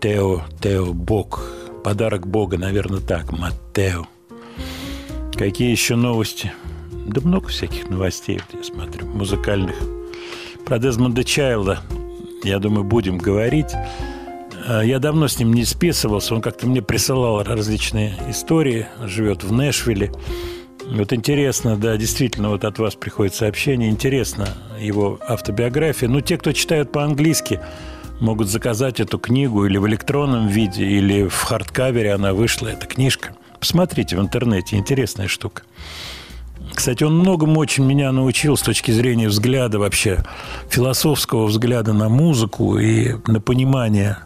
[0.00, 1.50] Тео, Тео, Бог.
[1.82, 3.32] Подарок Бога, наверное, так.
[3.32, 4.06] Маттео.
[5.32, 6.52] Какие еще новости?
[7.06, 9.95] Да много всяких новостей, вот я смотрю, музыкальных.
[10.66, 11.78] Про Дезмонда Чайлда,
[12.42, 13.72] я думаю, будем говорить.
[14.66, 19.52] Э, Я давно с ним не списывался, он как-то мне присылал различные истории, живет в
[19.52, 20.10] Нэшвилле.
[20.90, 24.48] Вот интересно, да, действительно, вот от вас приходит сообщение, интересно
[24.80, 26.08] его автобиография.
[26.08, 27.60] Ну, те, кто читают по-английски,
[28.18, 33.36] могут заказать эту книгу или в электронном виде, или в хардкавере она вышла, эта книжка.
[33.60, 35.62] Посмотрите в интернете, интересная штука.
[36.76, 40.22] Кстати, он многому очень меня научил с точки зрения взгляда вообще,
[40.68, 44.18] философского взгляда на музыку и на понимание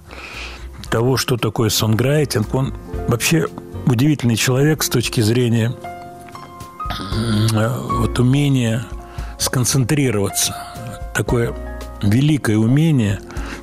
[0.91, 2.53] того, что такое сонграйтинг.
[2.53, 2.75] Он
[3.07, 3.47] вообще
[3.87, 5.73] удивительный человек с точки зрения
[7.53, 8.85] вот умения
[9.39, 10.57] сконцентрироваться.
[11.15, 11.55] Такое
[12.03, 13.21] великое умение,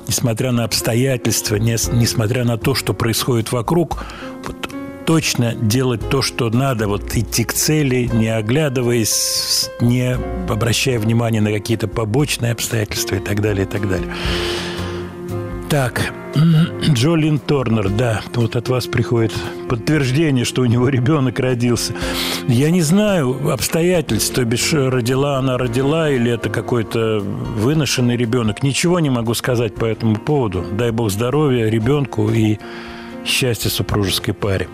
[0.08, 4.02] несмотря на обстоятельства, не- несмотря на то, что происходит вокруг,
[4.46, 4.70] вот
[5.08, 11.50] точно делать то, что надо, вот идти к цели, не оглядываясь, не обращая внимания на
[11.50, 14.14] какие-то побочные обстоятельства и так далее, и так далее.
[15.70, 16.12] Так,
[16.92, 19.32] Джолин Торнер, да, вот от вас приходит
[19.70, 21.94] подтверждение, что у него ребенок родился.
[22.46, 28.62] Я не знаю обстоятельств, то бишь родила она родила или это какой-то выношенный ребенок.
[28.62, 30.66] Ничего не могу сказать по этому поводу.
[30.70, 32.58] Дай бог здоровья ребенку и
[33.28, 34.68] счастья супружеской паре.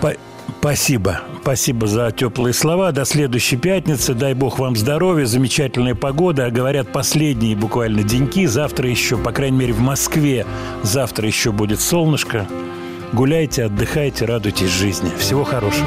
[0.00, 0.14] По-
[0.60, 1.20] Спасибо.
[1.42, 2.90] Спасибо за теплые слова.
[2.90, 4.12] До следующей пятницы.
[4.14, 6.46] Дай бог вам здоровья, замечательная погода.
[6.46, 8.44] А говорят, последние буквально деньки.
[8.46, 10.46] Завтра еще, по крайней мере, в Москве,
[10.82, 12.46] завтра еще будет солнышко.
[13.12, 15.10] Гуляйте, отдыхайте, радуйтесь жизни.
[15.18, 15.86] Всего хорошего.